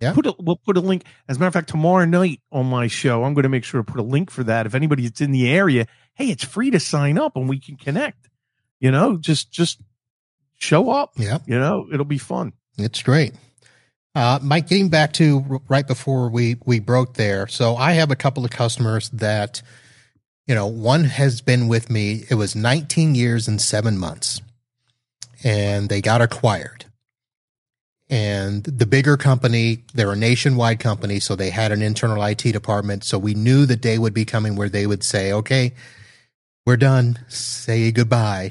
Yeah. 0.00 0.12
Put 0.12 0.26
a, 0.26 0.34
we'll 0.38 0.56
put 0.56 0.76
a 0.76 0.80
link. 0.80 1.04
As 1.28 1.36
a 1.36 1.40
matter 1.40 1.48
of 1.48 1.54
fact, 1.54 1.68
tomorrow 1.68 2.04
night 2.04 2.40
on 2.52 2.66
my 2.66 2.86
show, 2.86 3.24
I'm 3.24 3.34
going 3.34 3.42
to 3.42 3.48
make 3.48 3.64
sure 3.64 3.80
to 3.82 3.84
put 3.84 3.98
a 3.98 4.04
link 4.04 4.30
for 4.30 4.44
that. 4.44 4.64
If 4.64 4.76
anybody 4.76 5.02
that's 5.02 5.20
in 5.20 5.32
the 5.32 5.48
area, 5.50 5.86
hey, 6.14 6.26
it's 6.26 6.44
free 6.44 6.70
to 6.70 6.78
sign 6.78 7.18
up 7.18 7.34
and 7.34 7.48
we 7.48 7.58
can 7.58 7.74
connect. 7.76 8.28
You 8.78 8.92
know, 8.92 9.16
just 9.16 9.50
just 9.50 9.80
show 10.56 10.90
up. 10.90 11.12
yeah, 11.16 11.38
You 11.46 11.58
know, 11.58 11.86
it'll 11.92 12.04
be 12.04 12.18
fun. 12.18 12.52
it's 12.76 13.02
great. 13.02 13.32
Uh, 14.18 14.40
Mike, 14.42 14.66
getting 14.66 14.88
back 14.88 15.12
to 15.12 15.62
right 15.68 15.86
before 15.86 16.28
we 16.28 16.56
we 16.66 16.80
broke 16.80 17.14
there. 17.14 17.46
So 17.46 17.76
I 17.76 17.92
have 17.92 18.10
a 18.10 18.16
couple 18.16 18.44
of 18.44 18.50
customers 18.50 19.08
that, 19.10 19.62
you 20.44 20.56
know, 20.56 20.66
one 20.66 21.04
has 21.04 21.40
been 21.40 21.68
with 21.68 21.88
me. 21.88 22.24
It 22.28 22.34
was 22.34 22.56
19 22.56 23.14
years 23.14 23.46
and 23.46 23.60
seven 23.60 23.96
months, 23.96 24.42
and 25.44 25.88
they 25.88 26.00
got 26.00 26.20
acquired. 26.20 26.86
And 28.10 28.64
the 28.64 28.86
bigger 28.86 29.16
company, 29.16 29.84
they're 29.94 30.10
a 30.10 30.16
nationwide 30.16 30.80
company, 30.80 31.20
so 31.20 31.36
they 31.36 31.50
had 31.50 31.70
an 31.70 31.80
internal 31.80 32.20
IT 32.24 32.42
department. 32.42 33.04
So 33.04 33.20
we 33.20 33.34
knew 33.34 33.66
the 33.66 33.76
day 33.76 33.98
would 33.98 34.14
be 34.14 34.24
coming 34.24 34.56
where 34.56 34.68
they 34.68 34.88
would 34.88 35.04
say, 35.04 35.32
"Okay, 35.32 35.74
we're 36.66 36.76
done. 36.76 37.20
Say 37.28 37.92
goodbye." 37.92 38.50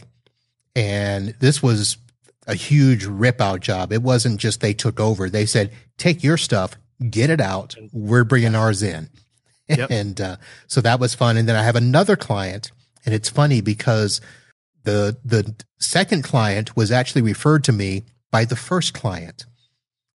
And 0.78 1.36
this 1.42 1.62
was 1.62 1.98
a 2.48 2.56
huge 2.56 3.06
rip 3.06 3.42
out 3.42 3.60
job. 3.60 3.92
It 3.92 4.02
wasn't 4.02 4.40
just 4.40 4.62
they 4.62 4.74
took 4.74 5.00
over. 5.00 5.30
They 5.30 5.46
said, 5.46 5.72
take 5.98 6.24
your 6.24 6.38
stuff, 6.38 6.76
get 7.10 7.30
it 7.30 7.42
out. 7.42 7.76
We're 7.92 8.24
bringing 8.24 8.56
ours 8.56 8.82
in. 8.82 9.10
Yep. 9.70 9.92
and 9.92 10.22
uh, 10.22 10.38
so 10.68 10.80
that 10.80 10.98
was 10.98 11.14
fun. 11.14 11.36
And 11.36 11.46
then 11.46 11.58
I 11.58 11.64
have 11.64 11.76
another 11.76 12.16
client, 12.16 12.72
and 13.06 13.14
it's 13.14 13.28
funny 13.28 13.60
because 13.60 14.22
the 14.86 15.18
the 15.26 15.56
second 15.78 16.24
client 16.24 16.78
was 16.78 16.90
actually 16.90 17.22
referred 17.22 17.66
to 17.66 17.74
me 17.74 18.06
by 18.32 18.46
the 18.46 18.56
first 18.56 18.94
client. 18.94 19.46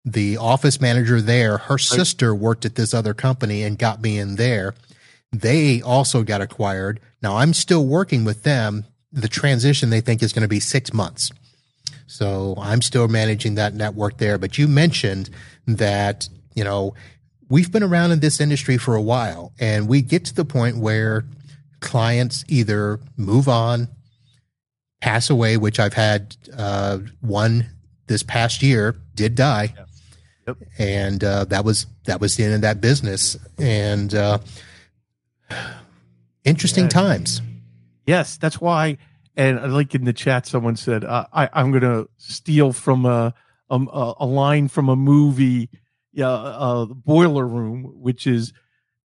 The 0.04 0.36
office 0.36 0.80
manager 0.80 1.20
there, 1.20 1.58
her 1.58 1.78
sister 1.78 2.32
worked 2.32 2.64
at 2.64 2.76
this 2.76 2.94
other 2.94 3.12
company 3.12 3.64
and 3.64 3.76
got 3.76 4.00
me 4.00 4.20
in 4.20 4.36
there. 4.36 4.74
They 5.32 5.82
also 5.82 6.22
got 6.22 6.40
acquired. 6.40 7.00
Now 7.20 7.38
I'm 7.38 7.52
still 7.52 7.84
working 7.84 8.24
with 8.24 8.44
them. 8.44 8.84
The 9.10 9.26
transition 9.26 9.90
they 9.90 10.00
think 10.00 10.22
is 10.22 10.32
going 10.32 10.42
to 10.42 10.48
be 10.48 10.60
six 10.60 10.92
months. 10.92 11.32
So 12.10 12.56
I'm 12.58 12.82
still 12.82 13.06
managing 13.06 13.54
that 13.54 13.72
network 13.72 14.18
there. 14.18 14.36
But 14.36 14.58
you 14.58 14.66
mentioned 14.66 15.30
that, 15.66 16.28
you 16.56 16.64
know, 16.64 16.94
we've 17.48 17.70
been 17.70 17.84
around 17.84 18.10
in 18.10 18.18
this 18.18 18.40
industry 18.40 18.78
for 18.78 18.96
a 18.96 19.00
while 19.00 19.52
and 19.60 19.88
we 19.88 20.02
get 20.02 20.24
to 20.24 20.34
the 20.34 20.44
point 20.44 20.76
where 20.78 21.24
clients 21.78 22.44
either 22.48 22.98
move 23.16 23.48
on, 23.48 23.88
pass 25.00 25.30
away, 25.30 25.56
which 25.56 25.78
I've 25.78 25.94
had 25.94 26.36
uh, 26.56 26.98
one 27.20 27.66
this 28.08 28.24
past 28.24 28.60
year 28.60 28.96
did 29.14 29.36
die. 29.36 29.72
Yep. 30.48 30.56
And 30.78 31.22
uh, 31.22 31.44
that 31.44 31.64
was 31.64 31.86
that 32.06 32.20
was 32.20 32.36
the 32.36 32.42
end 32.42 32.54
of 32.54 32.60
that 32.62 32.80
business. 32.80 33.36
And 33.56 34.12
uh, 34.12 34.38
interesting 36.44 36.84
Yeah. 36.84 36.90
times. 36.90 37.40
Yes, 38.04 38.36
that's 38.36 38.60
why. 38.60 38.98
And 39.40 39.58
I 39.58 39.66
like 39.68 39.94
in 39.94 40.04
the 40.04 40.12
chat, 40.12 40.46
someone 40.46 40.76
said, 40.76 41.02
uh, 41.02 41.24
I, 41.32 41.48
I'm 41.54 41.70
going 41.70 41.80
to 41.80 42.10
steal 42.18 42.74
from 42.74 43.06
a, 43.06 43.32
um, 43.70 43.88
a 43.90 44.12
a 44.18 44.26
line 44.26 44.68
from 44.68 44.90
a 44.90 44.96
movie, 44.96 45.70
yeah, 46.12 46.28
uh, 46.28 46.84
Boiler 46.84 47.46
Room, 47.46 47.84
which 48.02 48.26
is 48.26 48.52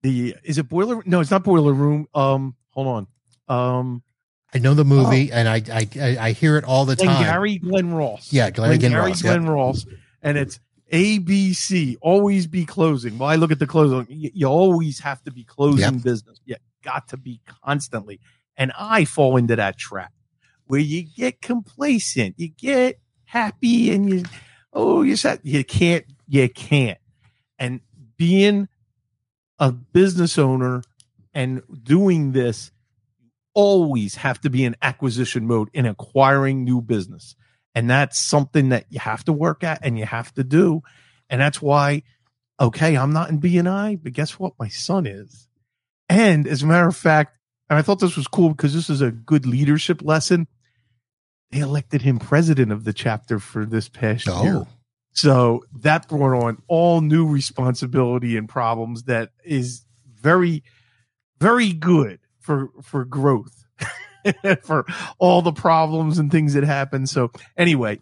the 0.02 0.36
is 0.44 0.58
it 0.58 0.68
Boiler? 0.68 1.04
No, 1.06 1.20
it's 1.20 1.30
not 1.30 1.44
Boiler 1.44 1.74
Room. 1.74 2.08
Um, 2.16 2.56
hold 2.72 2.88
on. 2.88 3.08
Um, 3.48 4.02
I 4.52 4.58
know 4.58 4.74
the 4.74 4.84
movie 4.84 5.32
and 5.32 5.48
I, 5.48 5.62
I 5.72 6.18
I 6.20 6.32
hear 6.32 6.58
it 6.58 6.64
all 6.64 6.86
the 6.86 6.96
time. 6.96 7.24
Gary 7.24 7.60
Glenn 7.60 7.94
Ross. 7.94 8.34
Yeah, 8.34 8.50
Glenn 8.50 8.80
Glenn 8.80 8.96
Ross. 8.96 9.24
Yep. 9.24 9.42
Ross, 9.44 9.86
and 10.24 10.40
it's 10.40 10.60
ABC. 10.92 11.98
Always 12.02 12.48
be 12.48 12.66
closing. 12.66 13.20
Well, 13.20 13.30
I 13.30 13.36
look 13.36 13.52
at 13.52 13.60
the 13.60 13.68
closing. 13.68 14.08
You, 14.10 14.32
you 14.34 14.48
always 14.48 15.02
have 15.02 15.22
to 15.26 15.32
be 15.32 15.44
closing 15.44 16.00
business. 16.00 16.42
You 16.46 16.56
got 16.84 17.10
to 17.10 17.18
be 17.18 17.42
constantly. 17.64 18.20
And 18.58 18.72
I 18.80 19.04
fall 19.04 19.36
into 19.36 19.58
that 19.58 19.78
trap 19.78 20.14
where 20.68 20.80
you 20.80 21.04
get 21.04 21.42
complacent, 21.42 22.36
you 22.38 22.50
get 22.50 23.00
happy, 23.26 23.92
and 23.92 24.10
you 24.10 24.24
oh 24.74 25.02
you 25.02 25.16
said 25.16 25.40
you 25.44 25.64
can't 25.64 26.06
you 26.28 26.50
can't. 26.50 26.98
And 27.58 27.82
being 28.18 28.68
a 29.60 29.72
business 29.72 30.38
owner 30.38 30.82
and 31.34 31.62
doing 31.84 32.32
this 32.32 32.72
always 33.54 34.16
have 34.16 34.40
to 34.42 34.50
be 34.50 34.66
in 34.66 34.76
acquisition 34.82 35.48
mode 35.48 35.70
in 35.74 35.86
acquiring 35.86 36.64
new 36.64 36.82
business. 36.82 37.36
And 37.74 37.90
that's 37.90 38.20
something 38.20 38.70
that 38.70 38.86
you 38.90 39.00
have 39.00 39.24
to 39.26 39.34
work 39.34 39.64
at 39.64 39.80
and 39.82 39.98
you 39.98 40.06
have 40.06 40.34
to 40.36 40.44
do. 40.44 40.82
And 41.30 41.42
that's 41.42 41.62
why, 41.62 42.04
okay, 42.60 42.96
I'm 42.96 43.12
not 43.12 43.30
in 43.30 43.40
BNI, 43.40 44.02
but 44.02 44.14
guess 44.14 44.40
what? 44.40 44.54
My 44.60 44.68
son 44.68 45.06
is. 45.06 45.48
And 46.08 46.48
as 46.48 46.64
a 46.64 46.68
matter 46.68 46.88
of 46.88 46.96
fact, 46.96 47.38
and 47.70 47.80
I 47.80 47.82
thought 47.82 48.00
this 48.00 48.16
was 48.16 48.28
cool 48.28 48.50
because 48.50 48.74
this 48.74 48.90
is 48.90 49.02
a 49.02 49.12
good 49.12 49.46
leadership 49.46 50.02
lesson. 50.04 50.48
They 51.52 51.60
elected 51.60 52.02
him 52.02 52.20
president 52.20 52.72
of 52.72 52.84
the 52.84 52.94
chapter 52.94 53.40
for 53.40 53.66
this 53.66 53.88
past 53.88 54.28
year. 54.28 54.36
Oh, 54.38 54.68
So 55.14 55.64
that 55.80 56.08
brought 56.08 56.44
on 56.44 56.62
all 56.68 57.02
new 57.02 57.28
responsibility 57.28 58.36
and 58.36 58.50
problems 58.50 59.04
that 59.04 59.32
is 59.44 59.86
very, 60.22 60.64
very 61.40 61.72
good 61.72 62.20
for 62.40 62.70
for 62.82 63.06
growth, 63.06 63.66
for 64.64 64.86
all 65.18 65.42
the 65.42 65.54
problems 65.54 66.18
and 66.20 66.32
things 66.32 66.54
that 66.54 66.64
happen. 66.64 67.08
So 67.08 67.32
anyway, 67.56 68.00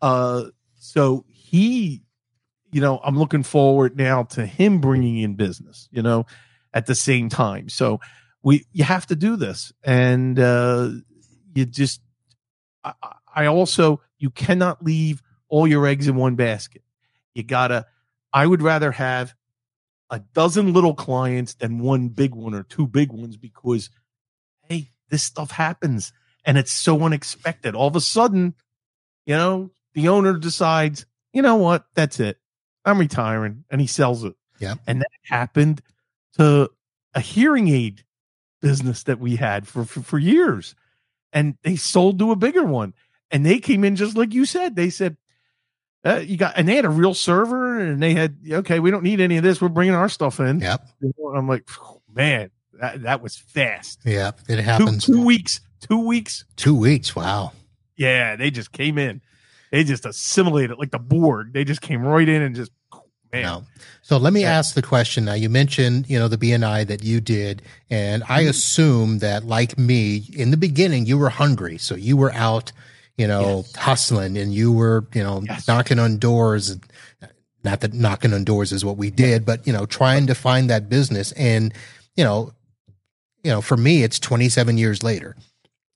uh, 0.00 0.44
so 0.78 1.24
he, 1.28 2.02
you 2.72 2.80
know, 2.80 3.00
I'm 3.02 3.18
looking 3.18 3.42
forward 3.42 3.96
now 3.96 4.24
to 4.24 4.44
him 4.44 4.80
bringing 4.80 5.18
in 5.18 5.34
business, 5.34 5.88
you 5.90 6.02
know, 6.02 6.26
at 6.74 6.86
the 6.86 6.94
same 6.94 7.28
time. 7.28 7.68
So 7.68 8.00
we, 8.42 8.66
you 8.72 8.84
have 8.84 9.06
to 9.06 9.16
do 9.16 9.36
this. 9.36 9.72
And, 9.82 10.38
uh, 10.38 10.90
you 11.54 11.64
just, 11.64 12.02
I, 12.84 12.92
I 13.34 13.46
also, 13.46 14.00
you 14.18 14.30
cannot 14.30 14.84
leave 14.84 15.22
all 15.48 15.66
your 15.66 15.86
eggs 15.86 16.06
in 16.08 16.16
one 16.16 16.36
basket. 16.36 16.82
You 17.34 17.42
gotta, 17.42 17.86
I 18.32 18.46
would 18.46 18.62
rather 18.62 18.92
have 18.92 19.34
a 20.10 20.20
dozen 20.34 20.72
little 20.72 20.94
clients 20.94 21.54
than 21.54 21.78
one 21.78 22.08
big 22.08 22.34
one 22.34 22.54
or 22.54 22.62
two 22.62 22.86
big 22.86 23.10
ones 23.10 23.36
because, 23.36 23.90
hey, 24.68 24.90
this 25.08 25.22
stuff 25.22 25.50
happens 25.50 26.12
and 26.44 26.58
it's 26.58 26.72
so 26.72 27.00
unexpected. 27.02 27.74
All 27.74 27.88
of 27.88 27.96
a 27.96 28.00
sudden, 28.00 28.54
you 29.26 29.34
know, 29.34 29.70
the 29.94 30.08
owner 30.08 30.34
decides, 30.34 31.06
you 31.32 31.42
know 31.42 31.56
what, 31.56 31.86
that's 31.94 32.20
it. 32.20 32.38
I'm 32.84 32.98
retiring 32.98 33.64
and 33.70 33.80
he 33.80 33.86
sells 33.86 34.24
it. 34.24 34.34
Yeah. 34.60 34.74
And 34.86 35.00
that 35.00 35.10
happened 35.24 35.82
to 36.36 36.70
a 37.14 37.20
hearing 37.20 37.68
aid 37.68 38.04
business 38.60 39.04
that 39.04 39.18
we 39.18 39.36
had 39.36 39.66
for, 39.66 39.84
for, 39.84 40.00
for 40.00 40.18
years. 40.18 40.74
And 41.34 41.58
they 41.62 41.76
sold 41.76 42.18
to 42.20 42.30
a 42.30 42.36
bigger 42.36 42.64
one. 42.64 42.94
And 43.30 43.44
they 43.44 43.58
came 43.58 43.84
in 43.84 43.96
just 43.96 44.16
like 44.16 44.32
you 44.32 44.46
said. 44.46 44.76
They 44.76 44.88
said, 44.88 45.16
uh, 46.06 46.18
you 46.24 46.36
got, 46.36 46.54
and 46.56 46.68
they 46.68 46.76
had 46.76 46.84
a 46.84 46.90
real 46.90 47.12
server 47.12 47.80
and 47.80 48.00
they 48.00 48.14
had, 48.14 48.38
okay, 48.48 48.78
we 48.78 48.90
don't 48.90 49.02
need 49.02 49.20
any 49.20 49.36
of 49.36 49.42
this. 49.42 49.60
We're 49.60 49.68
bringing 49.68 49.94
our 49.94 50.08
stuff 50.08 50.38
in. 50.38 50.60
Yep. 50.60 50.86
I'm 51.34 51.48
like, 51.48 51.68
man, 52.14 52.50
that, 52.80 53.02
that 53.02 53.20
was 53.20 53.36
fast. 53.36 54.00
Yep. 54.04 54.40
It 54.48 54.56
Two, 54.56 54.62
happens. 54.62 55.04
two 55.06 55.24
weeks, 55.24 55.60
two 55.80 55.98
weeks. 55.98 56.44
Two 56.56 56.76
weeks. 56.76 57.16
Wow. 57.16 57.52
Yeah. 57.96 58.36
They 58.36 58.50
just 58.52 58.70
came 58.70 58.96
in. 58.96 59.20
They 59.72 59.82
just 59.82 60.06
assimilated 60.06 60.78
like 60.78 60.92
the 60.92 61.00
board. 61.00 61.52
They 61.52 61.64
just 61.64 61.80
came 61.80 62.02
right 62.02 62.28
in 62.28 62.42
and 62.42 62.54
just, 62.54 62.70
man. 63.34 63.42
No. 63.42 63.64
So 64.02 64.16
let 64.18 64.32
me 64.32 64.42
Yeah. 64.42 64.52
ask 64.58 64.74
the 64.74 64.82
question 64.82 65.24
now. 65.24 65.34
You 65.34 65.48
mentioned, 65.48 66.08
you 66.08 66.18
know, 66.18 66.28
the 66.28 66.36
BNI 66.38 66.84
that 66.84 67.02
you 67.02 67.20
did, 67.20 67.62
and 67.90 68.22
I 68.28 68.40
Mm-hmm. 68.42 68.50
assume 68.50 69.18
that, 69.20 69.44
like 69.44 69.78
me, 69.78 70.28
in 70.34 70.50
the 70.50 70.56
beginning, 70.56 71.06
you 71.06 71.16
were 71.18 71.30
hungry, 71.30 71.78
so 71.78 71.94
you 71.94 72.16
were 72.16 72.32
out, 72.34 72.72
you 73.16 73.26
know, 73.26 73.64
Yes. 73.64 73.76
hustling, 73.76 74.36
and 74.36 74.52
you 74.52 74.72
were, 74.72 75.06
you 75.14 75.22
know, 75.22 75.42
Yes. 75.46 75.66
knocking 75.66 75.98
on 75.98 76.18
doors. 76.18 76.76
Not 77.64 77.80
that 77.80 77.94
knocking 77.94 78.34
on 78.34 78.44
doors 78.44 78.72
is 78.72 78.84
what 78.84 78.98
we 78.98 79.10
did, 79.10 79.46
but 79.46 79.66
you 79.66 79.72
know, 79.72 79.86
trying 79.86 80.26
to 80.26 80.34
find 80.34 80.68
that 80.68 80.90
business. 80.90 81.32
And 81.32 81.72
you 82.14 82.22
know, 82.24 82.52
you 83.42 83.50
know, 83.50 83.62
for 83.62 83.76
me, 83.78 84.02
it's 84.02 84.18
27 84.18 84.76
years 84.76 85.02
later, 85.02 85.34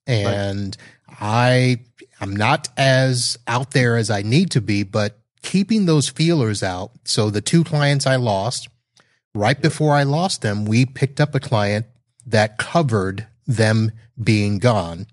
and 0.07 0.75
I 1.19 1.77
I'm 2.19 2.35
not 2.35 2.69
as 2.75 3.37
out 3.47 3.69
there 3.71 3.97
as 3.97 4.09
I 4.09 4.23
need 4.23 4.49
to 4.51 4.61
be, 4.61 4.81
but 4.81 5.18
keeping 5.41 5.85
those 5.85 6.09
feelers 6.09 6.63
out. 6.63 6.91
So 7.05 7.29
the 7.29 7.41
two 7.41 7.63
clients 7.63 8.05
I 8.05 8.15
lost, 8.15 8.67
right 9.33 9.59
before 9.59 9.95
I 9.95 10.03
lost 10.03 10.41
them, 10.41 10.65
we 10.65 10.85
picked 10.85 11.19
up 11.19 11.35
a 11.35 11.39
client 11.39 11.85
that 12.25 12.57
covered 12.57 13.27
them 13.47 13.91
being 14.21 14.59
gone. 14.59 15.07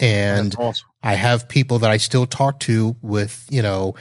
And 0.00 0.54
awesome. 0.58 0.86
I 1.02 1.14
have 1.14 1.48
people 1.48 1.80
that 1.80 1.90
I 1.90 1.96
still 1.96 2.26
talk 2.26 2.60
to 2.60 2.96
with, 3.02 3.46
you 3.50 3.62
know, 3.62 3.94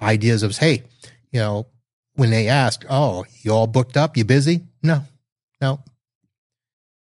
ideas 0.00 0.42
of, 0.42 0.56
hey, 0.56 0.84
you 1.30 1.40
know, 1.40 1.66
when 2.14 2.30
they 2.30 2.48
ask, 2.48 2.84
oh, 2.90 3.24
you 3.42 3.52
all 3.52 3.66
booked 3.66 3.96
up? 3.96 4.16
You 4.16 4.24
busy? 4.24 4.64
No, 4.82 5.04
no. 5.60 5.80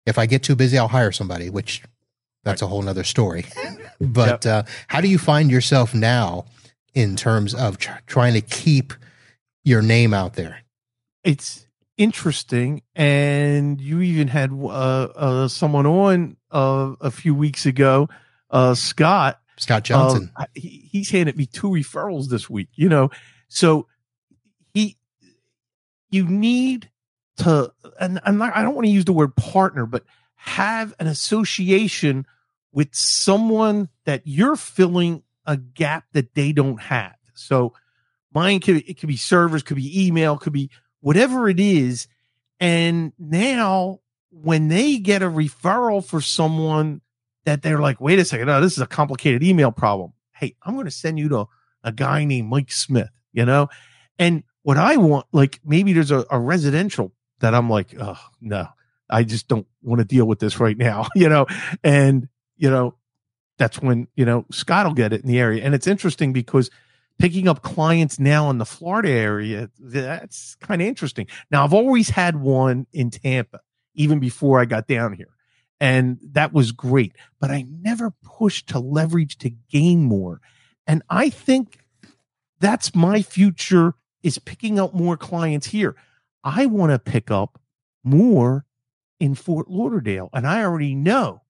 If 0.06 0.18
I 0.18 0.26
get 0.26 0.42
too 0.42 0.56
busy, 0.56 0.78
I'll 0.78 0.88
hire 0.88 1.12
somebody, 1.12 1.50
which 1.50 1.82
that's 2.44 2.62
a 2.62 2.66
whole 2.66 2.82
nother 2.82 3.04
story. 3.04 3.46
but 4.00 4.46
uh, 4.46 4.64
how 4.88 5.00
do 5.00 5.08
you 5.08 5.18
find 5.18 5.50
yourself 5.50 5.94
now 5.94 6.46
in 6.95 7.16
terms 7.16 7.55
of 7.55 7.78
tr- 7.78 7.99
trying 8.07 8.34
to 8.34 8.40
keep 8.40 8.93
your 9.64 9.82
name 9.82 10.12
out 10.12 10.34
there? 10.34 10.62
it's 11.24 11.66
interesting 11.97 12.82
and 12.95 13.80
you 13.80 14.01
even 14.01 14.28
had 14.28 14.51
uh, 14.53 14.66
uh 14.66 15.49
someone 15.49 15.86
on 15.86 16.36
uh, 16.51 16.95
a 17.01 17.11
few 17.11 17.34
weeks 17.34 17.66
ago 17.66 18.09
uh 18.51 18.74
scott 18.74 19.38
Scott 19.59 19.84
Johnson. 19.84 20.30
uh, 20.36 20.47
he, 20.55 20.88
he's 20.90 21.11
handed 21.11 21.36
me 21.36 21.47
two 21.47 21.68
referrals 21.68 22.28
this 22.28 22.49
week 22.49 22.68
you 22.74 22.88
know 22.88 23.11
so 23.49 23.86
he 24.72 24.97
you 26.11 26.26
need 26.26 26.90
to 27.36 27.72
and 28.01 28.20
I'm 28.24 28.38
not, 28.38 28.57
I 28.57 28.62
don't 28.62 28.74
want 28.74 28.86
to 28.86 28.93
use 28.93 29.05
the 29.05 29.12
word 29.12 29.36
partner 29.36 29.86
but 29.86 30.05
have 30.34 30.95
an 30.99 31.07
association 31.07 32.26
with 32.72 32.95
someone 32.95 33.90
that 34.07 34.22
you're 34.24 34.57
filling 34.57 35.22
a 35.47 35.57
gap 35.57 36.05
that 36.12 36.34
they 36.34 36.53
don't 36.53 36.80
have 36.80 37.16
so 37.34 37.72
mine 38.32 38.61
could 38.61 38.76
it 38.88 38.99
could 38.99 39.09
be 39.09 39.16
servers 39.16 39.62
could 39.62 39.76
be 39.76 40.07
email 40.07 40.36
could 40.36 40.53
be 40.53 40.70
whatever 41.03 41.49
it 41.49 41.61
is. 41.61 42.09
And 42.59 43.12
now 43.18 44.01
when 44.30 44.68
they 44.68 44.97
get 44.97 45.22
a 45.22 45.28
referral 45.28 46.03
for 46.03 46.22
someone 46.22 47.03
that 47.45 47.61
they're 47.61 47.80
like, 47.80 48.01
wait 48.01 48.18
a 48.18 48.24
second, 48.24 48.47
no, 48.47 48.61
this 48.61 48.72
is 48.72 48.78
a 48.78 48.86
complicated 48.86 49.43
email 49.43 49.70
problem. 49.70 50.14
Hey, 50.32 50.57
I'm 50.62 50.74
going 50.74 50.86
to 50.86 50.90
send 50.90 51.18
you 51.18 51.28
to 51.30 51.47
a 51.84 51.93
guy 51.93 52.24
named 52.24 52.49
Mike 52.49 52.72
Smith, 52.72 53.11
you 53.32 53.45
know? 53.45 53.68
And 54.18 54.45
what 54.62 54.78
I 54.78 54.97
want, 54.97 55.26
like 55.32 55.61
maybe 55.64 55.93
there's 55.93 56.12
a, 56.12 56.24
a 56.30 56.38
residential 56.38 57.12
that 57.40 57.55
I'm 57.55 57.68
like, 57.68 57.95
oh, 58.01 58.18
no, 58.40 58.68
I 59.11 59.24
just 59.24 59.49
don't 59.49 59.66
want 59.82 59.99
to 59.99 60.05
deal 60.05 60.24
with 60.24 60.38
this 60.38 60.61
right 60.61 60.78
now, 60.78 61.09
you 61.14 61.28
know? 61.28 61.47
And, 61.82 62.28
you 62.57 62.70
know, 62.70 62.95
that's 63.62 63.80
when, 63.80 64.08
you 64.16 64.24
know, 64.24 64.44
Scott 64.50 64.86
will 64.86 64.94
get 64.94 65.12
it 65.12 65.22
in 65.22 65.28
the 65.28 65.38
area. 65.38 65.64
And 65.64 65.72
it's 65.72 65.86
interesting 65.86 66.32
because 66.32 66.68
picking 67.20 67.46
up 67.46 67.62
clients 67.62 68.18
now 68.18 68.50
in 68.50 68.58
the 68.58 68.66
Florida 68.66 69.10
area, 69.10 69.70
that's 69.78 70.56
kind 70.56 70.82
of 70.82 70.88
interesting. 70.88 71.28
Now, 71.48 71.62
I've 71.62 71.72
always 71.72 72.10
had 72.10 72.40
one 72.40 72.88
in 72.92 73.10
Tampa, 73.10 73.60
even 73.94 74.18
before 74.18 74.60
I 74.60 74.64
got 74.64 74.88
down 74.88 75.12
here. 75.12 75.28
And 75.80 76.18
that 76.32 76.52
was 76.52 76.72
great, 76.72 77.14
but 77.40 77.52
I 77.52 77.64
never 77.68 78.12
pushed 78.24 78.68
to 78.70 78.80
leverage 78.80 79.38
to 79.38 79.50
gain 79.70 80.02
more. 80.02 80.40
And 80.88 81.04
I 81.08 81.30
think 81.30 81.78
that's 82.58 82.96
my 82.96 83.22
future 83.22 83.94
is 84.24 84.38
picking 84.38 84.80
up 84.80 84.92
more 84.92 85.16
clients 85.16 85.68
here. 85.68 85.94
I 86.42 86.66
want 86.66 86.90
to 86.90 86.98
pick 86.98 87.30
up 87.30 87.60
more 88.02 88.64
in 89.20 89.36
Fort 89.36 89.70
Lauderdale. 89.70 90.30
And 90.32 90.48
I 90.48 90.64
already 90.64 90.96
know 90.96 91.42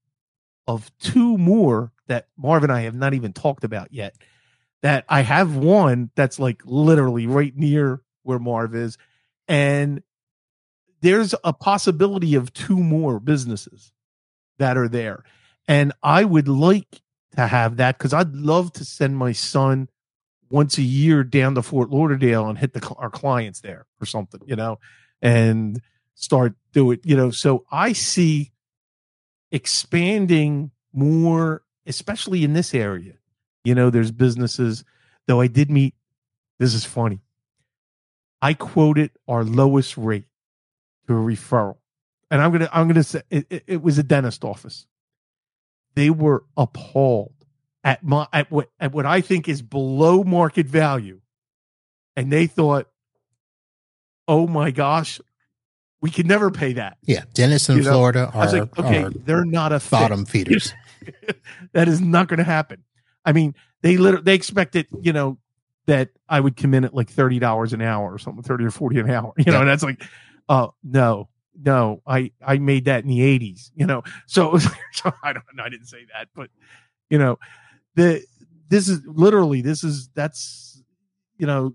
of 0.66 0.90
two 0.98 1.38
more 1.38 1.92
that 2.12 2.28
Marv 2.36 2.62
and 2.62 2.70
I 2.70 2.82
have 2.82 2.94
not 2.94 3.14
even 3.14 3.32
talked 3.32 3.64
about 3.64 3.88
yet 3.90 4.14
that 4.82 5.06
I 5.08 5.22
have 5.22 5.56
one 5.56 6.10
that's 6.14 6.38
like 6.38 6.60
literally 6.66 7.26
right 7.26 7.56
near 7.56 8.02
where 8.22 8.38
Marv 8.38 8.74
is. 8.74 8.98
And 9.48 10.02
there's 11.00 11.34
a 11.42 11.54
possibility 11.54 12.34
of 12.34 12.52
two 12.52 12.76
more 12.76 13.18
businesses 13.18 13.92
that 14.58 14.76
are 14.76 14.88
there. 14.88 15.24
And 15.66 15.92
I 16.02 16.24
would 16.24 16.48
like 16.48 17.00
to 17.36 17.46
have 17.46 17.78
that 17.78 17.96
because 17.96 18.12
I'd 18.12 18.34
love 18.34 18.74
to 18.74 18.84
send 18.84 19.16
my 19.16 19.32
son 19.32 19.88
once 20.50 20.76
a 20.76 20.82
year 20.82 21.24
down 21.24 21.54
to 21.54 21.62
Fort 21.62 21.88
Lauderdale 21.88 22.46
and 22.46 22.58
hit 22.58 22.74
the, 22.74 22.86
our 22.98 23.08
clients 23.08 23.60
there 23.60 23.86
or 24.02 24.06
something, 24.06 24.40
you 24.44 24.56
know, 24.56 24.78
and 25.22 25.80
start 26.14 26.54
do 26.74 26.90
it, 26.90 27.00
you 27.04 27.16
know. 27.16 27.30
So 27.30 27.64
I 27.72 27.94
see 27.94 28.52
expanding 29.50 30.72
more, 30.92 31.62
especially 31.86 32.44
in 32.44 32.52
this 32.52 32.74
area. 32.74 33.14
You 33.64 33.74
know, 33.74 33.90
there's 33.90 34.10
businesses, 34.10 34.84
though 35.26 35.40
I 35.40 35.46
did 35.46 35.70
meet, 35.70 35.94
this 36.58 36.74
is 36.74 36.84
funny. 36.84 37.20
I 38.40 38.54
quoted 38.54 39.10
our 39.28 39.44
lowest 39.44 39.96
rate 39.96 40.26
to 41.06 41.14
a 41.14 41.16
referral. 41.16 41.76
And 42.30 42.40
I'm 42.40 42.50
going 42.50 42.62
to, 42.62 42.76
I'm 42.76 42.86
going 42.86 42.96
to 42.96 43.04
say 43.04 43.22
it, 43.30 43.64
it, 43.66 43.82
was 43.82 43.98
a 43.98 44.02
dentist 44.02 44.44
office. 44.44 44.86
They 45.94 46.10
were 46.10 46.44
appalled 46.56 47.34
at 47.84 48.02
my, 48.02 48.26
at 48.32 48.50
what, 48.50 48.70
at 48.80 48.92
what 48.92 49.06
I 49.06 49.20
think 49.20 49.48
is 49.48 49.62
below 49.62 50.24
market 50.24 50.66
value. 50.66 51.20
And 52.16 52.32
they 52.32 52.46
thought, 52.46 52.88
oh 54.26 54.46
my 54.46 54.70
gosh, 54.70 55.20
we 56.00 56.10
could 56.10 56.26
never 56.26 56.50
pay 56.50 56.72
that. 56.74 56.98
Yeah, 57.02 57.24
dentists 57.32 57.68
in 57.68 57.76
You 57.76 57.84
Florida 57.84 58.30
I 58.34 58.38
was 58.38 58.54
are, 58.54 58.60
like, 58.60 58.78
okay, 58.78 59.04
are 59.04 59.10
they're 59.10 59.44
not 59.44 59.72
a 59.72 59.80
fit. 59.80 59.90
bottom 59.90 60.24
feeders. 60.24 60.74
that 61.72 61.88
is 61.88 62.00
not 62.00 62.28
going 62.28 62.38
to 62.38 62.44
happen. 62.44 62.82
I 63.24 63.32
mean, 63.32 63.54
they 63.82 63.96
literally 63.96 64.24
they 64.24 64.34
expected, 64.34 64.86
you 65.00 65.12
know, 65.12 65.38
that 65.86 66.10
I 66.28 66.40
would 66.40 66.56
come 66.56 66.74
in 66.74 66.84
at 66.84 66.94
like 66.94 67.10
thirty 67.10 67.38
dollars 67.38 67.72
an 67.72 67.82
hour 67.82 68.12
or 68.12 68.18
something, 68.18 68.42
thirty 68.42 68.64
or 68.64 68.70
forty 68.70 68.98
an 68.98 69.10
hour. 69.10 69.32
You 69.38 69.44
know, 69.46 69.52
Yeah. 69.52 69.60
and 69.60 69.68
that's 69.68 69.82
like, 69.82 70.02
uh, 70.48 70.68
no, 70.82 71.28
no, 71.60 72.02
I 72.06 72.32
I 72.44 72.58
made 72.58 72.84
that 72.86 73.02
in 73.04 73.08
the 73.08 73.22
eighties. 73.22 73.70
You 73.74 73.86
know, 73.86 74.02
so, 74.26 74.58
so 74.92 75.12
I 75.22 75.32
don't 75.32 75.44
know, 75.54 75.64
I 75.64 75.68
didn't 75.68 75.86
say 75.86 76.06
that, 76.14 76.28
but 76.34 76.50
you 77.10 77.18
know, 77.18 77.38
the 77.94 78.22
this 78.68 78.88
is 78.88 79.00
literally 79.06 79.60
this 79.62 79.84
is 79.84 80.08
that's 80.14 80.82
you 81.38 81.46
know 81.46 81.74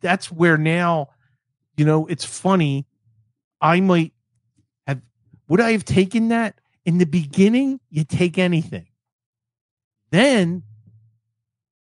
that's 0.00 0.30
where 0.30 0.56
now 0.58 1.08
you 1.76 1.84
know 1.84 2.06
it's 2.06 2.24
funny 2.24 2.86
i 3.60 3.80
might 3.80 4.12
have 4.86 5.00
would 5.48 5.60
i 5.60 5.72
have 5.72 5.84
taken 5.84 6.28
that 6.28 6.60
in 6.84 6.98
the 6.98 7.06
beginning 7.06 7.80
you 7.90 8.04
take 8.04 8.38
anything 8.38 8.86
then 10.10 10.62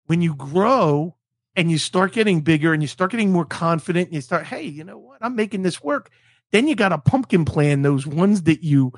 when 0.05 0.21
you 0.21 0.35
grow 0.35 1.15
and 1.55 1.69
you 1.69 1.77
start 1.77 2.13
getting 2.13 2.41
bigger 2.41 2.73
and 2.73 2.81
you 2.81 2.87
start 2.87 3.11
getting 3.11 3.31
more 3.31 3.45
confident 3.45 4.07
and 4.07 4.15
you 4.15 4.21
start, 4.21 4.45
hey, 4.45 4.63
you 4.63 4.83
know 4.83 4.97
what? 4.97 5.17
I'm 5.21 5.35
making 5.35 5.63
this 5.63 5.83
work. 5.83 6.09
Then 6.51 6.67
you 6.67 6.75
got 6.75 6.93
a 6.93 6.97
pumpkin 6.97 7.43
plan, 7.43 7.81
those 7.81 8.07
ones 8.07 8.43
that 8.43 8.63
you 8.63 8.93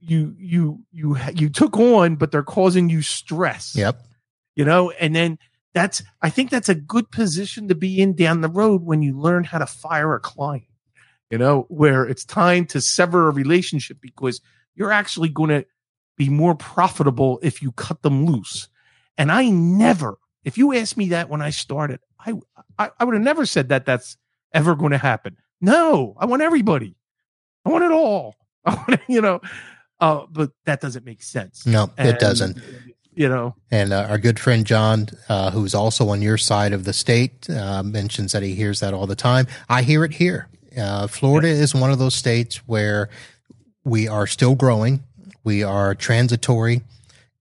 you 0.00 0.34
you 0.38 0.80
you 0.92 1.16
you 1.34 1.48
took 1.48 1.78
on, 1.78 2.16
but 2.16 2.30
they're 2.30 2.42
causing 2.42 2.88
you 2.88 3.00
stress. 3.00 3.74
Yep. 3.74 4.02
You 4.54 4.64
know, 4.64 4.90
and 4.90 5.14
then 5.14 5.38
that's 5.72 6.02
I 6.20 6.30
think 6.30 6.50
that's 6.50 6.68
a 6.68 6.74
good 6.74 7.10
position 7.10 7.68
to 7.68 7.74
be 7.74 8.00
in 8.00 8.14
down 8.14 8.40
the 8.40 8.48
road 8.48 8.82
when 8.82 9.02
you 9.02 9.18
learn 9.18 9.44
how 9.44 9.58
to 9.58 9.66
fire 9.66 10.14
a 10.14 10.20
client. 10.20 10.64
You 11.30 11.38
know, 11.38 11.66
where 11.68 12.04
it's 12.04 12.24
time 12.24 12.66
to 12.66 12.80
sever 12.80 13.28
a 13.28 13.32
relationship 13.32 13.98
because 14.00 14.40
you're 14.78 14.92
actually 14.92 15.28
going 15.28 15.50
to 15.50 15.66
be 16.16 16.28
more 16.28 16.54
profitable 16.54 17.38
if 17.42 17.60
you 17.60 17.72
cut 17.72 18.02
them 18.02 18.24
loose. 18.24 18.68
And 19.18 19.32
I 19.32 19.48
never, 19.48 20.18
if 20.44 20.56
you 20.56 20.72
asked 20.74 20.96
me 20.96 21.08
that 21.08 21.28
when 21.28 21.42
I 21.42 21.50
started, 21.50 22.00
I 22.18 22.34
I, 22.78 22.90
I 22.98 23.04
would 23.04 23.14
have 23.14 23.22
never 23.22 23.44
said 23.44 23.68
that 23.70 23.84
that's 23.84 24.16
ever 24.54 24.74
going 24.76 24.92
to 24.92 24.98
happen. 24.98 25.36
No, 25.60 26.14
I 26.18 26.26
want 26.26 26.42
everybody. 26.42 26.94
I 27.64 27.70
want 27.70 27.84
it 27.84 27.90
all. 27.90 28.36
I 28.64 28.74
want, 28.74 29.00
you 29.08 29.20
know, 29.20 29.40
uh, 30.00 30.26
but 30.30 30.52
that 30.64 30.80
doesn't 30.80 31.04
make 31.04 31.22
sense. 31.22 31.66
No, 31.66 31.90
And, 31.98 32.08
it 32.08 32.20
doesn't. 32.20 32.58
You 33.14 33.28
know, 33.28 33.56
And 33.72 33.92
uh, 33.92 34.06
our 34.08 34.18
good 34.18 34.38
friend 34.38 34.64
John, 34.64 35.08
uh, 35.28 35.50
who's 35.50 35.74
also 35.74 36.08
on 36.10 36.22
your 36.22 36.38
side 36.38 36.72
of 36.72 36.84
the 36.84 36.92
state, 36.92 37.50
uh, 37.50 37.82
mentions 37.82 38.30
that 38.30 38.44
he 38.44 38.54
hears 38.54 38.78
that 38.78 38.94
all 38.94 39.08
the 39.08 39.16
time. 39.16 39.48
I 39.68 39.82
hear 39.82 40.04
it 40.04 40.12
here. 40.12 40.48
Uh, 40.78 41.08
Florida 41.08 41.48
is 41.48 41.74
one 41.74 41.90
of 41.90 41.98
those 41.98 42.14
states 42.14 42.58
where 42.68 43.08
we 43.88 44.06
are 44.08 44.26
still 44.26 44.54
growing. 44.54 45.02
We 45.44 45.62
are 45.62 45.94
transitory, 45.94 46.82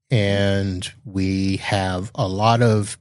and 0.10 0.90
we 1.06 1.58
have 1.58 2.12
a 2.16 2.28
lot 2.28 2.62
of. 2.62 2.98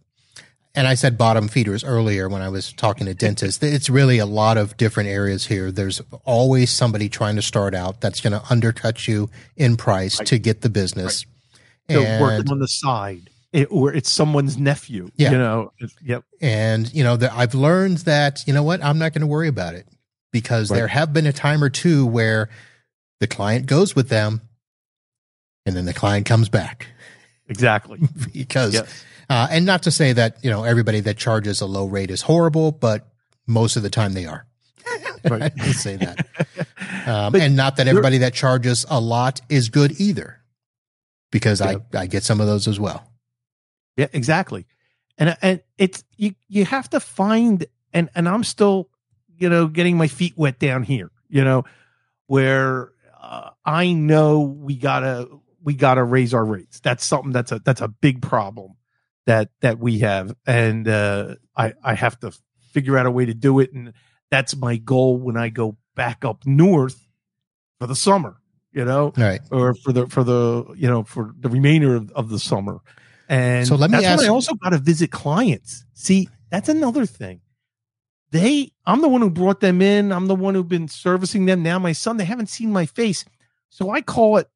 And 0.75 0.87
I 0.87 0.95
said 0.95 1.17
bottom 1.17 1.49
feeders 1.49 1.83
earlier 1.85 2.29
when 2.29 2.43
I 2.43 2.51
was 2.51 2.71
talking 2.71 3.07
to 3.07 3.15
dentists. 3.15 3.63
It's 3.63 3.89
really 3.89 4.19
a 4.19 4.27
lot 4.27 4.59
of 4.59 4.77
different 4.77 5.09
areas 5.09 5.47
here. 5.47 5.73
There's 5.73 6.03
always 6.27 6.71
somebody 6.71 7.09
trying 7.09 7.37
to 7.37 7.43
start 7.43 7.75
out 7.75 8.03
that's 8.03 8.21
going 8.21 8.35
to 8.35 8.43
undercut 8.51 9.09
you 9.09 9.31
in 9.57 9.79
price 9.79 10.19
Right. 10.19 10.29
to 10.29 10.39
get 10.39 10.61
the 10.61 10.69
business. 10.69 11.25
they're 11.89 12.21
working 12.21 12.51
on 12.51 12.59
the 12.59 12.69
side, 12.69 13.31
eh, 13.55 13.61
it, 13.61 13.69
or 13.71 13.91
it's 13.95 14.11
someone's 14.11 14.59
nephew. 14.59 15.09
Yeah. 15.17 15.31
You 15.31 15.39
know, 15.39 15.73
yep. 16.05 16.25
And, 16.43 16.93
you 16.93 17.05
know, 17.05 17.17
the, 17.17 17.33
I've 17.33 17.55
learned 17.55 17.99
that, 17.99 18.43
you 18.47 18.53
know 18.53 18.65
what, 18.65 18.85
I'm 18.85 18.99
not 18.99 19.13
going 19.15 19.21
to 19.21 19.27
worry 19.29 19.49
about 19.49 19.75
it 19.75 19.87
because 20.33 20.69
Right. 20.71 20.77
there 20.79 20.89
have 20.89 21.13
been 21.15 21.27
a 21.27 21.33
time 21.33 21.63
or 21.65 21.71
two 21.71 22.05
where 22.05 22.51
the 23.21 23.27
client 23.27 23.67
goes 23.67 23.95
with 23.97 24.09
them 24.09 24.41
and 25.64 25.77
then 25.77 25.85
the 25.85 25.95
client 25.95 26.27
comes 26.27 26.49
back 26.49 26.89
Exactly. 27.49 28.01
because, 28.33 28.75
Yep. 28.75 28.89
uh, 29.31 29.47
and 29.51 29.64
not 29.64 29.85
to 29.85 29.91
say 29.93 30.12
that, 30.12 30.37
you 30.43 30.51
know, 30.51 30.64
everybody 30.64 30.99
that 31.01 31.17
charges 31.17 31.61
a 31.61 31.67
low 31.67 31.87
rate 31.87 32.11
is 32.11 32.23
horrible, 32.23 32.73
but 32.73 33.07
most 33.47 33.77
of 33.77 33.83
the 33.85 33.91
time 33.91 34.12
they 34.14 34.27
are. 34.27 34.47
Right. 35.29 35.53
I 35.61 35.73
say 35.73 35.97
that. 35.97 36.27
Um, 37.07 37.37
and 37.37 37.55
not 37.55 37.77
that 37.77 37.87
everybody 37.87 38.19
that 38.19 38.35
charges 38.35 38.85
a 38.89 39.01
lot 39.01 39.41
is 39.49 39.69
good 39.69 40.01
either 40.01 40.41
because 41.31 41.61
Yeah. 41.61 41.77
I, 41.95 42.01
I 42.01 42.07
get 42.07 42.25
some 42.25 42.41
of 42.41 42.49
those 42.49 42.67
as 42.67 42.81
well. 42.81 43.09
Yeah, 43.97 44.09
exactly. 44.12 44.67
And 45.17 45.37
and 45.41 45.62
it's 45.79 46.03
you 46.17 46.35
you 46.49 46.64
have 46.64 46.91
to 46.91 46.99
find 47.01 47.64
and 47.93 48.09
and 48.17 48.29
I'm 48.29 48.43
still 48.43 48.89
you 49.39 49.49
know 49.49 49.69
getting 49.69 49.97
my 49.97 50.09
feet 50.09 50.35
wet 50.37 50.59
down 50.59 50.83
here, 50.83 51.11
you 51.29 51.45
know, 51.45 51.64
where 52.27 52.91
uh, 53.27 53.51
I 53.64 53.93
know 53.93 54.41
we 54.41 54.77
got 54.77 55.01
to 55.01 55.41
we 55.62 55.74
got 55.74 55.95
to 55.95 56.05
raise 56.05 56.33
our 56.33 56.45
rates. 56.45 56.79
That's 56.81 57.05
something 57.05 57.33
that's 57.33 57.51
a 57.51 57.59
that's 57.59 57.81
a 57.81 57.89
big 57.89 58.22
problem 58.22 58.74
that 59.27 59.51
that 59.61 59.79
we 59.81 59.99
have. 60.01 60.35
And 60.47 60.87
uh 60.87 61.35
I 61.57 61.74
I 61.83 61.95
have 61.95 62.18
to 62.20 62.33
figure 62.72 62.97
out 62.97 63.07
a 63.07 63.11
way 63.11 63.27
to 63.27 63.35
do 63.35 63.59
it. 63.59 63.72
And 63.72 63.93
that's 64.31 64.57
my 64.57 64.77
goal 64.77 65.18
when 65.18 65.37
I 65.37 65.49
go 65.49 65.77
back 65.97 66.24
up 66.24 66.47
north 66.47 67.09
for 67.81 67.87
the 67.89 67.97
summer, 67.97 68.37
you 68.72 68.85
know 68.85 69.12
right. 69.16 69.41
or 69.51 69.74
for 69.74 69.93
the 69.93 70.07
for 70.07 70.22
the 70.22 70.72
you 70.77 70.89
know 70.89 71.03
for 71.03 71.33
the 71.39 71.49
remainder 71.49 71.97
of, 71.97 72.12
of 72.12 72.29
the 72.29 72.39
summer. 72.39 72.79
And 73.29 73.66
So 73.66 73.74
let 73.74 73.91
me 73.91 73.97
that's 73.99 74.05
when 74.05 74.12
ask- 74.12 74.24
i 74.24 74.29
also 74.29 74.55
got 74.55 74.70
to 74.70 74.79
visit 74.79 75.11
clients. 75.11 75.85
See 75.95 76.29
that's 76.49 76.68
another 76.68 77.07
thing 77.07 77.41
they 78.37 78.72
i'm 78.84 79.01
the 79.01 79.09
one 79.09 79.22
who 79.22 79.30
brought 79.30 79.61
them 79.61 79.80
in. 79.82 80.12
I'm 80.12 80.26
the 80.26 80.34
one 80.34 80.55
who've 80.55 80.68
been 80.68 80.89
servicing 80.89 81.47
them 81.47 81.62
now. 81.62 81.78
My 81.78 81.93
son 81.93 82.16
they 82.16 82.24
haven't 82.24 82.49
seen 82.49 82.72
my 82.72 82.87
face. 82.87 83.24
So 83.70 83.91
i 83.91 84.01
call 84.01 84.37
it 84.37 84.49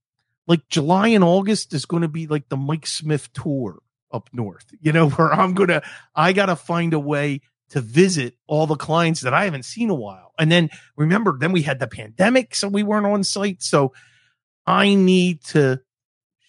like 0.47 0.69
july 0.69 1.09
and 1.09 1.25
august 1.25 1.75
is 1.75 1.85
going 1.85 2.03
to 2.03 2.09
be 2.09 2.27
like 2.27 2.49
the 2.49 2.57
mike 2.57 2.87
smith 2.87 3.33
tour 3.33 3.81
up 4.11 4.29
north 4.33 4.67
you 4.81 4.93
know 4.93 5.09
where 5.11 5.33
i'm 5.33 5.55
gonna 5.55 5.83
i 6.15 6.33
gotta 6.33 6.57
find 6.57 6.95
a 6.95 6.99
way 6.99 7.41
to 7.71 7.81
visit 7.81 8.35
all 8.47 8.67
the 8.67 8.77
clients 8.77 9.21
that 9.21 9.35
i 9.35 9.45
haven't 9.45 9.65
seen 9.65 9.91
a 9.91 9.95
while. 9.95 10.33
And 10.39 10.51
then 10.51 10.71
remember 10.97 11.37
then 11.39 11.53
we 11.53 11.63
had 11.63 11.79
the 11.79 11.87
pandemic 11.87 12.55
so 12.55 12.69
we 12.69 12.83
weren't 12.83 13.07
on 13.07 13.25
site. 13.25 13.63
So 13.63 13.93
I 14.67 14.95
need 14.95 15.43
to 15.47 15.81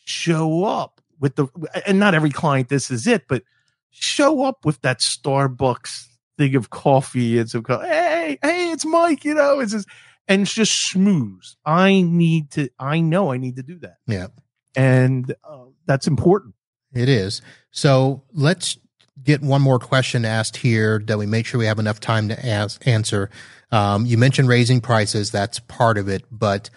show 0.06 0.64
up 0.64 1.02
with 1.20 1.36
the, 1.36 1.48
and 1.86 2.00
not 2.00 2.16
every 2.16 2.32
client, 2.32 2.70
this 2.70 2.90
is 2.90 3.06
it, 3.06 3.28
but 3.28 3.44
show 3.92 4.44
up 4.44 4.66
with 4.66 4.82
that 4.82 5.00
Starbucks 5.00 6.08
thing 6.38 6.56
of 6.56 6.70
coffee 6.70 7.40
and 7.40 7.50
some, 7.50 7.64
co- 7.64 7.82
hey, 7.82 8.38
hey, 8.42 8.72
it's 8.72 8.86
Mike, 8.86 9.26
you 9.26 9.34
know, 9.34 9.60
it's 9.60 9.72
just, 9.72 9.88
and 10.28 10.44
it's 10.44 10.54
just 10.54 10.72
schmooze. 10.72 11.56
I 11.66 12.02
need 12.02 12.52
to, 12.52 12.70
I 12.80 13.00
know 13.00 13.32
I 13.32 13.38
need 13.38 13.58
to 13.58 13.64
do 13.64 13.80
that. 13.80 13.98
Yeah. 14.08 14.28
And 14.76 15.34
uh, 15.44 15.66
that's 15.86 16.08
important. 16.08 16.56
It 16.94 17.10
is. 17.10 17.42
So 17.72 18.24
let's 18.34 18.78
get 19.24 19.42
one 19.42 19.62
more 19.62 19.80
question 19.80 20.26
asked 20.26 20.58
here 20.58 21.02
that 21.06 21.18
we 21.18 21.26
make 21.26 21.46
sure 21.46 21.60
we 21.60 21.66
have 21.66 21.80
enough 21.80 22.00
time 22.00 22.30
to 22.30 22.46
ask, 22.46 22.86
answer. 22.88 23.30
Um, 23.72 24.06
you 24.06 24.18
mentioned 24.18 24.48
raising 24.48 24.82
prices. 24.82 25.32
That's 25.32 25.60
part 25.60 25.98
of 25.98 26.08
it. 26.08 26.24
But 26.32 26.70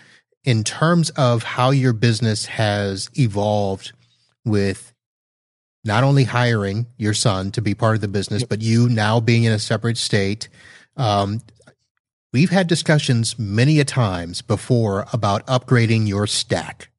in 0.45 0.65
terms 0.65 1.11
of 1.11 1.43
how 1.43 1.71
your 1.71 1.93
business 1.93 2.47
has 2.47 3.11
evolved 3.15 3.93
with 4.45 4.94
not 5.85 6.05
only 6.05 6.25
hiring 6.25 6.87
your 6.97 7.15
son 7.15 7.51
to 7.53 7.63
be 7.63 7.75
part 7.75 7.95
of 7.95 8.01
the 8.01 8.09
business, 8.09 8.43
but 8.45 8.63
you 8.63 8.89
now 8.89 9.21
being 9.21 9.45
in 9.45 9.53
a 9.53 9.59
separate 9.59 9.97
state, 9.97 10.49
um, 10.97 11.41
we've 12.33 12.51
had 12.51 12.67
discussions 12.67 13.39
many 13.39 13.81
a 13.81 13.85
times 13.85 14.43
before 14.43 15.07
about 15.13 15.47
upgrading 15.47 16.09
your 16.09 16.27
stack. 16.27 16.91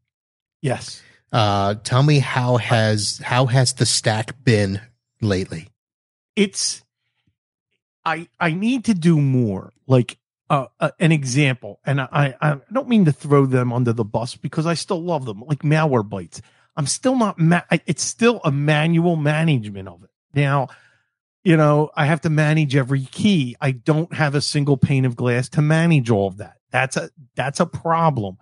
Yes. 0.62 1.02
Uh, 1.32 1.76
tell 1.84 2.04
me 2.04 2.20
how 2.20 2.58
has 2.58 3.20
how 3.24 3.48
has 3.48 3.74
the 3.74 3.86
stack 3.86 4.44
been 4.44 4.80
lately? 5.22 5.68
it's 6.36 6.84
i 8.04 8.28
i 8.40 8.52
need 8.52 8.86
to 8.86 8.94
do 8.94 9.20
more 9.20 9.72
like 9.88 10.18
uh, 10.50 10.68
uh, 10.80 10.92
an 11.00 11.12
example 11.12 11.80
and 11.88 12.00
I, 12.00 12.36
I 12.40 12.58
don't 12.72 12.88
mean 12.88 13.06
to 13.06 13.12
throw 13.12 13.48
them 13.48 13.74
under 13.74 13.94
the 13.94 14.04
bus 14.04 14.36
because 14.36 14.68
i 14.68 14.76
still 14.76 15.02
love 15.02 15.26
them 15.26 15.44
like 15.48 15.60
Malwarebytes 15.60 16.42
i'm 16.78 16.88
still 16.88 17.16
not 17.16 17.40
ma- 17.40 17.62
it's 17.86 18.04
still 18.04 18.42
a 18.44 18.52
manual 18.52 19.16
management 19.16 19.88
of 19.88 20.04
it. 20.04 20.10
Now 20.34 20.68
you 21.44 21.58
know 21.58 21.92
i 21.96 22.06
have 22.06 22.22
to 22.22 22.30
manage 22.30 22.76
every 22.76 23.06
key. 23.06 23.56
I 23.62 23.72
don't 23.72 24.14
have 24.14 24.36
a 24.36 24.42
single 24.42 24.78
pane 24.78 25.06
of 25.06 25.16
glass 25.16 25.50
to 25.50 25.62
manage 25.62 26.10
all 26.10 26.28
of 26.28 26.38
that. 26.38 26.58
That's 26.72 26.98
a 26.98 27.10
that's 27.36 27.60
a 27.60 27.66
problem. 27.66 28.38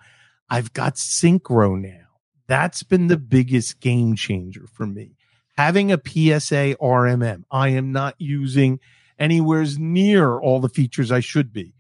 I've 0.50 0.74
got 0.74 0.96
Syncro 0.96 1.80
now. 1.80 2.04
That's 2.48 2.84
been 2.84 3.08
the 3.08 3.18
biggest 3.18 3.80
game 3.80 4.16
changer 4.16 4.66
for 4.72 4.86
me. 4.86 5.16
Having 5.58 5.92
a 5.92 5.98
PSA 5.98 6.76
RMM. 6.82 7.44
I 7.52 7.70
am 7.70 7.92
not 7.92 8.16
using 8.18 8.80
anywhere 9.20 9.66
near 9.78 10.40
all 10.40 10.60
the 10.60 10.70
features 10.70 11.12
I 11.12 11.20
should 11.20 11.54
be. 11.54 11.74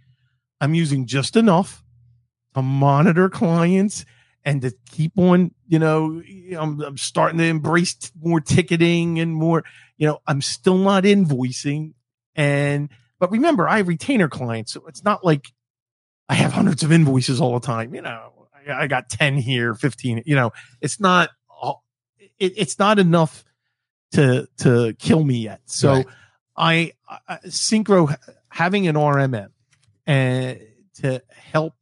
I'm 0.61 0.73
using 0.73 1.05
just 1.05 1.35
enough 1.35 1.83
to 2.53 2.61
monitor 2.61 3.29
clients 3.29 4.05
and 4.45 4.61
to 4.61 4.73
keep 4.91 5.13
on, 5.17 5.51
you 5.67 5.79
know, 5.79 6.21
I'm, 6.57 6.81
I'm 6.81 6.97
starting 6.97 7.37
to 7.39 7.45
embrace 7.45 7.93
t- 7.95 8.09
more 8.21 8.41
ticketing 8.41 9.19
and 9.19 9.33
more, 9.33 9.63
you 9.97 10.07
know, 10.07 10.19
I'm 10.27 10.41
still 10.41 10.77
not 10.77 11.03
invoicing. 11.03 11.93
And, 12.35 12.89
but 13.19 13.31
remember, 13.31 13.67
I 13.69 13.77
have 13.77 13.87
retainer 13.87 14.27
clients. 14.27 14.73
So 14.73 14.85
it's 14.87 15.03
not 15.03 15.23
like 15.23 15.47
I 16.27 16.33
have 16.33 16.51
hundreds 16.51 16.83
of 16.83 16.91
invoices 16.91 17.39
all 17.39 17.53
the 17.59 17.65
time. 17.65 17.93
You 17.95 18.01
know, 18.01 18.47
I, 18.67 18.83
I 18.83 18.87
got 18.87 19.09
10 19.09 19.37
here, 19.37 19.73
15, 19.73 20.23
you 20.25 20.35
know, 20.35 20.51
it's 20.81 20.99
not, 20.99 21.29
it, 22.39 22.53
it's 22.57 22.79
not 22.79 22.99
enough 22.99 23.45
to 24.11 24.47
to 24.57 24.95
kill 24.99 25.23
me 25.23 25.37
yet. 25.37 25.61
So 25.65 25.93
Right. 25.93 26.05
I, 26.55 26.93
I 27.27 27.37
Syncro 27.47 28.15
having 28.49 28.87
an 28.87 28.95
RMM 28.95 29.49
and 30.05 30.57
eh, 30.57 30.63
to 31.01 31.23
help 31.29 31.73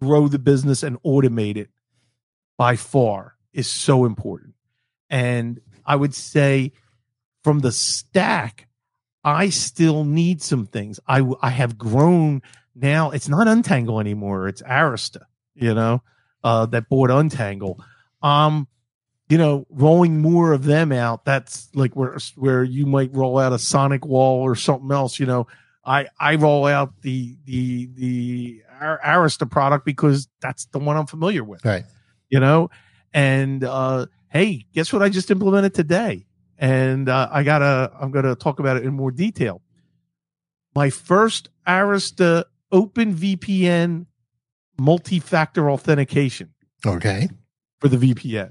grow 0.00 0.28
the 0.28 0.38
business 0.38 0.82
and 0.82 1.00
automate 1.02 1.56
it 1.56 1.70
by 2.56 2.76
far 2.76 3.36
is 3.52 3.68
so 3.68 4.04
important. 4.04 4.54
And 5.10 5.60
I 5.84 5.96
would 5.96 6.14
say 6.14 6.72
from 7.42 7.60
the 7.60 7.72
stack, 7.72 8.68
I 9.22 9.50
still 9.50 10.04
need 10.04 10.42
some 10.42 10.66
things. 10.66 11.00
I 11.06 11.24
I 11.40 11.50
have 11.50 11.78
grown 11.78 12.42
now. 12.74 13.10
It's 13.10 13.28
not 13.28 13.48
Untangle 13.48 14.00
anymore. 14.00 14.48
It's 14.48 14.62
Arista, 14.62 15.22
you 15.54 15.74
know, 15.74 16.02
uh, 16.42 16.66
that 16.66 16.88
bought 16.88 17.10
Untangle. 17.10 17.82
Um, 18.22 18.68
you 19.28 19.38
know, 19.38 19.66
rolling 19.70 20.20
more 20.20 20.52
of 20.52 20.64
them 20.64 20.92
out, 20.92 21.24
that's 21.24 21.68
like 21.74 21.96
where 21.96 22.18
where 22.36 22.62
you 22.62 22.86
might 22.86 23.14
roll 23.14 23.38
out 23.38 23.52
a 23.52 23.56
SonicWall 23.56 24.42
or 24.42 24.54
something 24.54 24.92
else. 24.92 25.18
You 25.18 25.26
know, 25.26 25.46
I 25.84 26.08
I 26.20 26.34
roll 26.36 26.66
out 26.66 27.00
the 27.00 27.36
the 27.44 27.88
the 27.94 28.62
Arista 28.80 29.50
product 29.50 29.86
because 29.86 30.28
that's 30.40 30.66
the 30.66 30.78
one 30.78 30.96
I'm 30.96 31.06
familiar 31.06 31.42
with. 31.42 31.64
Right. 31.64 31.84
You 32.34 32.40
know, 32.40 32.68
and 33.12 33.62
uh, 33.62 34.06
hey, 34.28 34.66
guess 34.74 34.92
what? 34.92 35.04
I 35.04 35.08
just 35.08 35.30
implemented 35.30 35.72
today, 35.72 36.26
and 36.58 37.08
uh, 37.08 37.28
I 37.30 37.44
gotta 37.44 37.92
I'm 38.00 38.10
gonna 38.10 38.34
talk 38.34 38.58
about 38.58 38.76
it 38.76 38.82
in 38.82 38.92
more 38.92 39.12
detail. 39.12 39.62
My 40.74 40.90
first 40.90 41.48
Arista 41.64 42.46
OpenVPN 42.72 44.06
multi-factor 44.76 45.70
authentication. 45.70 46.52
Okay. 46.84 47.28
For 47.78 47.86
the 47.86 47.98
VPN. 47.98 48.50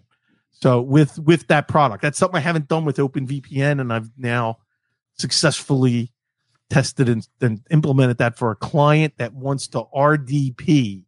So 0.51 0.79
with 0.79 1.19
with 1.19 1.47
that 1.47 1.67
product, 1.67 2.03
that's 2.03 2.17
something 2.17 2.37
I 2.37 2.39
haven't 2.39 2.69
done 2.69 2.85
with 2.85 2.95
OpenVPN, 2.95 3.81
and 3.81 3.91
I've 3.91 4.11
now 4.17 4.59
successfully 5.17 6.13
tested 6.69 7.09
and, 7.09 7.27
and 7.41 7.59
implemented 7.69 8.19
that 8.19 8.37
for 8.37 8.51
a 8.51 8.55
client 8.55 9.15
that 9.17 9.33
wants 9.33 9.67
to 9.67 9.83
RDP 9.93 11.03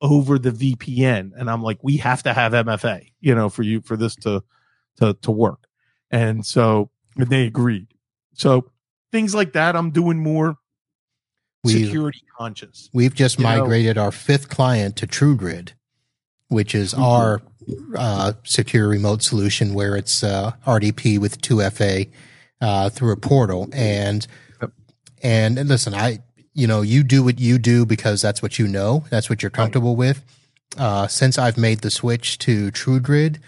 over 0.00 0.38
the 0.38 0.50
VPN. 0.50 1.32
And 1.36 1.50
I'm 1.50 1.62
like, 1.62 1.78
we 1.82 1.96
have 1.98 2.22
to 2.24 2.32
have 2.32 2.52
MFA, 2.52 3.12
you 3.20 3.34
know, 3.34 3.48
for 3.48 3.62
you 3.62 3.80
for 3.80 3.96
this 3.96 4.14
to 4.16 4.42
to 4.98 5.14
to 5.14 5.30
work. 5.30 5.66
And 6.10 6.44
so 6.44 6.90
and 7.16 7.28
they 7.28 7.46
agreed. 7.46 7.88
So 8.34 8.70
things 9.10 9.34
like 9.34 9.52
that, 9.54 9.76
I'm 9.76 9.90
doing 9.90 10.18
more 10.18 10.56
we've, 11.64 11.86
security 11.86 12.22
conscious. 12.38 12.88
We've 12.92 13.14
just 13.14 13.38
migrated 13.38 13.96
know, 13.96 14.04
our 14.04 14.12
fifth 14.12 14.48
client 14.48 14.96
to 14.96 15.06
TrueGrid, 15.06 15.72
which 16.48 16.74
is 16.74 16.92
mm-hmm. 16.92 17.02
our 17.02 17.42
uh, 17.96 18.32
secure 18.44 18.88
remote 18.88 19.22
solution 19.22 19.74
where 19.74 19.96
it's 19.96 20.22
uh, 20.22 20.52
RDP 20.66 21.18
with 21.18 21.40
2FA 21.42 22.10
uh, 22.60 22.90
through 22.90 23.12
a 23.12 23.16
portal. 23.16 23.68
And, 23.72 24.26
yep. 24.60 24.72
and 25.22 25.58
and 25.58 25.68
listen, 25.68 25.94
I 25.94 26.20
you 26.58 26.66
know 26.66 26.82
you 26.82 27.04
do 27.04 27.22
what 27.22 27.38
you 27.38 27.56
do 27.56 27.86
because 27.86 28.20
that's 28.20 28.42
what 28.42 28.58
you 28.58 28.66
know, 28.66 29.04
that's 29.10 29.30
what 29.30 29.42
you're 29.42 29.50
comfortable 29.50 29.92
right. 29.92 30.08
with. 30.08 30.24
Uh, 30.76 31.06
since 31.06 31.38
I've 31.38 31.56
made 31.56 31.80
the 31.80 31.90
switch 31.90 32.36
to 32.38 32.72
TrueGrid, 32.72 33.38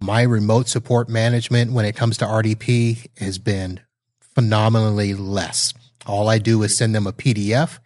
my 0.00 0.20
remote 0.22 0.68
support 0.68 1.08
management 1.08 1.72
when 1.72 1.86
it 1.86 1.96
comes 1.96 2.18
to 2.18 2.26
RDP 2.26 3.06
has 3.18 3.38
been 3.38 3.80
phenomenally 4.20 5.14
less. 5.14 5.72
All 6.06 6.28
I 6.28 6.38
do 6.38 6.62
is 6.62 6.76
send 6.76 6.94
them 6.94 7.06
a 7.06 7.12
PDF. 7.12 7.78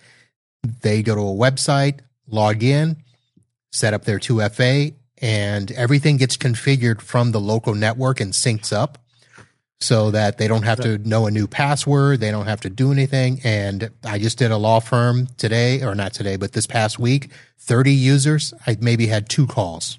They 0.82 1.02
go 1.02 1.14
to 1.14 1.20
a 1.20 1.50
website, 1.50 2.00
log 2.26 2.64
in, 2.64 2.96
set 3.70 3.94
up 3.94 4.04
their 4.04 4.18
2FA, 4.18 4.94
and 5.18 5.70
everything 5.72 6.16
gets 6.16 6.36
configured 6.36 7.00
from 7.00 7.30
the 7.30 7.40
local 7.40 7.74
network 7.76 8.20
and 8.20 8.32
syncs 8.32 8.72
up 8.72 8.98
so 9.80 10.10
that 10.10 10.38
they 10.38 10.48
don't 10.48 10.64
have 10.64 10.80
to 10.80 10.98
know 10.98 11.26
a 11.26 11.30
new 11.30 11.46
password. 11.46 12.20
They 12.20 12.30
don't 12.30 12.46
have 12.46 12.60
to 12.62 12.70
do 12.70 12.90
anything. 12.90 13.40
And 13.44 13.90
I 14.04 14.18
just 14.18 14.38
did 14.38 14.50
a 14.50 14.56
law 14.56 14.80
firm 14.80 15.28
today, 15.36 15.82
or 15.82 15.94
not 15.94 16.12
today, 16.12 16.36
but 16.36 16.52
this 16.52 16.66
past 16.66 16.98
week, 16.98 17.30
30 17.58 17.92
users. 17.92 18.52
I 18.66 18.76
maybe 18.80 19.06
had 19.06 19.28
two 19.28 19.46
calls. 19.46 19.98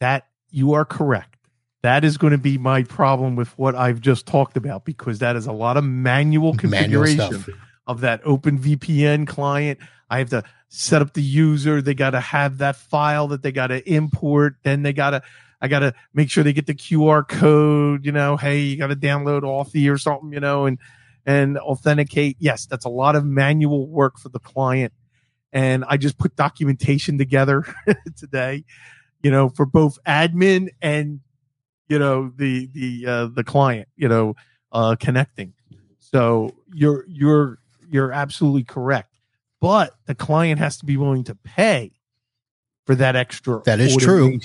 That 0.00 0.26
you 0.50 0.74
are 0.74 0.84
correct. 0.84 1.36
That 1.82 2.04
is 2.04 2.16
going 2.16 2.32
to 2.32 2.38
be 2.38 2.58
my 2.58 2.82
problem 2.82 3.36
with 3.36 3.56
what 3.58 3.74
I've 3.74 4.00
just 4.00 4.26
talked 4.26 4.56
about 4.56 4.84
because 4.84 5.20
that 5.20 5.36
is 5.36 5.46
a 5.46 5.52
lot 5.52 5.76
of 5.76 5.84
manual 5.84 6.54
configuration 6.54 7.18
manual 7.18 7.44
of 7.86 8.00
that 8.02 8.22
OpenVPN 8.24 9.26
client. 9.26 9.78
I 10.10 10.18
have 10.18 10.30
to 10.30 10.44
set 10.68 11.02
up 11.02 11.14
the 11.14 11.22
user. 11.22 11.80
They 11.80 11.94
got 11.94 12.10
to 12.10 12.20
have 12.20 12.58
that 12.58 12.76
file 12.76 13.28
that 13.28 13.42
they 13.42 13.52
got 13.52 13.68
to 13.68 13.88
import. 13.90 14.56
Then 14.62 14.82
they 14.82 14.92
got 14.92 15.10
to, 15.10 15.22
I 15.60 15.68
got 15.68 15.80
to 15.80 15.94
make 16.14 16.30
sure 16.30 16.44
they 16.44 16.52
get 16.52 16.66
the 16.66 16.74
QR 16.74 17.26
code, 17.26 18.04
you 18.06 18.12
know, 18.12 18.36
hey, 18.36 18.60
you 18.60 18.76
got 18.76 18.88
to 18.88 18.96
download 18.96 19.42
Authy 19.42 19.92
or 19.92 19.98
something, 19.98 20.32
you 20.32 20.40
know, 20.40 20.66
and, 20.66 20.78
and 21.26 21.58
authenticate. 21.58 22.36
Yes, 22.38 22.66
that's 22.66 22.84
a 22.84 22.90
lot 22.90 23.16
of 23.16 23.24
manual 23.24 23.88
work 23.88 24.18
for 24.18 24.28
the 24.28 24.38
client. 24.38 24.92
And 25.52 25.84
I 25.88 25.96
just 25.96 26.18
put 26.18 26.36
documentation 26.36 27.18
together 27.18 27.64
today, 28.16 28.64
you 29.22 29.30
know, 29.30 29.48
for 29.48 29.66
both 29.66 29.98
admin 30.06 30.68
and, 30.80 31.20
you 31.88 31.98
know, 31.98 32.32
the, 32.36 32.68
the, 32.72 33.06
uh, 33.06 33.26
the 33.26 33.44
client, 33.44 33.88
you 33.96 34.08
know, 34.08 34.36
uh, 34.70 34.96
connecting. 35.00 35.54
So 35.98 36.54
you're, 36.72 37.04
you're, 37.08 37.58
you're 37.90 38.12
absolutely 38.12 38.64
correct 38.64 39.18
but 39.60 39.94
the 40.06 40.14
client 40.14 40.58
has 40.58 40.78
to 40.78 40.86
be 40.86 40.96
willing 40.96 41.24
to 41.24 41.34
pay 41.34 41.92
for 42.86 42.94
that 42.94 43.16
extra. 43.16 43.62
That 43.64 43.80
is 43.80 43.96
true. 43.96 44.38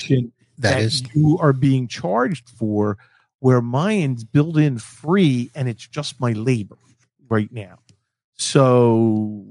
That, 0.60 0.74
that 0.76 0.82
is 0.82 1.04
you 1.14 1.38
are 1.40 1.54
being 1.54 1.88
charged 1.88 2.50
for. 2.50 2.98
Where 3.40 3.62
mine's 3.62 4.24
built 4.24 4.56
in 4.56 4.78
free, 4.78 5.52
and 5.54 5.68
it's 5.68 5.86
just 5.86 6.22
my 6.22 6.32
labor 6.32 6.78
right 7.28 7.52
now. 7.52 7.80
So 8.36 9.46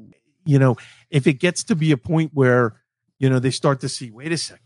you 0.44 0.58
know, 0.58 0.76
if 1.10 1.26
it 1.26 1.34
gets 1.34 1.64
to 1.64 1.76
be 1.76 1.92
a 1.92 1.96
point 1.96 2.30
where 2.32 2.80
you 3.18 3.28
know 3.28 3.38
they 3.38 3.50
start 3.50 3.80
to 3.80 3.88
see, 3.88 4.10
wait 4.10 4.32
a 4.32 4.38
second, 4.38 4.64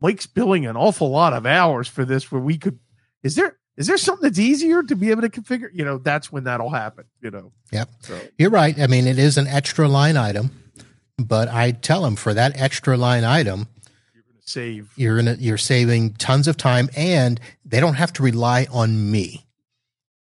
Mike's 0.00 0.26
billing 0.26 0.66
an 0.66 0.76
awful 0.76 1.10
lot 1.10 1.32
of 1.32 1.46
hours 1.46 1.88
for 1.88 2.04
this, 2.04 2.30
where 2.30 2.40
we 2.40 2.56
could. 2.56 2.78
Is 3.22 3.34
there 3.34 3.58
is 3.76 3.86
there 3.86 3.98
something 3.98 4.22
that's 4.22 4.38
easier 4.38 4.82
to 4.82 4.96
be 4.96 5.10
able 5.10 5.22
to 5.22 5.28
configure? 5.28 5.70
You 5.72 5.84
know, 5.84 5.98
that's 5.98 6.30
when 6.30 6.44
that'll 6.44 6.70
happen. 6.70 7.04
You 7.20 7.30
know. 7.30 7.52
Yep. 7.72 7.90
So. 8.00 8.20
You're 8.38 8.50
right. 8.50 8.78
I 8.78 8.86
mean, 8.86 9.06
it 9.06 9.18
is 9.18 9.38
an 9.38 9.46
extra 9.46 9.88
line 9.88 10.16
item, 10.16 10.50
but 11.18 11.48
I 11.48 11.72
tell 11.72 12.02
them 12.02 12.16
for 12.16 12.34
that 12.34 12.60
extra 12.60 12.96
line 12.96 13.24
item, 13.24 13.66
you're 13.66 13.66
going 13.66 13.66
to 13.66 13.79
save. 14.50 14.92
You're 14.96 15.16
gonna 15.16 15.36
you're 15.38 15.58
saving 15.58 16.14
tons 16.14 16.48
of 16.48 16.56
time, 16.56 16.88
and 16.96 17.40
they 17.64 17.80
don't 17.80 17.94
have 17.94 18.12
to 18.14 18.22
rely 18.22 18.66
on 18.70 19.10
me. 19.10 19.46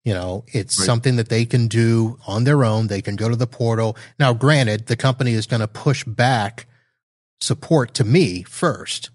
You 0.03 0.13
know, 0.13 0.45
it's 0.47 0.80
right. 0.80 0.86
something 0.86 1.17
that 1.17 1.30
they 1.30 1.45
can 1.45 1.67
do 1.67 2.17
on 2.28 2.45
their 2.45 2.63
own. 2.63 2.88
They 2.88 3.01
can 3.01 3.15
go 3.15 3.28
to 3.28 3.36
the 3.36 3.47
portal. 3.47 3.97
Now, 4.17 4.34
granted, 4.34 4.88
the 4.88 4.95
company 4.95 5.34
is 5.34 5.45
going 5.45 5.59
to 5.59 5.67
push 5.67 6.05
back 6.05 6.65
support 7.41 7.93
to 7.95 8.05
me 8.05 8.43
first 8.43 9.09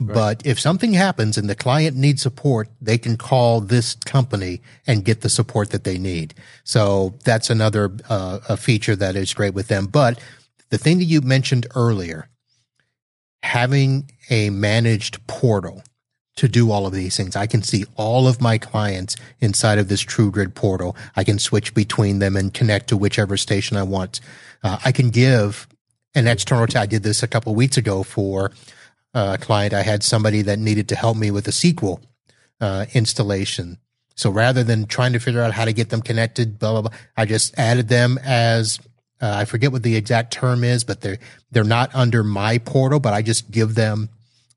but 0.00 0.46
if 0.46 0.58
something 0.58 0.94
happens 0.94 1.36
and 1.36 1.48
the 1.48 1.54
client 1.54 1.94
needs 1.94 2.22
support, 2.22 2.70
they 2.80 2.96
can 2.96 3.18
call 3.18 3.60
this 3.60 3.94
company 4.06 4.62
and 4.86 5.04
get 5.04 5.20
the 5.20 5.28
support 5.28 5.70
that 5.70 5.84
they 5.84 5.98
need. 5.98 6.32
So 6.64 7.18
that's 7.24 7.50
another 7.50 7.94
uh, 8.08 8.38
a 8.48 8.56
feature 8.56 8.96
that 8.96 9.14
is 9.14 9.34
great 9.34 9.52
with 9.52 9.68
them. 9.68 9.86
But 9.86 10.18
the 10.70 10.78
thing 10.78 10.98
that 10.98 11.04
you 11.04 11.20
mentioned 11.20 11.66
earlier, 11.74 12.30
having 13.42 14.10
a 14.30 14.50
managed 14.50 15.26
portal 15.26 15.82
to 16.36 16.48
do 16.48 16.70
all 16.70 16.86
of 16.86 16.94
these 16.94 17.16
things. 17.16 17.36
I 17.36 17.46
can 17.46 17.62
see 17.62 17.84
all 17.96 18.26
of 18.26 18.40
my 18.40 18.56
clients 18.56 19.16
inside 19.40 19.78
of 19.78 19.88
this 19.88 20.02
TrueGrid 20.02 20.54
portal. 20.54 20.96
I 21.16 21.24
can 21.24 21.38
switch 21.38 21.74
between 21.74 22.20
them 22.20 22.36
and 22.36 22.54
connect 22.54 22.88
to 22.88 22.96
whichever 22.96 23.36
station 23.36 23.76
I 23.76 23.82
want. 23.82 24.20
Uh, 24.62 24.78
I 24.84 24.92
can 24.92 25.10
give 25.10 25.68
an 26.14 26.26
external. 26.26 26.66
I 26.74 26.86
did 26.86 27.02
this 27.02 27.22
a 27.22 27.28
couple 27.28 27.52
of 27.52 27.56
weeks 27.56 27.76
ago 27.76 28.02
for 28.02 28.52
a 29.14 29.38
client, 29.38 29.74
I 29.74 29.82
had 29.82 30.02
somebody 30.02 30.42
that 30.42 30.58
needed 30.58 30.88
to 30.90 30.96
help 30.96 31.16
me 31.16 31.30
with 31.30 31.48
a 31.48 31.50
SQL 31.50 32.00
uh, 32.60 32.86
installation. 32.94 33.78
So 34.14 34.30
rather 34.30 34.62
than 34.62 34.86
trying 34.86 35.12
to 35.14 35.18
figure 35.18 35.42
out 35.42 35.52
how 35.52 35.64
to 35.64 35.72
get 35.72 35.90
them 35.90 36.02
connected, 36.02 36.58
blah 36.58 36.72
blah 36.72 36.82
blah, 36.82 36.98
I 37.16 37.24
just 37.24 37.58
added 37.58 37.88
them 37.88 38.18
as 38.22 38.78
uh, 39.20 39.32
I 39.34 39.44
forget 39.44 39.72
what 39.72 39.82
the 39.82 39.96
exact 39.96 40.32
term 40.32 40.62
is, 40.62 40.84
but 40.84 41.00
they're 41.00 41.18
they're 41.50 41.64
not 41.64 41.94
under 41.94 42.22
my 42.22 42.58
portal, 42.58 43.00
but 43.00 43.14
I 43.14 43.22
just 43.22 43.50
give 43.50 43.74
them 43.74 44.10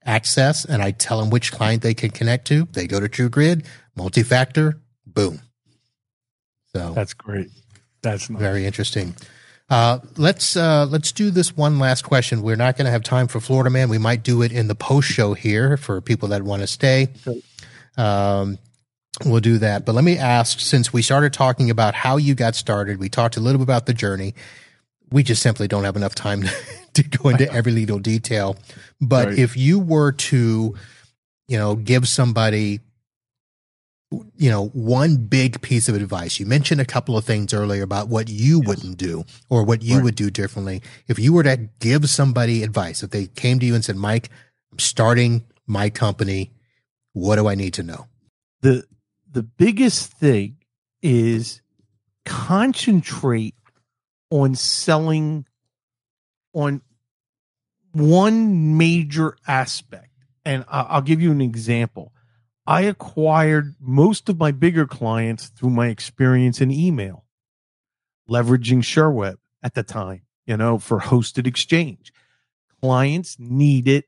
access 0.06 0.66
and 0.66 0.82
I 0.82 0.92
tell 0.92 1.20
them 1.20 1.30
which 1.30 1.52
client 1.52 1.82
they 1.82 1.94
can 1.94 2.10
connect 2.10 2.48
to. 2.48 2.68
They 2.72 2.88
go 2.88 3.00
to 3.00 3.08
TrueGrid, 3.08 3.66
multi-factor, 3.96 4.80
boom. 5.06 5.42
So 6.76 6.94
that's 6.94 7.14
great. 7.14 7.50
That's 8.02 8.30
nice. 8.30 8.40
very 8.42 8.66
interesting. 8.66 9.16
Uh, 9.70 10.00
let's 10.18 10.58
uh, 10.58 10.86
let's 10.86 11.12
do 11.12 11.32
this 11.32 11.56
one 11.56 11.80
last 11.80 12.04
question. 12.04 12.42
We're 12.42 12.56
not 12.56 12.78
going 12.78 12.86
to 12.86 12.92
have 12.92 13.04
time 13.04 13.28
for 13.28 13.40
Florida 13.40 13.70
Man. 13.70 13.90
We 13.90 13.98
might 13.98 14.24
do 14.24 14.42
it 14.42 14.52
in 14.52 14.68
the 14.68 14.76
post 14.76 15.10
show 15.10 15.34
here 15.34 15.78
for 15.78 16.02
people 16.02 16.30
that 16.30 16.44
want 16.44 16.62
to 16.62 16.68
stay. 16.68 17.08
Um, 17.98 18.58
we'll 19.26 19.40
do 19.40 19.60
that. 19.60 19.86
But 19.86 19.96
let 19.96 20.04
me 20.04 20.18
ask: 20.18 20.60
since 20.60 20.92
we 20.92 21.02
started 21.02 21.34
talking 21.34 21.70
about 21.70 21.96
how 21.96 22.18
you 22.18 22.36
got 22.36 22.56
started, 22.56 23.00
we 23.00 23.10
talked 23.10 23.38
a 23.38 23.40
little 23.40 23.60
bit 23.60 23.64
about 23.64 23.86
the 23.86 23.94
journey. 23.94 24.36
We 25.12 25.24
just 25.24 25.42
simply 25.42 25.68
don't 25.68 25.86
have 25.86 25.96
enough 25.96 26.16
time 26.16 26.44
to, 26.44 26.52
go 27.02 27.30
into 27.30 27.52
every 27.54 27.72
little 27.72 27.98
detail. 27.98 28.56
But 29.02 29.30
right. 29.30 29.40
if 29.40 29.58
you 29.58 29.80
were 29.80 30.12
to, 30.12 30.76
you 31.48 31.58
know, 31.58 31.76
give 31.76 32.08
somebody 32.08 32.82
you 34.38 34.50
know, 34.50 34.68
one 34.68 35.18
big 35.18 35.62
piece 35.62 35.90
of 35.90 35.96
advice. 35.96 36.40
You 36.40 36.46
mentioned 36.46 36.82
a 36.82 36.86
couple 36.86 37.18
of 37.18 37.26
things 37.26 37.54
earlier 37.54 37.84
about 37.84 38.10
what 38.10 38.30
you 38.30 38.60
yes. 38.60 38.68
wouldn't 38.68 38.98
do 38.98 39.26
or 39.50 39.64
what 39.64 39.82
you 39.82 39.96
right. 39.96 40.04
would 40.04 40.16
do 40.16 40.30
differently. 40.30 40.82
If 41.08 41.20
you 41.20 41.34
were 41.34 41.44
to 41.44 41.70
give 41.80 42.10
somebody 42.10 42.64
advice, 42.64 43.04
if 43.04 43.12
they 43.12 43.28
came 43.28 43.60
to 43.60 43.66
you 43.66 43.76
and 43.76 43.84
said, 43.84 43.96
Mike, 43.96 44.30
I'm 44.72 44.80
starting 44.80 45.44
my 45.66 45.90
company, 45.90 46.52
what 47.14 47.38
do 47.38 47.48
I 47.48 47.56
need 47.56 47.74
to 47.76 47.84
know? 47.84 48.08
The 48.62 48.86
the 49.32 49.44
biggest 49.44 50.12
thing 50.12 50.58
is 51.02 51.62
concentrate 52.26 53.56
on 54.30 54.56
selling 54.56 55.46
on 56.54 56.82
one 57.92 58.78
major 58.78 59.36
aspect. 59.48 60.10
And 60.46 60.66
I'll 60.68 61.02
give 61.02 61.22
you 61.22 61.32
an 61.32 61.42
example 61.42 62.14
I 62.66 62.82
acquired 62.82 63.76
most 63.80 64.30
of 64.30 64.40
my 64.40 64.52
bigger 64.52 64.86
clients 64.86 65.50
through 65.50 65.72
my 65.72 65.88
experience 65.88 66.62
in 66.62 66.72
email, 66.72 67.26
leveraging 68.30 68.84
Sherweb 68.84 69.36
at 69.62 69.74
the 69.74 69.84
time, 69.84 70.22
you 70.46 70.56
know, 70.56 70.78
for 70.78 71.00
hosted 71.00 71.46
exchange. 71.46 72.14
Clients 72.82 73.38
needed 73.38 74.06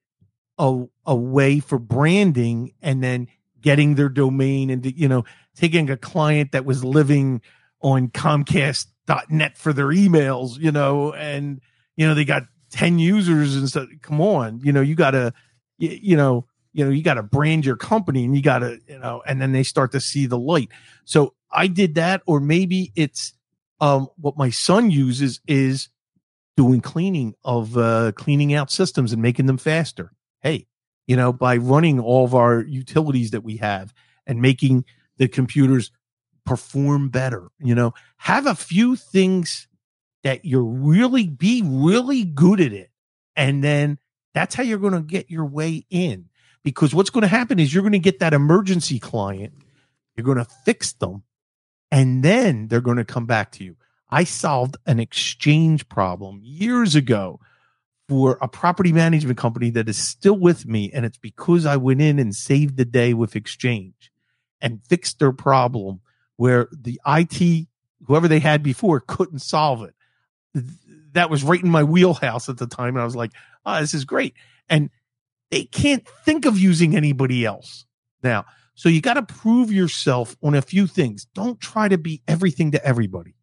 a, 0.58 0.86
a 1.06 1.16
way 1.16 1.60
for 1.60 1.78
branding 1.78 2.74
and 2.82 3.04
then 3.04 3.28
getting 3.60 3.96
their 3.96 4.10
domain 4.10 4.70
and, 4.70 4.86
you 4.86 5.10
know, 5.10 5.26
taking 5.56 5.90
a 5.90 5.98
client 5.98 6.54
that 6.54 6.66
was 6.66 6.86
living 6.86 7.42
on 7.82 8.08
Comcast.net 8.08 9.58
for 9.58 9.74
their 9.74 9.88
emails, 9.88 10.58
you 10.58 10.72
know, 10.72 11.14
and, 11.14 11.60
you 11.96 12.08
know, 12.08 12.14
they 12.14 12.26
got 12.26 12.44
10 12.72 13.00
users 13.00 13.56
and 13.56 13.70
stuff. 13.70 13.88
come 14.02 14.22
on, 14.22 14.60
you 14.62 14.72
know, 14.72 14.82
you 14.82 14.96
got 14.96 15.12
to, 15.12 15.34
you, 15.78 15.98
you 16.02 16.18
know, 16.18 16.46
you 16.74 16.84
know, 16.84 16.92
you 16.92 17.04
got 17.04 17.14
to 17.14 17.24
brand 17.24 17.66
your 17.66 17.78
company 17.78 18.26
and 18.26 18.36
you 18.36 18.42
got 18.42 18.60
to, 18.60 18.80
you 18.88 19.00
know, 19.00 19.24
and 19.26 19.42
then 19.42 19.54
they 19.54 19.64
start 19.64 19.94
to 19.94 20.02
see 20.02 20.26
the 20.26 20.38
light. 20.38 20.70
So 21.06 21.34
I 21.50 21.68
did 21.68 21.96
that, 21.96 22.22
or 22.26 22.42
maybe 22.42 22.92
it's 22.96 23.34
um, 23.80 24.10
what 24.18 24.38
my 24.38 24.50
son 24.50 24.92
uses 24.92 25.40
is 25.48 25.88
doing 26.58 26.82
cleaning 26.82 27.34
of 27.44 27.78
uh, 27.78 28.12
cleaning 28.14 28.54
out 28.54 28.72
systems 28.72 29.14
and 29.14 29.22
making 29.22 29.46
them 29.46 29.58
faster. 29.58 30.12
Hey, 30.42 30.68
you 31.08 31.16
know, 31.16 31.32
by 31.32 31.58
running 31.58 32.00
all 32.00 32.26
of 32.26 32.36
our 32.36 32.62
utilities 32.62 33.32
that 33.32 33.44
we 33.44 33.58
have 33.58 33.94
and 34.28 34.42
making 34.42 34.86
the 35.18 35.28
computers 35.28 35.92
perform 36.46 37.10
better, 37.10 37.48
you 37.60 37.74
know, 37.74 37.94
have 38.18 38.46
a 38.46 38.56
few 38.56 38.96
things 38.96 39.68
that 40.26 40.44
you're 40.44 40.64
really 40.64 41.28
be 41.28 41.62
really 41.64 42.24
good 42.24 42.60
at 42.60 42.74
it. 42.74 42.90
And 43.36 43.64
then 43.64 44.00
that's 44.34 44.56
how 44.56 44.64
you're 44.64 44.80
going 44.80 44.94
to 44.94 45.02
get 45.02 45.30
your 45.30 45.46
way 45.46 45.86
in 45.92 46.30
because 46.64 46.96
what's 46.96 47.12
going 47.12 47.22
to 47.22 47.28
happen 47.28 47.60
is 47.60 47.72
you're 47.72 47.84
going 47.84 47.92
to 47.92 48.00
get 48.00 48.20
that 48.20 48.34
emergency 48.34 48.98
client, 49.00 49.54
you're 50.16 50.26
going 50.26 50.40
to 50.40 50.48
fix 50.66 50.94
them, 50.94 51.22
and 51.92 52.24
then 52.24 52.68
they're 52.68 52.82
going 52.82 52.98
to 52.98 53.06
come 53.06 53.28
back 53.28 53.52
to 53.52 53.64
you. 53.64 53.76
I 54.10 54.24
solved 54.24 54.78
an 54.88 55.00
exchange 55.00 55.88
problem 55.90 56.42
years 56.44 56.96
ago 56.96 57.40
for 58.10 58.40
a 58.42 58.48
property 58.48 58.92
management 58.92 59.38
company 59.38 59.70
that 59.72 59.88
is 59.88 59.98
still 59.98 60.38
with 60.38 60.66
me. 60.66 60.92
And 60.92 61.06
it's 61.06 61.18
because 61.18 61.66
I 61.66 61.78
went 61.78 62.02
in 62.02 62.18
and 62.18 62.36
saved 62.36 62.78
the 62.78 62.86
day 62.86 63.14
with 63.14 63.36
exchange 63.36 64.12
and 64.60 64.84
fixed 64.88 65.20
their 65.20 65.32
problem 65.32 66.02
where 66.38 66.68
the 66.72 67.00
IT, 67.06 67.68
whoever 68.06 68.28
they 68.28 68.40
had 68.40 68.64
before, 68.64 69.00
couldn't 69.00 69.40
solve 69.40 69.84
it. 69.84 69.95
That 71.14 71.30
was 71.30 71.44
right 71.44 71.62
in 71.64 71.70
my 71.70 71.84
wheelhouse 71.84 72.50
at 72.50 72.58
the 72.58 72.68
time. 72.68 72.90
And 72.90 73.00
I 73.00 73.06
was 73.06 73.16
like, 73.16 73.32
oh, 73.66 73.80
this 73.80 73.94
is 73.94 74.06
great. 74.06 74.34
And 74.70 74.90
they 75.52 75.64
can't 75.66 76.08
think 76.26 76.46
of 76.46 76.60
using 76.60 76.96
anybody 76.96 77.46
else 77.46 77.86
now. 78.24 78.46
So 78.74 78.90
you 78.90 79.00
got 79.00 79.14
to 79.14 79.24
prove 79.24 79.72
yourself 79.72 80.36
on 80.44 80.56
a 80.56 80.62
few 80.62 80.88
things. 80.88 81.28
Don't 81.34 81.60
try 81.62 81.88
to 81.88 81.98
be 81.98 82.22
everything 82.28 82.72
to 82.72 82.86
everybody. 82.86 83.36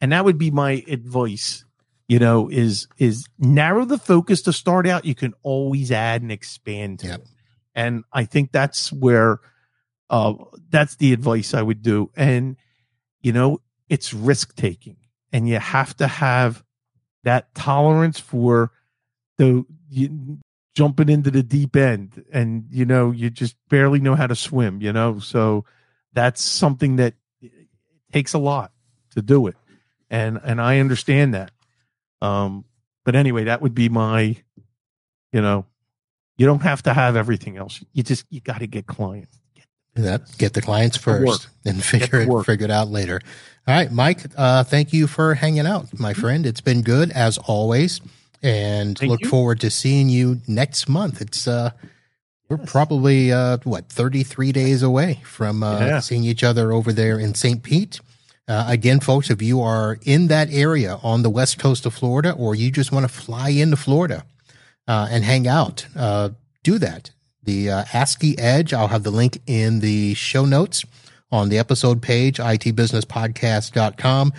And 0.00 0.12
that 0.12 0.24
would 0.24 0.38
be 0.38 0.50
my 0.50 0.82
advice, 0.88 1.64
you 2.08 2.18
know, 2.18 2.48
is 2.48 2.88
is 2.96 3.26
narrow 3.38 3.84
the 3.84 3.98
focus 3.98 4.42
to 4.42 4.52
start 4.52 4.86
out. 4.86 5.04
You 5.04 5.14
can 5.14 5.34
always 5.42 5.92
add 5.92 6.22
and 6.22 6.32
expand 6.32 7.00
to 7.00 7.08
Yep. 7.08 7.20
it. 7.20 7.28
And 7.74 8.04
I 8.12 8.24
think 8.24 8.52
that's 8.52 8.92
where 8.92 9.40
uh 10.08 10.34
that's 10.70 10.96
the 10.96 11.12
advice 11.12 11.52
I 11.54 11.62
would 11.62 11.82
do. 11.82 12.10
And 12.16 12.56
you 13.20 13.32
know, 13.32 13.60
it's 13.88 14.14
risk 14.14 14.54
taking. 14.56 14.96
And 15.34 15.48
you 15.48 15.58
have 15.58 15.96
to 15.96 16.06
have 16.06 16.62
that 17.24 17.52
tolerance 17.54 18.20
for 18.20 18.70
the 19.36 19.66
you, 19.90 20.38
jumping 20.74 21.08
into 21.08 21.30
the 21.30 21.42
deep 21.42 21.74
end. 21.74 22.24
And 22.32 22.66
you 22.70 22.84
know 22.84 23.10
you 23.10 23.30
just 23.30 23.56
barely 23.68 23.98
know 23.98 24.14
how 24.14 24.28
to 24.28 24.36
swim 24.36 24.80
you 24.80 24.92
know? 24.92 25.18
So 25.18 25.64
that's 26.12 26.40
something 26.40 26.96
that 26.96 27.14
takes 28.12 28.32
a 28.32 28.38
lot 28.38 28.70
to 29.10 29.22
do 29.22 29.48
it. 29.48 29.56
And 30.08 30.40
and 30.44 30.60
i 30.60 30.78
understand 30.78 31.34
that. 31.34 31.50
Um 32.22 32.64
but 33.04 33.16
anyway 33.16 33.44
that 33.44 33.60
would 33.60 33.74
be 33.74 33.88
my 33.88 34.36
you 35.32 35.42
know 35.42 35.66
you 36.36 36.46
don't 36.46 36.62
have 36.62 36.82
to 36.84 36.94
have 36.94 37.16
everything 37.16 37.56
else. 37.56 37.82
You 37.92 38.04
just 38.04 38.24
you 38.30 38.40
got 38.40 38.58
to 38.58 38.66
get 38.66 38.86
clients 38.86 39.38
That 39.94 40.36
get 40.38 40.52
the 40.52 40.62
clients 40.62 40.96
first 40.96 41.48
and 41.64 41.82
figure 41.82 42.20
it 42.20 42.44
figure 42.44 42.64
it 42.64 42.70
out 42.70 42.88
later. 42.88 43.20
All 43.66 43.74
right, 43.74 43.90
Mike. 43.90 44.20
Uh, 44.36 44.62
thank 44.64 44.92
you 44.92 45.06
for 45.06 45.34
hanging 45.34 45.66
out, 45.66 45.98
my 45.98 46.12
friend. 46.12 46.44
It's 46.44 46.60
been 46.60 46.82
good 46.82 47.10
as 47.12 47.38
always, 47.38 48.00
and 48.42 48.98
Thank 48.98 49.10
look 49.10 49.20
you. 49.22 49.28
forward 49.28 49.60
to 49.60 49.70
seeing 49.70 50.10
you 50.10 50.40
next 50.46 50.86
month. 50.88 51.22
It's 51.22 51.48
uh, 51.48 51.70
we're 52.50 52.58
probably 52.58 53.32
uh, 53.32 53.56
what 53.64 53.88
thirty 53.88 54.22
three 54.22 54.52
days 54.52 54.82
away 54.82 55.20
from 55.24 55.62
uh, 55.62 55.80
Yeah. 55.80 56.00
seeing 56.00 56.24
each 56.24 56.44
other 56.44 56.72
over 56.72 56.92
there 56.92 57.18
in 57.18 57.34
St. 57.34 57.62
Pete. 57.62 58.00
Uh, 58.46 58.66
again, 58.68 59.00
folks, 59.00 59.30
if 59.30 59.40
you 59.40 59.62
are 59.62 59.98
in 60.04 60.26
that 60.26 60.52
area 60.52 60.98
on 61.02 61.22
the 61.22 61.30
west 61.30 61.58
coast 61.58 61.86
of 61.86 61.94
Florida, 61.94 62.32
or 62.32 62.54
you 62.54 62.70
just 62.70 62.92
want 62.92 63.04
to 63.04 63.12
fly 63.12 63.48
into 63.48 63.76
Florida 63.78 64.26
uh, 64.86 65.08
and 65.10 65.24
hang 65.24 65.48
out, 65.48 65.86
uh, 65.96 66.28
do 66.62 66.78
that. 66.78 67.12
The 67.42 67.70
uh, 67.70 67.84
ASCII 67.94 68.38
Edge, 68.38 68.74
I'll 68.74 68.88
have 68.88 69.02
the 69.04 69.10
link 69.10 69.40
in 69.46 69.80
the 69.80 70.12
show 70.12 70.44
notes 70.44 70.84
on 71.30 71.48
the 71.48 71.58
episode 71.58 72.02
page, 72.02 72.38
itbusinesspodcast.com. 72.38 74.32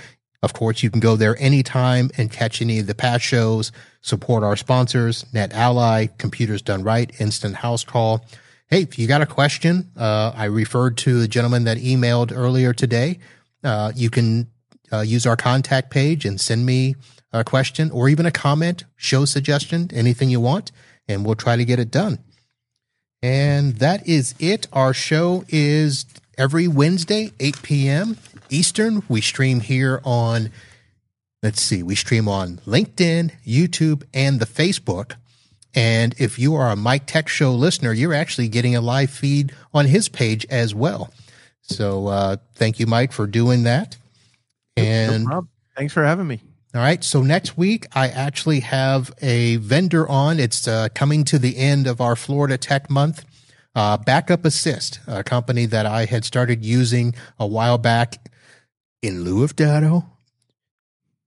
Of 0.44 0.54
course, 0.54 0.84
you 0.84 0.92
can 0.92 1.00
go 1.00 1.16
there 1.16 1.36
anytime 1.40 2.12
and 2.18 2.32
catch 2.32 2.62
any 2.62 2.80
of 2.80 2.88
the 2.88 2.94
past 2.94 3.24
shows, 3.24 3.72
support 4.02 4.44
our 4.44 4.56
sponsors, 4.56 5.24
NetAlly, 5.34 6.18
Computers 6.18 6.62
Done 6.62 6.84
Right, 6.84 7.12
Instant 7.20 7.56
House 7.56 7.84
Call. 7.84 8.24
Hey, 8.68 8.82
if 8.82 9.00
you 9.00 9.08
got 9.08 9.22
a 9.22 9.26
question, 9.26 9.90
uh, 9.98 10.34
I 10.36 10.46
referred 10.46 10.98
to 11.00 11.20
the 11.20 11.28
gentleman 11.28 11.64
that 11.64 11.78
emailed 11.78 12.32
earlier 12.36 12.74
today. 12.74 13.20
Uh, 13.64 13.92
you 13.96 14.10
can 14.10 14.48
uh, 14.92 15.02
use 15.02 15.26
our 15.26 15.36
contact 15.36 15.90
page 15.90 16.26
and 16.26 16.40
send 16.40 16.66
me 16.66 16.96
a 17.34 17.44
question 17.44 17.92
or 17.92 18.08
even 18.08 18.26
a 18.26 18.32
comment, 18.32 18.84
show 18.96 19.26
suggestion, 19.26 19.90
anything 19.94 20.30
you 20.30 20.40
want, 20.40 20.72
and 21.08 21.26
we'll 21.26 21.36
try 21.36 21.56
to 21.56 21.66
get 21.66 21.80
it 21.80 21.92
done. 21.92 22.20
And 23.22 23.78
that 23.78 24.08
is 24.08 24.36
it. 24.40 24.68
Our 24.72 24.94
show 24.94 25.44
is 25.50 26.06
every 26.38 26.68
Wednesday, 26.68 27.32
8 27.40 27.62
p.m. 27.62 28.18
Eastern. 28.50 29.04
We 29.08 29.22
stream 29.22 29.60
here 29.60 30.02
on, 30.04 30.52
let's 31.44 31.62
see, 31.62 31.84
we 31.84 31.96
stream 31.96 32.28
on 32.28 32.58
LinkedIn, 32.66 33.32
YouTube, 33.46 34.04
and 34.14 34.40
the 34.40 34.46
Facebook. 34.46 35.14
And 35.74 36.16
if 36.18 36.40
you 36.40 36.56
are 36.56 36.70
a 36.70 36.76
Mike 36.76 37.06
Tech 37.06 37.28
Show 37.28 37.54
listener, 37.54 37.92
you're 37.92 38.14
actually 38.14 38.48
getting 38.48 38.76
a 38.76 38.82
live 38.82 39.10
feed 39.10 39.54
on 39.74 39.86
his 39.88 40.08
page 40.08 40.46
as 40.50 40.74
well. 40.74 41.14
So 41.62 42.08
uh, 42.08 42.38
thank 42.56 42.80
you, 42.80 42.88
Mike, 42.88 43.12
for 43.12 43.28
doing 43.28 43.64
that. 43.64 43.98
And 44.78 45.26
no 45.26 45.48
thanks 45.76 45.94
for 45.94 46.04
having 46.04 46.28
me 46.28 46.42
all 46.76 46.82
right. 46.82 47.02
So 47.06 47.22
next 47.22 47.58
week, 47.58 47.88
I 47.96 48.10
actually 48.10 48.60
have 48.60 49.10
a 49.22 49.56
vendor 49.58 50.10
on. 50.10 50.42
It's 50.42 50.68
uh, 50.68 50.90
coming 50.94 51.24
to 51.26 51.40
the 51.40 51.56
end 51.56 51.88
of 51.88 52.02
our 52.02 52.18
Florida 52.18 52.58
Tech 52.58 52.90
Month. 52.90 53.24
Uh, 53.76 53.98
BackupAssist, 53.98 55.00
a 55.08 55.24
company 55.24 55.66
that 55.66 55.86
I 55.86 56.06
had 56.06 56.24
started 56.24 56.64
using 56.64 57.14
a 57.38 57.46
while 57.46 57.78
back 57.78 58.30
in 59.02 59.24
lieu 59.24 59.44
of 59.44 59.56
Datto. 59.56 60.06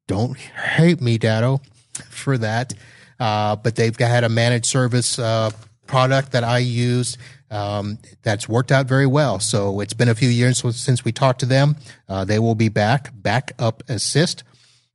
Don't 0.07 0.37
hate 0.37 1.01
me, 1.01 1.19
Datto, 1.19 1.61
for 2.09 2.39
that. 2.39 2.73
Uh, 3.21 3.57
but 3.57 3.77
they've 3.77 3.97
had 3.99 4.25
a 4.25 4.29
managed 4.29 4.67
service 4.67 5.19
uh, 5.19 5.51
product 5.87 6.33
that 6.33 6.45
I 6.45 6.59
use 6.59 7.19
um, 7.51 7.99
that's 8.23 8.49
worked 8.49 8.73
out 8.73 8.87
very 8.87 9.07
well. 9.07 9.41
So 9.41 9.81
it's 9.81 9.95
been 9.95 10.09
a 10.09 10.15
few 10.15 10.29
years 10.29 10.63
since 10.77 11.05
we 11.05 11.13
talked 11.13 11.41
to 11.41 11.47
them. 11.47 11.77
Uh, 12.09 12.25
they 12.25 12.39
will 12.39 12.55
be 12.55 12.69
back. 12.69 13.13
BackupAssist 13.15 14.43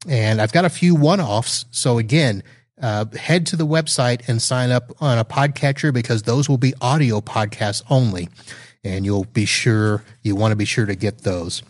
and 0.08 0.42
I've 0.42 0.52
got 0.52 0.66
a 0.66 0.70
few 0.70 0.96
one 0.96 1.22
offs. 1.22 1.66
So 1.72 1.98
again, 1.98 2.44
uh, 2.84 3.06
head 3.18 3.46
to 3.48 3.56
the 3.56 3.66
website 3.66 4.28
and 4.28 4.42
sign 4.42 4.70
up 4.70 4.92
on 5.02 5.18
a 5.18 5.24
podcatcher 5.24 5.94
because 5.94 6.24
those 6.24 6.50
will 6.50 6.58
be 6.58 6.74
audio 6.82 7.22
podcasts 7.22 7.82
only. 7.90 8.28
And 8.84 9.06
you'll 9.06 9.24
be 9.24 9.46
sure, 9.46 10.04
you 10.22 10.36
want 10.36 10.52
to 10.52 10.58
be 10.58 10.66
sure 10.66 10.86
to 10.86 10.96
get 10.96 11.20
those. 11.20 11.64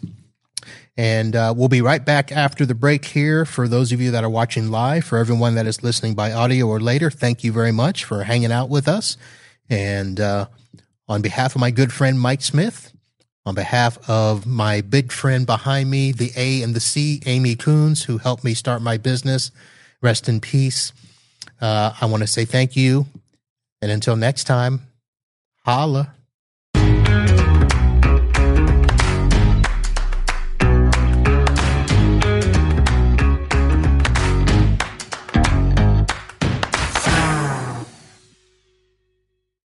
And 0.98 1.36
uh, 1.36 1.54
we'll 1.56 1.70
be 1.70 1.82
right 1.82 2.04
back 2.04 2.32
after 2.32 2.66
the 2.66 2.74
break 2.74 3.06
here. 3.06 3.46
For 3.46 3.68
those 3.68 3.92
of 3.92 4.02
you 4.02 4.10
that 4.12 4.24
are 4.24 4.30
watching 4.30 4.72
live, 4.72 5.06
for 5.06 5.20
everyone 5.20 5.54
that 5.56 5.68
is 5.68 5.84
listening 5.84 6.16
by 6.16 6.32
audio 6.32 6.68
or 6.68 6.80
later, 6.80 7.12
thank 7.12 7.44
you 7.44 7.52
very 7.52 7.72
much 7.72 8.04
for 8.04 8.24
hanging 8.24 8.52
out 8.52 8.70
with 8.70 8.88
us. 8.88 9.16
And 9.70 10.20
uh, 10.20 10.48
on 11.08 11.22
behalf 11.22 11.54
of 11.54 11.62
my 11.62 11.70
good 11.70 11.94
friend 11.94 12.20
Mike 12.20 12.42
Smith, 12.42 12.92
on 13.46 13.54
behalf 13.54 13.98
of 14.10 14.48
my 14.48 14.82
big 14.82 15.12
friend 15.12 15.46
behind 15.46 15.92
me, 15.92 16.12
the 16.12 16.32
A 16.36 16.64
and 16.64 16.74
the 16.74 16.80
C, 16.80 17.22
Amy 17.28 17.56
Coons, 17.56 18.04
who 18.04 18.18
helped 18.18 18.44
me 18.44 18.56
start 18.56 18.82
my 18.82 18.98
business, 18.98 19.52
rest 20.02 20.28
in 20.28 20.40
peace. 20.40 20.92
Uh, 21.64 21.94
I 22.02 22.08
want 22.08 22.22
to 22.22 22.28
say 22.28 22.44
thank 22.44 22.76
you. 22.76 23.06
And 23.82 23.90
until 23.90 24.18
next 24.18 24.44
time, 24.44 24.82
holla. 25.64 26.14